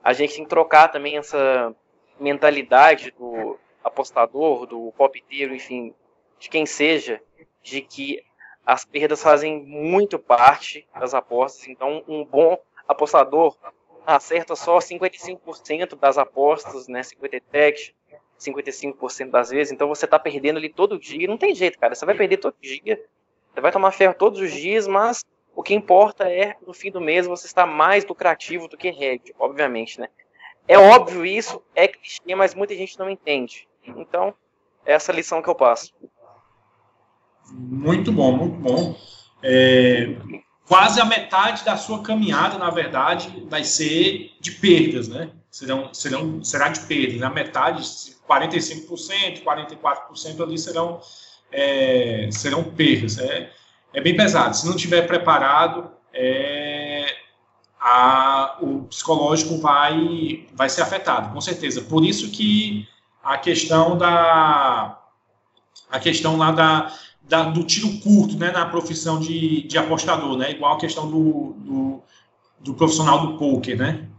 a 0.03 0.11
gente 0.11 0.35
tem 0.35 0.43
que 0.43 0.49
trocar 0.49 0.89
também 0.89 1.17
essa 1.17 1.73
mentalidade 2.19 3.13
do 3.17 3.57
apostador, 3.83 4.65
do 4.65 4.91
palpiteiro, 4.97 5.53
enfim, 5.53 5.93
de 6.39 6.49
quem 6.49 6.65
seja, 6.65 7.21
de 7.61 7.81
que 7.81 8.23
as 8.65 8.85
perdas 8.85 9.21
fazem 9.21 9.63
muito 9.63 10.17
parte 10.17 10.87
das 10.97 11.13
apostas. 11.13 11.67
Então, 11.67 12.03
um 12.07 12.23
bom 12.23 12.57
apostador 12.87 13.57
acerta 14.05 14.55
só 14.55 14.77
55% 14.77 15.95
das 15.95 16.17
apostas, 16.17 16.87
né? 16.87 17.03
57, 17.03 17.95
55% 18.39 19.29
das 19.29 19.49
vezes. 19.49 19.71
Então, 19.71 19.87
você 19.87 20.05
está 20.05 20.17
perdendo 20.17 20.57
ali 20.57 20.69
todo 20.69 20.99
dia. 20.99 21.27
Não 21.27 21.37
tem 21.37 21.53
jeito, 21.53 21.79
cara. 21.79 21.95
Você 21.95 22.05
vai 22.05 22.15
perder 22.15 22.37
todo 22.37 22.55
dia. 22.61 23.03
Você 23.53 23.61
vai 23.61 23.71
tomar 23.71 23.91
ferro 23.91 24.13
todos 24.13 24.39
os 24.39 24.51
dias, 24.51 24.87
mas 24.87 25.23
o 25.55 25.61
que 25.61 25.73
importa 25.73 26.29
é, 26.29 26.55
no 26.65 26.73
fim 26.73 26.89
do 26.89 26.99
mês, 26.99 27.27
você 27.27 27.45
estar 27.45 27.65
mais 27.65 28.05
lucrativo 28.05 28.67
do 28.67 28.77
que 28.77 28.89
head, 28.89 29.33
obviamente, 29.37 29.99
né? 29.99 30.09
É 30.67 30.77
óbvio 30.77 31.25
isso, 31.25 31.61
é 31.75 31.87
clichê, 31.87 32.33
mas 32.35 32.55
muita 32.55 32.73
gente 32.73 32.97
não 32.97 33.09
entende. 33.09 33.67
Então, 33.85 34.33
é 34.85 34.93
essa 34.93 35.11
lição 35.11 35.41
que 35.41 35.49
eu 35.49 35.55
passo. 35.55 35.93
Muito 37.51 38.11
bom, 38.11 38.31
muito 38.35 38.57
bom. 38.57 38.97
É, 39.41 40.15
quase 40.67 40.99
a 40.99 41.05
metade 41.05 41.63
da 41.63 41.77
sua 41.77 42.01
caminhada, 42.01 42.57
na 42.57 42.69
verdade, 42.69 43.45
vai 43.47 43.63
ser 43.63 44.31
de 44.39 44.51
perdas, 44.51 45.07
né? 45.07 45.31
Serão, 45.51 45.93
serão, 45.93 46.43
será 46.43 46.69
de 46.69 46.79
perdas. 46.81 47.21
A 47.21 47.29
metade, 47.29 47.83
45%, 47.83 49.43
44% 49.43 50.41
ali 50.41 50.57
serão, 50.57 50.99
é, 51.51 52.29
serão 52.31 52.63
perdas. 52.63 53.19
É, 53.19 53.51
é 53.93 54.01
bem 54.01 54.15
pesado. 54.15 54.55
Se 54.55 54.65
não 54.65 54.75
tiver 54.75 55.05
preparado, 55.05 55.91
é, 56.11 57.05
a, 57.79 58.57
o 58.61 58.83
psicológico 58.83 59.57
vai, 59.57 60.47
vai 60.53 60.69
ser 60.69 60.81
afetado, 60.81 61.33
com 61.33 61.41
certeza. 61.41 61.81
Por 61.81 62.03
isso 62.05 62.31
que 62.31 62.87
a 63.23 63.37
questão 63.37 63.97
da 63.97 64.99
a 65.89 65.99
questão 65.99 66.37
lá 66.37 66.51
da, 66.51 66.91
da, 67.21 67.43
do 67.43 67.63
tiro 67.63 67.99
curto, 68.01 68.37
né, 68.37 68.51
na 68.51 68.67
profissão 68.67 69.19
de, 69.19 69.61
de 69.63 69.77
apostador, 69.77 70.37
né, 70.37 70.51
igual 70.51 70.75
a 70.75 70.79
questão 70.79 71.09
do, 71.09 71.53
do, 71.53 72.03
do 72.59 72.73
profissional 72.73 73.27
do 73.27 73.37
poker, 73.37 73.77
né? 73.77 74.09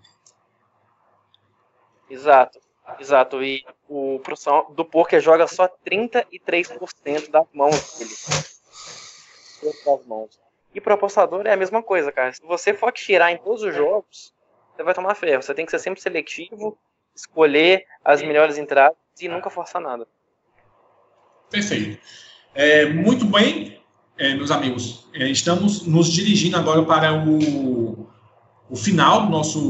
Exato, 2.08 2.60
exato. 3.00 3.42
E 3.42 3.64
o 3.88 4.20
profissional 4.20 4.72
do 4.72 4.84
poker 4.84 5.20
joga 5.20 5.46
só 5.48 5.68
33% 5.84 7.30
das 7.30 7.46
mãos 7.52 7.98
dele. 7.98 9.74
Das 9.84 10.06
mãos. 10.06 10.38
E 10.74 10.80
pro 10.80 10.94
apostador 10.94 11.46
é 11.46 11.52
a 11.52 11.56
mesma 11.56 11.82
coisa, 11.82 12.12
cara. 12.12 12.32
Se 12.32 12.42
você 12.42 12.74
for 12.74 12.92
tirar 12.92 13.32
em 13.32 13.38
todos 13.38 13.62
os 13.62 13.74
jogos, 13.74 14.32
você 14.74 14.82
vai 14.82 14.94
tomar 14.94 15.14
ferro. 15.14 15.42
Você 15.42 15.54
tem 15.54 15.64
que 15.64 15.70
ser 15.70 15.78
sempre 15.78 16.00
seletivo, 16.00 16.78
escolher 17.14 17.84
as 18.04 18.22
melhores 18.22 18.58
entradas 18.58 18.96
e 19.20 19.28
nunca 19.28 19.48
forçar 19.50 19.80
nada. 19.80 20.06
Perfeito. 21.50 21.98
É, 22.54 22.86
muito 22.86 23.24
bem, 23.24 23.80
é, 24.18 24.34
meus 24.34 24.50
amigos. 24.50 25.08
É, 25.14 25.28
estamos 25.28 25.86
nos 25.86 26.12
dirigindo 26.12 26.56
agora 26.56 26.82
para 26.84 27.14
o, 27.14 28.08
o 28.68 28.76
final 28.76 29.26
do 29.26 29.30
nosso, 29.30 29.60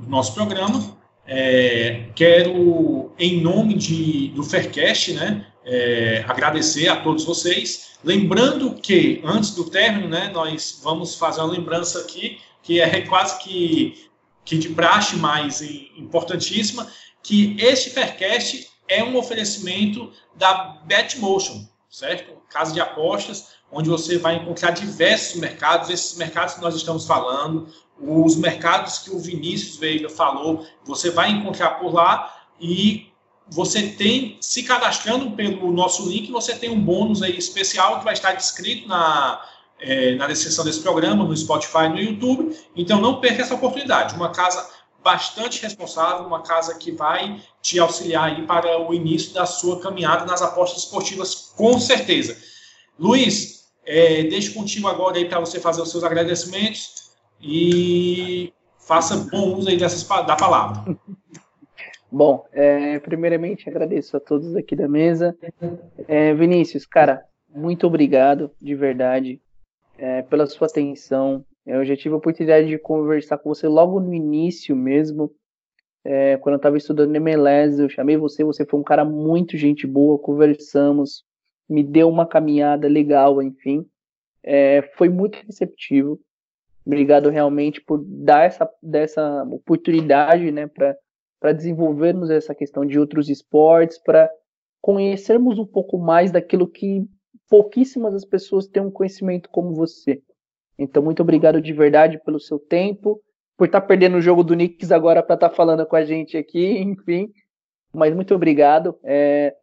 do 0.00 0.08
nosso 0.08 0.34
programa. 0.34 0.96
É, 1.26 2.06
quero, 2.14 3.12
em 3.18 3.40
nome 3.40 3.74
de, 3.74 4.28
do 4.30 4.42
Faircast, 4.42 5.12
né, 5.12 5.46
é, 5.64 6.24
agradecer 6.26 6.88
a 6.88 6.96
todos 6.96 7.24
vocês. 7.24 7.98
Lembrando 8.02 8.74
que, 8.74 9.20
antes 9.24 9.54
do 9.54 9.68
término, 9.68 10.08
né, 10.08 10.30
nós 10.32 10.80
vamos 10.82 11.16
fazer 11.16 11.40
uma 11.40 11.52
lembrança 11.52 12.00
aqui, 12.00 12.38
que 12.62 12.80
é 12.80 13.02
quase 13.02 13.38
que, 13.40 14.07
que 14.48 14.56
de 14.56 14.70
praxe, 14.70 15.14
mas 15.16 15.60
importantíssima, 15.60 16.90
que 17.22 17.54
este 17.58 17.90
Faircast 17.90 18.66
é 18.88 19.04
um 19.04 19.14
oferecimento 19.18 20.10
da 20.34 20.80
Betmotion, 20.86 21.68
certo? 21.90 22.32
Casa 22.48 22.72
de 22.72 22.80
apostas, 22.80 23.48
onde 23.70 23.90
você 23.90 24.16
vai 24.16 24.36
encontrar 24.36 24.70
diversos 24.70 25.38
mercados, 25.38 25.90
esses 25.90 26.16
mercados 26.16 26.54
que 26.54 26.62
nós 26.62 26.74
estamos 26.74 27.06
falando, 27.06 27.68
os 28.00 28.36
mercados 28.36 29.00
que 29.00 29.10
o 29.10 29.18
Vinícius 29.18 29.76
Veiga 29.76 30.08
falou, 30.08 30.66
você 30.82 31.10
vai 31.10 31.30
encontrar 31.30 31.72
por 31.72 31.92
lá 31.92 32.48
e 32.58 33.12
você 33.50 33.88
tem, 33.88 34.38
se 34.40 34.62
cadastrando 34.62 35.30
pelo 35.32 35.70
nosso 35.70 36.08
link, 36.08 36.30
você 36.30 36.54
tem 36.54 36.70
um 36.70 36.80
bônus 36.80 37.22
aí 37.22 37.36
especial 37.36 37.98
que 37.98 38.04
vai 38.06 38.14
estar 38.14 38.32
descrito 38.32 38.88
na, 38.88 39.42
é, 39.80 40.14
na 40.16 40.26
descrição 40.26 40.64
desse 40.64 40.80
programa, 40.80 41.24
no 41.24 41.36
Spotify, 41.36 41.88
no 41.88 41.98
YouTube. 41.98 42.56
Então 42.76 43.00
não 43.00 43.20
perca 43.20 43.42
essa 43.42 43.54
oportunidade. 43.54 44.14
Uma 44.14 44.30
casa 44.30 44.68
bastante 45.02 45.62
responsável, 45.62 46.26
uma 46.26 46.42
casa 46.42 46.76
que 46.76 46.90
vai 46.90 47.40
te 47.62 47.78
auxiliar 47.78 48.24
aí 48.24 48.46
para 48.46 48.80
o 48.80 48.92
início 48.92 49.32
da 49.32 49.46
sua 49.46 49.80
caminhada 49.80 50.26
nas 50.26 50.42
apostas 50.42 50.84
esportivas, 50.84 51.52
com 51.56 51.78
certeza. 51.78 52.36
Luiz, 52.98 53.68
é, 53.86 54.24
deixo 54.24 54.52
contigo 54.52 54.88
agora 54.88 55.16
aí 55.16 55.24
para 55.24 55.40
você 55.40 55.60
fazer 55.60 55.80
os 55.80 55.90
seus 55.90 56.04
agradecimentos 56.04 57.12
e 57.40 58.52
faça 58.78 59.16
bom 59.30 59.54
uso 59.56 59.68
aí 59.68 59.76
dessas, 59.76 60.02
da 60.02 60.36
palavra. 60.36 60.96
Bom, 62.10 62.46
é, 62.52 62.98
primeiramente 63.00 63.68
agradeço 63.68 64.16
a 64.16 64.20
todos 64.20 64.56
aqui 64.56 64.74
da 64.74 64.88
mesa. 64.88 65.36
É, 66.06 66.32
Vinícius, 66.32 66.86
cara, 66.86 67.22
muito 67.54 67.86
obrigado, 67.86 68.50
de 68.58 68.74
verdade, 68.74 69.42
é, 69.98 70.22
pela 70.22 70.46
sua 70.46 70.66
atenção. 70.66 71.44
Eu 71.66 71.84
já 71.84 71.96
tive 71.96 72.14
a 72.14 72.18
oportunidade 72.18 72.68
de 72.68 72.78
conversar 72.78 73.38
com 73.38 73.52
você 73.52 73.68
logo 73.68 74.00
no 74.00 74.14
início 74.14 74.74
mesmo, 74.74 75.30
é, 76.04 76.38
quando 76.38 76.54
eu 76.54 76.58
estava 76.58 76.78
estudando 76.78 77.14
MLS, 77.16 77.82
eu 77.82 77.88
chamei 77.90 78.16
você, 78.16 78.42
você 78.42 78.64
foi 78.64 78.80
um 78.80 78.84
cara 78.84 79.04
muito 79.04 79.58
gente 79.58 79.86
boa, 79.86 80.18
conversamos, 80.18 81.22
me 81.68 81.84
deu 81.84 82.08
uma 82.08 82.26
caminhada 82.26 82.88
legal, 82.88 83.42
enfim. 83.42 83.84
É, 84.42 84.80
foi 84.96 85.10
muito 85.10 85.36
receptivo. 85.44 86.18
Obrigado 86.86 87.28
realmente 87.28 87.82
por 87.82 88.02
dar 88.02 88.46
essa, 88.46 88.66
dessa 88.82 89.42
oportunidade, 89.44 90.50
né, 90.50 90.66
para 90.66 91.52
desenvolvermos 91.52 92.30
essa 92.30 92.54
questão 92.54 92.86
de 92.86 92.98
outros 92.98 93.28
esportes, 93.28 93.98
para 93.98 94.30
conhecermos 94.80 95.58
um 95.58 95.66
pouco 95.66 95.98
mais 95.98 96.30
daquilo 96.30 96.66
que 96.66 97.06
pouquíssimas 97.48 98.12
das 98.12 98.24
pessoas 98.24 98.66
têm 98.66 98.82
um 98.82 98.90
conhecimento 98.90 99.48
como 99.50 99.74
você. 99.74 100.22
Então, 100.78 101.02
muito 101.02 101.22
obrigado 101.22 101.60
de 101.60 101.72
verdade 101.72 102.20
pelo 102.24 102.38
seu 102.38 102.58
tempo, 102.58 103.20
por 103.56 103.66
estar 103.66 103.80
tá 103.80 103.86
perdendo 103.86 104.16
o 104.16 104.20
jogo 104.20 104.44
do 104.44 104.54
Knicks 104.54 104.92
agora 104.92 105.22
para 105.22 105.34
estar 105.34 105.48
tá 105.48 105.54
falando 105.54 105.84
com 105.86 105.96
a 105.96 106.04
gente 106.04 106.36
aqui, 106.36 106.78
enfim. 106.78 107.30
Mas 107.92 108.14
muito 108.14 108.34
obrigado. 108.34 108.98
É, 109.02 109.54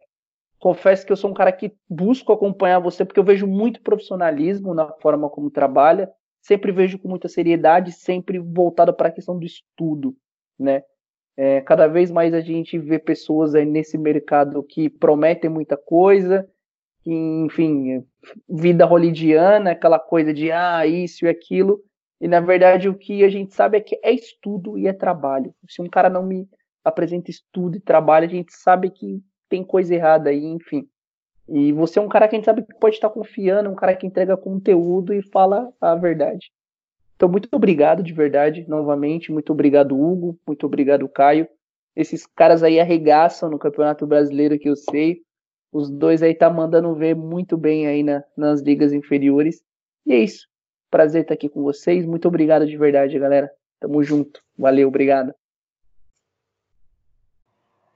confesso 0.58 1.06
que 1.06 1.12
eu 1.12 1.16
sou 1.16 1.30
um 1.30 1.34
cara 1.34 1.52
que 1.52 1.72
busco 1.88 2.32
acompanhar 2.32 2.80
você 2.80 3.04
porque 3.04 3.20
eu 3.20 3.24
vejo 3.24 3.46
muito 3.46 3.80
profissionalismo 3.82 4.74
na 4.74 4.92
forma 5.00 5.30
como 5.30 5.50
trabalha 5.50 6.10
sempre 6.46 6.70
vejo 6.70 6.96
com 6.98 7.08
muita 7.08 7.28
seriedade, 7.28 7.90
sempre 7.90 8.38
voltado 8.38 8.94
para 8.94 9.08
a 9.08 9.12
questão 9.12 9.36
do 9.36 9.44
estudo, 9.44 10.16
né? 10.56 10.84
É, 11.36 11.60
cada 11.60 11.88
vez 11.88 12.10
mais 12.10 12.32
a 12.32 12.40
gente 12.40 12.78
vê 12.78 12.98
pessoas 12.98 13.54
aí 13.54 13.66
nesse 13.66 13.98
mercado 13.98 14.62
que 14.62 14.88
prometem 14.88 15.50
muita 15.50 15.76
coisa, 15.76 16.48
que, 17.06 17.12
enfim, 17.12 18.04
vida 18.48 18.84
holidiana, 18.84 19.70
aquela 19.70 19.96
coisa 19.96 20.34
de 20.34 20.50
ah, 20.50 20.84
isso 20.84 21.24
e 21.24 21.28
aquilo, 21.28 21.80
e 22.20 22.26
na 22.26 22.40
verdade 22.40 22.88
o 22.88 22.98
que 22.98 23.22
a 23.22 23.28
gente 23.28 23.54
sabe 23.54 23.78
é 23.78 23.80
que 23.80 23.96
é 24.02 24.10
estudo 24.10 24.76
e 24.76 24.88
é 24.88 24.92
trabalho. 24.92 25.54
Se 25.68 25.80
um 25.80 25.88
cara 25.88 26.10
não 26.10 26.26
me 26.26 26.48
apresenta 26.84 27.30
estudo 27.30 27.76
e 27.76 27.80
trabalho, 27.80 28.26
a 28.26 28.28
gente 28.28 28.52
sabe 28.52 28.90
que 28.90 29.22
tem 29.48 29.62
coisa 29.62 29.94
errada 29.94 30.30
aí, 30.30 30.44
enfim. 30.44 30.88
E 31.48 31.72
você 31.72 32.00
é 32.00 32.02
um 32.02 32.08
cara 32.08 32.26
que 32.26 32.34
a 32.34 32.38
gente 32.38 32.44
sabe 32.44 32.62
que 32.62 32.74
pode 32.74 32.96
estar 32.96 33.08
confiando, 33.08 33.70
um 33.70 33.76
cara 33.76 33.94
que 33.94 34.04
entrega 34.04 34.36
conteúdo 34.36 35.14
e 35.14 35.22
fala 35.30 35.72
a 35.80 35.94
verdade. 35.94 36.50
Então, 37.14 37.28
muito 37.28 37.48
obrigado 37.52 38.02
de 38.02 38.12
verdade, 38.12 38.64
novamente. 38.66 39.30
Muito 39.30 39.52
obrigado, 39.52 39.96
Hugo. 39.96 40.36
Muito 40.44 40.66
obrigado, 40.66 41.08
Caio. 41.08 41.46
Esses 41.94 42.26
caras 42.26 42.64
aí 42.64 42.80
arregaçam 42.80 43.48
no 43.48 43.60
Campeonato 43.60 44.04
Brasileiro, 44.08 44.58
que 44.58 44.68
eu 44.68 44.74
sei. 44.74 45.22
Os 45.76 45.90
dois 45.90 46.22
aí 46.22 46.34
tá 46.34 46.48
mandando 46.48 46.94
ver 46.94 47.14
muito 47.14 47.54
bem 47.54 47.86
aí 47.86 48.02
na, 48.02 48.24
nas 48.34 48.62
ligas 48.62 48.94
inferiores. 48.94 49.62
E 50.06 50.14
é 50.14 50.18
isso. 50.20 50.48
Prazer 50.90 51.20
estar 51.20 51.34
aqui 51.34 51.50
com 51.50 51.62
vocês. 51.62 52.06
Muito 52.06 52.26
obrigado 52.26 52.66
de 52.66 52.78
verdade, 52.78 53.18
galera. 53.18 53.52
Tamo 53.78 54.02
junto. 54.02 54.40
Valeu, 54.56 54.88
obrigado. 54.88 55.34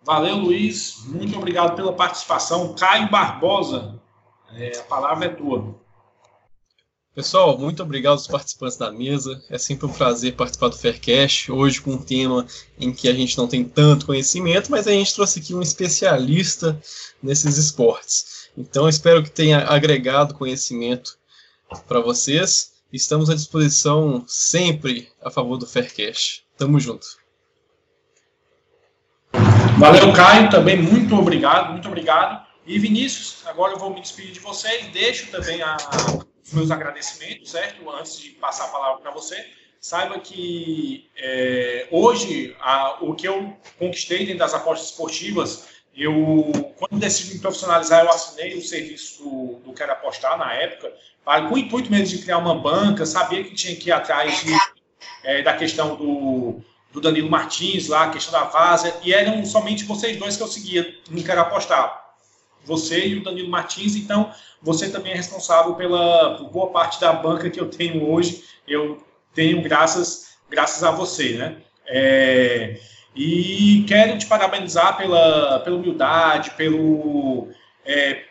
Valeu, 0.02 0.36
Luiz. 0.36 1.06
Muito 1.06 1.38
obrigado 1.38 1.74
pela 1.74 1.94
participação. 1.94 2.74
Caio 2.74 3.10
Barbosa, 3.10 3.98
é, 4.52 4.76
a 4.76 4.82
palavra 4.82 5.24
é 5.24 5.28
tua. 5.30 5.79
Pessoal, 7.12 7.58
muito 7.58 7.82
obrigado 7.82 8.12
aos 8.12 8.28
participantes 8.28 8.76
da 8.76 8.92
mesa. 8.92 9.42
É 9.50 9.58
sempre 9.58 9.84
um 9.84 9.92
prazer 9.92 10.36
participar 10.36 10.68
do 10.68 10.78
Faircast. 10.78 11.50
Hoje 11.50 11.80
com 11.80 11.94
um 11.94 11.98
tema 11.98 12.46
em 12.78 12.92
que 12.92 13.08
a 13.08 13.12
gente 13.12 13.36
não 13.36 13.48
tem 13.48 13.64
tanto 13.64 14.06
conhecimento, 14.06 14.70
mas 14.70 14.86
a 14.86 14.92
gente 14.92 15.12
trouxe 15.12 15.40
aqui 15.40 15.52
um 15.52 15.60
especialista 15.60 16.80
nesses 17.20 17.58
esportes. 17.58 18.48
Então 18.56 18.88
espero 18.88 19.24
que 19.24 19.30
tenha 19.30 19.64
agregado 19.64 20.34
conhecimento 20.34 21.18
para 21.88 21.98
vocês. 21.98 22.74
Estamos 22.92 23.28
à 23.28 23.34
disposição 23.34 24.24
sempre 24.28 25.10
a 25.20 25.30
favor 25.30 25.56
do 25.56 25.66
Faircast. 25.66 26.44
Tamo 26.56 26.78
junto. 26.78 27.08
Valeu, 29.78 30.12
Caio, 30.12 30.48
também 30.48 30.80
muito 30.80 31.16
obrigado, 31.16 31.72
muito 31.72 31.88
obrigado. 31.88 32.46
E 32.64 32.78
Vinícius, 32.78 33.38
agora 33.46 33.72
eu 33.72 33.78
vou 33.80 33.92
me 33.92 34.00
despedir 34.00 34.32
de 34.32 34.40
vocês, 34.40 34.86
deixo 34.92 35.28
também 35.30 35.60
a, 35.62 35.76
os 36.50 36.52
meus 36.52 36.70
agradecimentos, 36.70 37.50
certo? 37.50 37.88
Antes 37.90 38.18
de 38.18 38.30
passar 38.30 38.64
a 38.64 38.68
palavra 38.68 39.00
para 39.00 39.10
você. 39.12 39.46
Saiba 39.80 40.18
que 40.18 41.08
é, 41.16 41.88
hoje 41.90 42.54
a, 42.60 42.98
o 43.00 43.14
que 43.14 43.26
eu 43.26 43.56
conquistei 43.78 44.26
dentro 44.26 44.40
das 44.40 44.52
apostas 44.52 44.90
esportivas, 44.90 45.68
eu 45.96 46.52
quando 46.76 47.00
decidi 47.00 47.34
me 47.34 47.40
profissionalizar, 47.40 48.04
eu 48.04 48.10
assinei 48.10 48.54
o 48.58 48.62
serviço 48.62 49.22
do, 49.22 49.60
do 49.64 49.72
Quero 49.72 49.92
Apostar 49.92 50.36
na 50.36 50.52
época, 50.52 50.92
com 51.24 51.54
o 51.54 51.58
intuito 51.58 51.90
mesmo 51.90 52.18
de 52.18 52.22
criar 52.22 52.38
uma 52.38 52.54
banca, 52.54 53.06
sabia 53.06 53.42
que 53.42 53.54
tinha 53.54 53.74
que 53.74 53.88
ir 53.88 53.92
atrás 53.92 54.44
de, 54.44 54.52
é, 55.24 55.42
da 55.42 55.54
questão 55.54 55.96
do, 55.96 56.60
do 56.92 57.00
Danilo 57.00 57.30
Martins 57.30 57.88
lá, 57.88 58.04
a 58.04 58.10
questão 58.10 58.32
da 58.32 58.44
Vaza, 58.44 58.94
e 59.02 59.14
eram 59.14 59.44
somente 59.46 59.84
vocês 59.84 60.18
dois 60.18 60.36
que 60.36 60.42
eu 60.42 60.48
seguia 60.48 60.94
no 61.08 61.22
Quero 61.22 61.40
Apostar. 61.40 62.09
Você 62.64 63.06
e 63.06 63.16
o 63.16 63.24
Danilo 63.24 63.48
Martins, 63.48 63.96
então 63.96 64.32
você 64.62 64.90
também 64.90 65.12
é 65.12 65.16
responsável 65.16 65.74
pela 65.74 66.38
boa 66.52 66.70
parte 66.70 67.00
da 67.00 67.12
banca 67.12 67.50
que 67.50 67.60
eu 67.60 67.68
tenho 67.68 68.08
hoje. 68.10 68.44
Eu 68.66 69.02
tenho 69.34 69.62
graças, 69.62 70.36
graças 70.48 70.82
a 70.82 70.90
você, 70.90 71.36
né? 71.36 71.56
É, 71.86 72.78
e 73.14 73.84
quero 73.88 74.16
te 74.18 74.26
parabenizar 74.26 74.96
pela, 74.96 75.60
pela 75.60 75.76
humildade, 75.76 76.52
pelo, 76.52 77.48
é, 77.84 78.24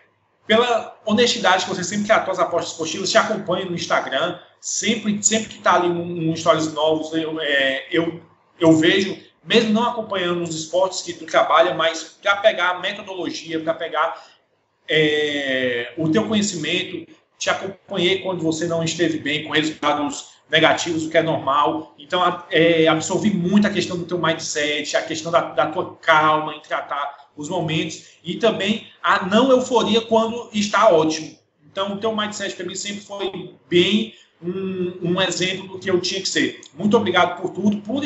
pela 0.48 0.98
honestidade 1.06 1.66
que 1.66 1.70
você 1.70 1.84
sempre 1.84 2.08
tratou 2.08 2.32
as 2.32 2.40
apostas 2.40 2.72
esportivas, 2.72 3.12
te 3.12 3.18
acompanha 3.18 3.66
no 3.66 3.76
Instagram, 3.76 4.40
sempre, 4.62 5.22
sempre 5.22 5.50
que 5.50 5.58
está 5.58 5.76
ali 5.76 5.90
um, 5.90 6.32
um 6.32 6.36
Stories 6.36 6.74
novos, 6.74 7.14
eu, 7.14 7.40
é, 7.42 7.88
eu, 7.92 8.22
eu 8.60 8.72
vejo, 8.78 9.18
mesmo 9.50 9.74
não 9.74 9.84
acompanhando 9.84 10.44
os 10.44 10.54
esportes 10.54 11.02
que 11.02 11.12
tu 11.12 11.26
trabalha, 11.26 11.74
mas 11.74 12.04
para 12.22 12.36
pegar 12.36 12.70
a 12.70 12.80
metodologia, 12.80 13.60
para 13.60 13.74
pegar 13.74 14.24
é, 14.88 15.92
o 15.98 16.08
teu 16.08 16.28
conhecimento, 16.28 17.12
te 17.36 17.50
acompanhei 17.50 18.20
quando 18.20 18.44
você 18.44 18.68
não 18.68 18.84
esteve 18.84 19.18
bem, 19.18 19.44
com 19.44 19.54
resultados 19.54 20.36
negativos, 20.52 21.04
o 21.04 21.10
que 21.10 21.18
é 21.18 21.24
normal. 21.24 21.96
Então, 21.98 22.22
é, 22.52 22.88
absorvi 22.88 23.32
muito 23.32 23.66
a 23.66 23.72
questão 23.72 23.98
do 23.98 24.06
teu 24.06 24.20
mindset, 24.20 24.96
a 24.96 25.02
questão 25.02 25.32
da, 25.32 25.42
da 25.42 25.66
tua 25.66 25.96
calma 25.96 26.54
em 26.54 26.62
tratar 26.62 27.32
os 27.36 27.50
momentos 27.50 28.20
e 28.24 28.36
também 28.36 28.86
a 29.02 29.26
não 29.26 29.50
euforia 29.50 30.02
quando 30.02 30.48
está 30.54 30.94
ótimo. 30.94 31.36
Então, 31.66 31.94
o 31.94 31.98
teu 31.98 32.16
mindset 32.16 32.56
para 32.56 32.68
mim 32.68 32.76
sempre 32.76 33.02
foi 33.02 33.56
bem 33.68 34.14
um, 34.40 35.14
um, 35.14 35.22
exemplo 35.22 35.70
do 35.70 35.80
que 35.80 35.90
eu 35.90 36.00
tinha 36.00 36.22
que 36.22 36.30
ser. 36.30 36.62
Muito 36.76 36.96
obrigado 36.96 37.42
por 37.42 37.50
tudo, 37.50 37.78
por 37.78 38.04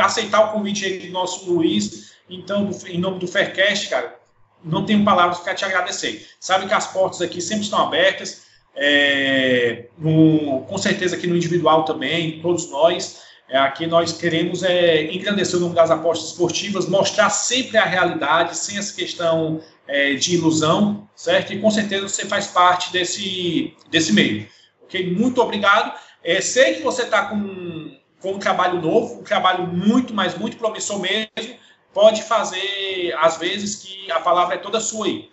aceitar 0.00 0.40
o 0.48 0.52
convite 0.52 0.84
aí 0.84 0.98
do 0.98 1.12
nosso 1.12 1.50
Luiz. 1.50 2.12
Então, 2.28 2.70
em 2.86 2.98
nome 2.98 3.18
do 3.18 3.26
Faircast, 3.26 3.88
cara, 3.88 4.18
não 4.64 4.86
tenho 4.86 5.04
palavras 5.04 5.40
para 5.40 5.54
te 5.54 5.64
agradecer. 5.64 6.26
Sabe 6.38 6.66
que 6.66 6.74
as 6.74 6.86
portas 6.86 7.20
aqui 7.20 7.40
sempre 7.40 7.64
estão 7.64 7.80
abertas. 7.80 8.42
É, 8.74 9.86
no, 9.98 10.62
com 10.62 10.78
certeza 10.78 11.16
aqui 11.16 11.26
no 11.26 11.36
individual 11.36 11.84
também, 11.84 12.40
todos 12.40 12.70
nós. 12.70 13.22
É, 13.48 13.58
aqui 13.58 13.86
nós 13.86 14.12
queremos 14.12 14.62
é, 14.62 15.12
engrandecer 15.12 15.58
o 15.58 15.60
nome 15.60 15.74
das 15.74 15.90
apostas 15.90 16.30
esportivas, 16.30 16.88
mostrar 16.88 17.28
sempre 17.28 17.76
a 17.76 17.84
realidade, 17.84 18.56
sem 18.56 18.78
essa 18.78 18.94
questão 18.94 19.60
é, 19.86 20.14
de 20.14 20.36
ilusão, 20.36 21.06
certo? 21.14 21.52
E 21.52 21.60
com 21.60 21.70
certeza 21.70 22.08
você 22.08 22.24
faz 22.24 22.46
parte 22.46 22.90
desse, 22.92 23.74
desse 23.90 24.12
meio. 24.12 24.48
Ok? 24.84 25.14
Muito 25.14 25.42
obrigado. 25.42 25.92
É, 26.24 26.40
sei 26.40 26.74
que 26.74 26.82
você 26.82 27.02
está 27.02 27.26
com, 27.26 27.94
com 28.22 28.34
um 28.34 28.38
trabalho 28.38 28.80
novo, 28.80 29.20
um 29.20 29.24
trabalho 29.24 29.66
muito, 29.66 30.14
mas 30.14 30.38
muito 30.38 30.56
promissor 30.56 31.00
mesmo. 31.00 31.58
Pode 31.92 32.22
fazer, 32.22 33.14
às 33.18 33.36
vezes, 33.36 33.82
que 33.82 34.10
a 34.10 34.20
palavra 34.20 34.54
é 34.54 34.58
toda 34.58 34.80
sua 34.80 35.06
aí. 35.06 35.28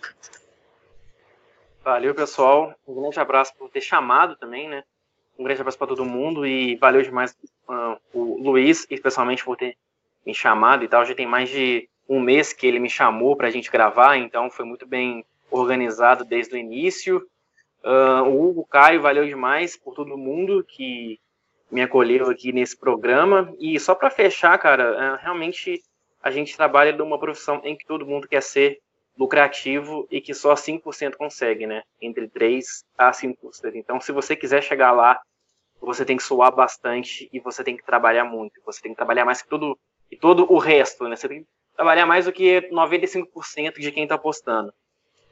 Valeu, 1.82 2.14
pessoal. 2.14 2.74
Um 2.86 3.00
grande 3.00 3.18
abraço 3.18 3.54
por 3.56 3.70
ter 3.70 3.80
chamado 3.80 4.36
também, 4.36 4.68
né? 4.68 4.82
Um 5.38 5.44
grande 5.44 5.60
abraço 5.62 5.78
para 5.78 5.86
todo 5.86 6.04
mundo 6.04 6.46
e 6.46 6.76
valeu 6.76 7.00
demais 7.00 7.34
uh, 7.66 7.96
o 8.12 8.42
Luiz, 8.42 8.86
especialmente 8.90 9.42
por 9.42 9.56
ter 9.56 9.76
me 10.26 10.34
chamado 10.34 10.84
e 10.84 10.88
tal. 10.88 11.06
Já 11.06 11.14
tem 11.14 11.26
mais 11.26 11.48
de 11.48 11.88
um 12.06 12.20
mês 12.20 12.52
que 12.52 12.66
ele 12.66 12.78
me 12.78 12.90
chamou 12.90 13.36
para 13.36 13.48
a 13.48 13.50
gente 13.50 13.70
gravar, 13.70 14.18
então 14.18 14.50
foi 14.50 14.66
muito 14.66 14.86
bem 14.86 15.24
organizado 15.50 16.24
desde 16.24 16.54
o 16.54 16.58
início. 16.58 17.26
Uh, 17.82 18.28
o 18.28 18.50
Hugo 18.50 18.66
Caio, 18.66 19.00
valeu 19.00 19.24
demais 19.24 19.76
por 19.76 19.94
todo 19.94 20.18
mundo 20.18 20.62
que 20.68 21.18
me 21.70 21.82
acolheu 21.82 22.28
aqui 22.28 22.52
nesse 22.52 22.76
programa. 22.76 23.54
E 23.58 23.78
só 23.78 23.94
para 23.94 24.10
fechar, 24.10 24.58
cara, 24.58 25.14
uh, 25.14 25.22
realmente 25.22 25.80
a 26.22 26.30
gente 26.30 26.56
trabalha 26.56 26.92
numa 26.92 27.18
profissão 27.18 27.60
em 27.64 27.76
que 27.76 27.86
todo 27.86 28.06
mundo 28.06 28.28
quer 28.28 28.42
ser 28.42 28.78
lucrativo 29.18 30.06
e 30.10 30.20
que 30.20 30.32
só 30.34 30.54
5% 30.54 31.16
consegue, 31.16 31.66
né? 31.66 31.82
Entre 32.00 32.28
3 32.28 32.84
a 32.96 33.10
5%. 33.10 33.74
Então, 33.74 34.00
se 34.00 34.12
você 34.12 34.34
quiser 34.34 34.62
chegar 34.62 34.92
lá, 34.92 35.20
você 35.80 36.04
tem 36.04 36.16
que 36.16 36.22
suar 36.22 36.54
bastante 36.54 37.28
e 37.32 37.40
você 37.40 37.64
tem 37.64 37.76
que 37.76 37.84
trabalhar 37.84 38.24
muito. 38.24 38.60
Você 38.64 38.82
tem 38.82 38.92
que 38.92 38.96
trabalhar 38.96 39.24
mais 39.24 39.42
que 39.42 39.48
todo, 39.48 39.78
e 40.10 40.16
todo 40.16 40.50
o 40.52 40.58
resto, 40.58 41.08
né? 41.08 41.16
Você 41.16 41.28
tem 41.28 41.42
que 41.42 41.48
trabalhar 41.74 42.06
mais 42.06 42.26
do 42.26 42.32
que 42.32 42.68
95% 42.70 43.78
de 43.78 43.92
quem 43.92 44.04
está 44.04 44.14
apostando. 44.14 44.72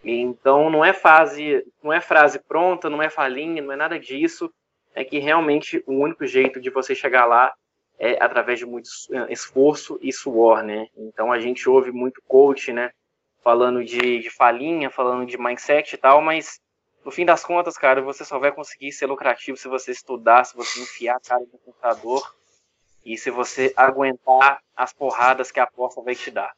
Então, 0.02 0.70
não 0.70 0.84
é 0.84 0.92
fase, 0.92 1.64
não 1.82 1.92
é 1.92 2.00
frase 2.00 2.38
pronta, 2.38 2.88
não 2.88 3.02
é 3.02 3.10
falinha, 3.10 3.62
não 3.62 3.72
é 3.72 3.76
nada 3.76 3.98
disso. 3.98 4.50
É 4.94 5.04
que 5.04 5.18
realmente 5.18 5.82
o 5.86 5.92
único 5.92 6.26
jeito 6.26 6.60
de 6.60 6.70
você 6.70 6.94
chegar 6.94 7.24
lá 7.24 7.52
é 7.98 8.22
através 8.22 8.58
de 8.58 8.66
muito 8.66 8.88
eh, 9.12 9.32
esforço 9.32 9.98
e 10.00 10.12
suor, 10.12 10.62
né? 10.62 10.86
Então, 10.96 11.32
a 11.32 11.38
gente 11.38 11.68
ouve 11.68 11.90
muito 11.90 12.22
coach, 12.26 12.72
né? 12.72 12.90
falando 13.48 13.84
de, 13.84 14.18
de 14.18 14.28
falinha, 14.28 14.90
falando 14.90 15.24
de 15.24 15.38
mindset 15.38 15.94
e 15.94 15.96
tal, 15.96 16.20
mas 16.20 16.60
no 17.02 17.10
fim 17.10 17.24
das 17.24 17.42
contas, 17.42 17.78
cara, 17.78 18.02
você 18.02 18.22
só 18.22 18.38
vai 18.38 18.52
conseguir 18.52 18.92
ser 18.92 19.06
lucrativo 19.06 19.56
se 19.56 19.66
você 19.68 19.92
estudar, 19.92 20.44
se 20.44 20.54
você 20.54 20.80
enfiar 20.80 21.16
a 21.16 21.20
cara 21.20 21.40
no 21.40 21.58
computador 21.58 22.34
e 23.02 23.16
se 23.16 23.30
você 23.30 23.72
aguentar 23.74 24.60
as 24.76 24.92
porradas 24.92 25.50
que 25.50 25.60
a 25.60 25.62
aposta 25.62 26.02
vai 26.02 26.14
te 26.14 26.30
dar. 26.30 26.52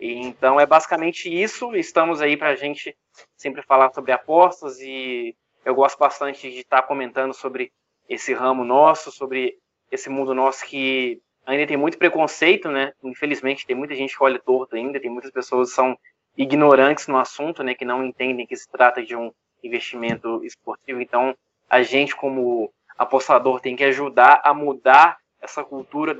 E, 0.00 0.14
então 0.20 0.58
é 0.58 0.64
basicamente 0.64 1.28
isso. 1.28 1.76
Estamos 1.76 2.22
aí 2.22 2.34
para 2.34 2.48
a 2.48 2.56
gente 2.56 2.96
sempre 3.36 3.60
falar 3.62 3.92
sobre 3.92 4.12
apostas 4.12 4.80
e 4.80 5.36
eu 5.64 5.74
gosto 5.74 5.98
bastante 5.98 6.50
de 6.50 6.60
estar 6.60 6.82
tá 6.82 6.86
comentando 6.86 7.32
sobre 7.32 7.72
esse 8.08 8.32
ramo 8.32 8.64
nosso, 8.64 9.10
sobre 9.10 9.56
esse 9.90 10.08
mundo 10.08 10.34
nosso 10.34 10.64
que 10.66 11.20
ainda 11.46 11.66
tem 11.66 11.76
muito 11.76 11.98
preconceito, 11.98 12.70
né? 12.70 12.92
Infelizmente 13.02 13.66
tem 13.66 13.76
muita 13.76 13.94
gente 13.94 14.16
que 14.16 14.22
olha 14.22 14.38
torto 14.38 14.76
ainda, 14.76 15.00
tem 15.00 15.10
muitas 15.10 15.30
pessoas 15.30 15.70
que 15.70 15.74
são 15.74 15.96
ignorantes 16.36 17.06
no 17.08 17.18
assunto, 17.18 17.62
né, 17.62 17.74
que 17.74 17.84
não 17.84 18.04
entendem 18.04 18.46
que 18.46 18.56
se 18.56 18.70
trata 18.70 19.02
de 19.02 19.14
um 19.14 19.30
investimento 19.62 20.42
esportivo. 20.44 21.00
Então, 21.00 21.36
a 21.68 21.82
gente, 21.82 22.16
como 22.16 22.72
apostador, 22.96 23.60
tem 23.60 23.76
que 23.76 23.84
ajudar 23.84 24.40
a 24.44 24.54
mudar 24.54 25.18
essa 25.40 25.64
cultura 25.64 26.16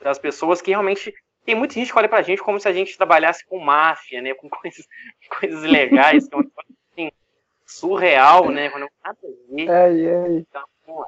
das 0.00 0.18
pessoas 0.18 0.60
que 0.60 0.70
realmente. 0.70 1.14
Tem 1.44 1.54
muita 1.54 1.74
gente 1.74 1.92
que 1.92 1.98
olha 1.98 2.08
pra 2.08 2.22
gente 2.22 2.42
como 2.42 2.58
se 2.58 2.66
a 2.66 2.72
gente 2.72 2.96
trabalhasse 2.96 3.44
com 3.44 3.58
máfia, 3.58 4.22
né? 4.22 4.32
Com 4.32 4.48
coisas, 4.48 4.86
coisas 5.40 5.62
legais, 5.62 6.26
que 6.26 6.34
é 6.34 6.38
um 6.38 6.50
assim, 6.92 7.10
surreal, 7.66 8.50
né? 8.50 8.70
Quando 8.70 8.88
nada 9.04 9.18
a 9.22 9.54
ver. 9.54 9.70
Ai, 9.70 10.08
ai. 10.08 10.36
Então, 10.48 10.64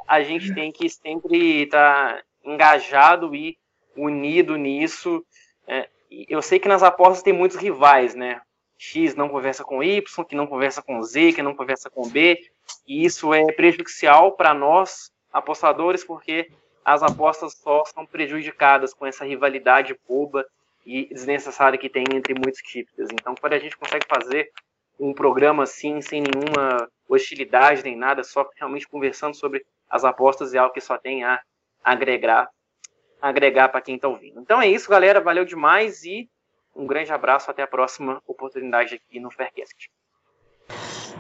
a 0.07 0.23
gente 0.23 0.55
tem 0.55 0.73
que 0.73 0.89
sempre 0.89 1.63
estar 1.65 2.17
tá 2.17 2.23
engajado 2.45 3.35
e 3.35 3.59
unido 3.97 4.57
nisso. 4.57 5.25
É, 5.67 5.89
eu 6.29 6.41
sei 6.41 6.59
que 6.59 6.69
nas 6.69 6.83
apostas 6.83 7.23
tem 7.23 7.33
muitos 7.33 7.57
rivais, 7.57 8.15
né? 8.15 8.41
X 8.79 9.15
não 9.15 9.29
conversa 9.29 9.65
com 9.65 9.83
Y, 9.83 10.25
que 10.25 10.37
não 10.37 10.47
conversa 10.47 10.83
com 10.83 11.03
Z, 11.03 11.33
que 11.33 11.43
não 11.43 11.55
conversa 11.55 11.89
com 11.89 12.09
B, 12.09 12.39
e 12.87 13.05
isso 13.05 13.33
é 13.33 13.53
prejudicial 13.53 14.33
para 14.33 14.53
nós, 14.53 15.11
apostadores, 15.33 16.05
porque 16.05 16.51
as 16.85 17.03
apostas 17.03 17.55
só 17.55 17.85
são 17.87 18.07
prejudicadas 18.07 18.93
com 18.93 19.07
essa 19.07 19.25
rivalidade 19.25 19.99
boba 20.07 20.47
e 20.85 21.07
desnecessária 21.07 21.79
que 21.79 21.89
tem 21.89 22.05
entre 22.13 22.35
muitos 22.35 22.61
tipos. 22.61 22.95
Então, 23.13 23.35
quando 23.35 23.55
a 23.55 23.59
gente 23.59 23.77
consegue 23.77 24.07
fazer 24.07 24.51
um 24.99 25.13
programa 25.13 25.63
assim, 25.65 26.01
sem 26.01 26.23
nenhuma 26.23 26.89
hostilidade 27.09 27.83
nem 27.83 27.97
nada, 27.97 28.25
só 28.25 28.49
realmente 28.57 28.89
conversando 28.89 29.35
sobre 29.35 29.65
as 29.89 30.05
apostas, 30.05 30.55
é 30.55 30.59
algo 30.59 30.75
que 30.75 30.81
só 30.81 30.99
tem 30.99 31.25
a 31.25 31.41
agregar 31.85 32.49
agregar 33.21 33.69
para 33.69 33.81
quem 33.81 33.97
está 33.97 34.09
ouvindo. 34.09 34.41
Então 34.41 34.61
é 34.61 34.69
isso, 34.69 34.91
galera. 34.91 35.21
Valeu 35.21 35.45
demais 35.45 36.05
e 36.05 36.29
um 36.75 36.87
grande 36.87 37.13
abraço. 37.13 37.51
Até 37.51 37.63
a 37.63 37.67
próxima 37.67 38.23
oportunidade 38.27 38.95
aqui 38.95 39.19
no 39.19 39.31
Faircast. 39.31 39.91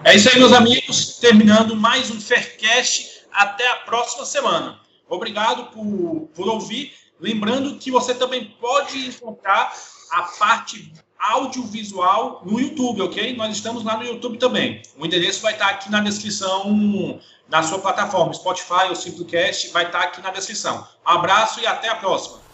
É 0.04 0.14
isso 0.14 0.28
aí, 0.28 0.38
meus 0.38 0.52
amigos. 0.52 1.18
Terminando 1.18 1.74
mais 1.74 2.10
um 2.10 2.20
Faircast. 2.20 3.26
Até 3.32 3.66
a 3.68 3.76
próxima 3.76 4.24
semana. 4.24 4.80
Obrigado 5.08 5.70
por, 5.70 6.28
por 6.34 6.48
ouvir. 6.48 6.92
Lembrando 7.18 7.78
que 7.78 7.90
você 7.90 8.14
também 8.14 8.56
pode 8.60 9.08
encontrar 9.08 9.72
a 10.12 10.22
parte 10.22 10.92
audiovisual 11.18 12.42
no 12.44 12.60
YouTube, 12.60 13.02
ok? 13.02 13.36
Nós 13.36 13.56
estamos 13.56 13.84
lá 13.84 13.96
no 13.96 14.04
YouTube 14.04 14.38
também. 14.38 14.82
O 14.98 15.06
endereço 15.06 15.40
vai 15.40 15.52
estar 15.52 15.68
aqui 15.68 15.90
na 15.90 16.00
descrição 16.00 17.20
na 17.48 17.62
sua 17.62 17.78
plataforma, 17.78 18.34
Spotify 18.34 18.88
ou 18.88 18.96
Simplecast, 18.96 19.70
vai 19.70 19.86
estar 19.86 20.00
aqui 20.00 20.20
na 20.20 20.30
descrição. 20.30 20.86
Abraço 21.04 21.60
e 21.60 21.66
até 21.66 21.88
a 21.88 21.94
próxima. 21.94 22.45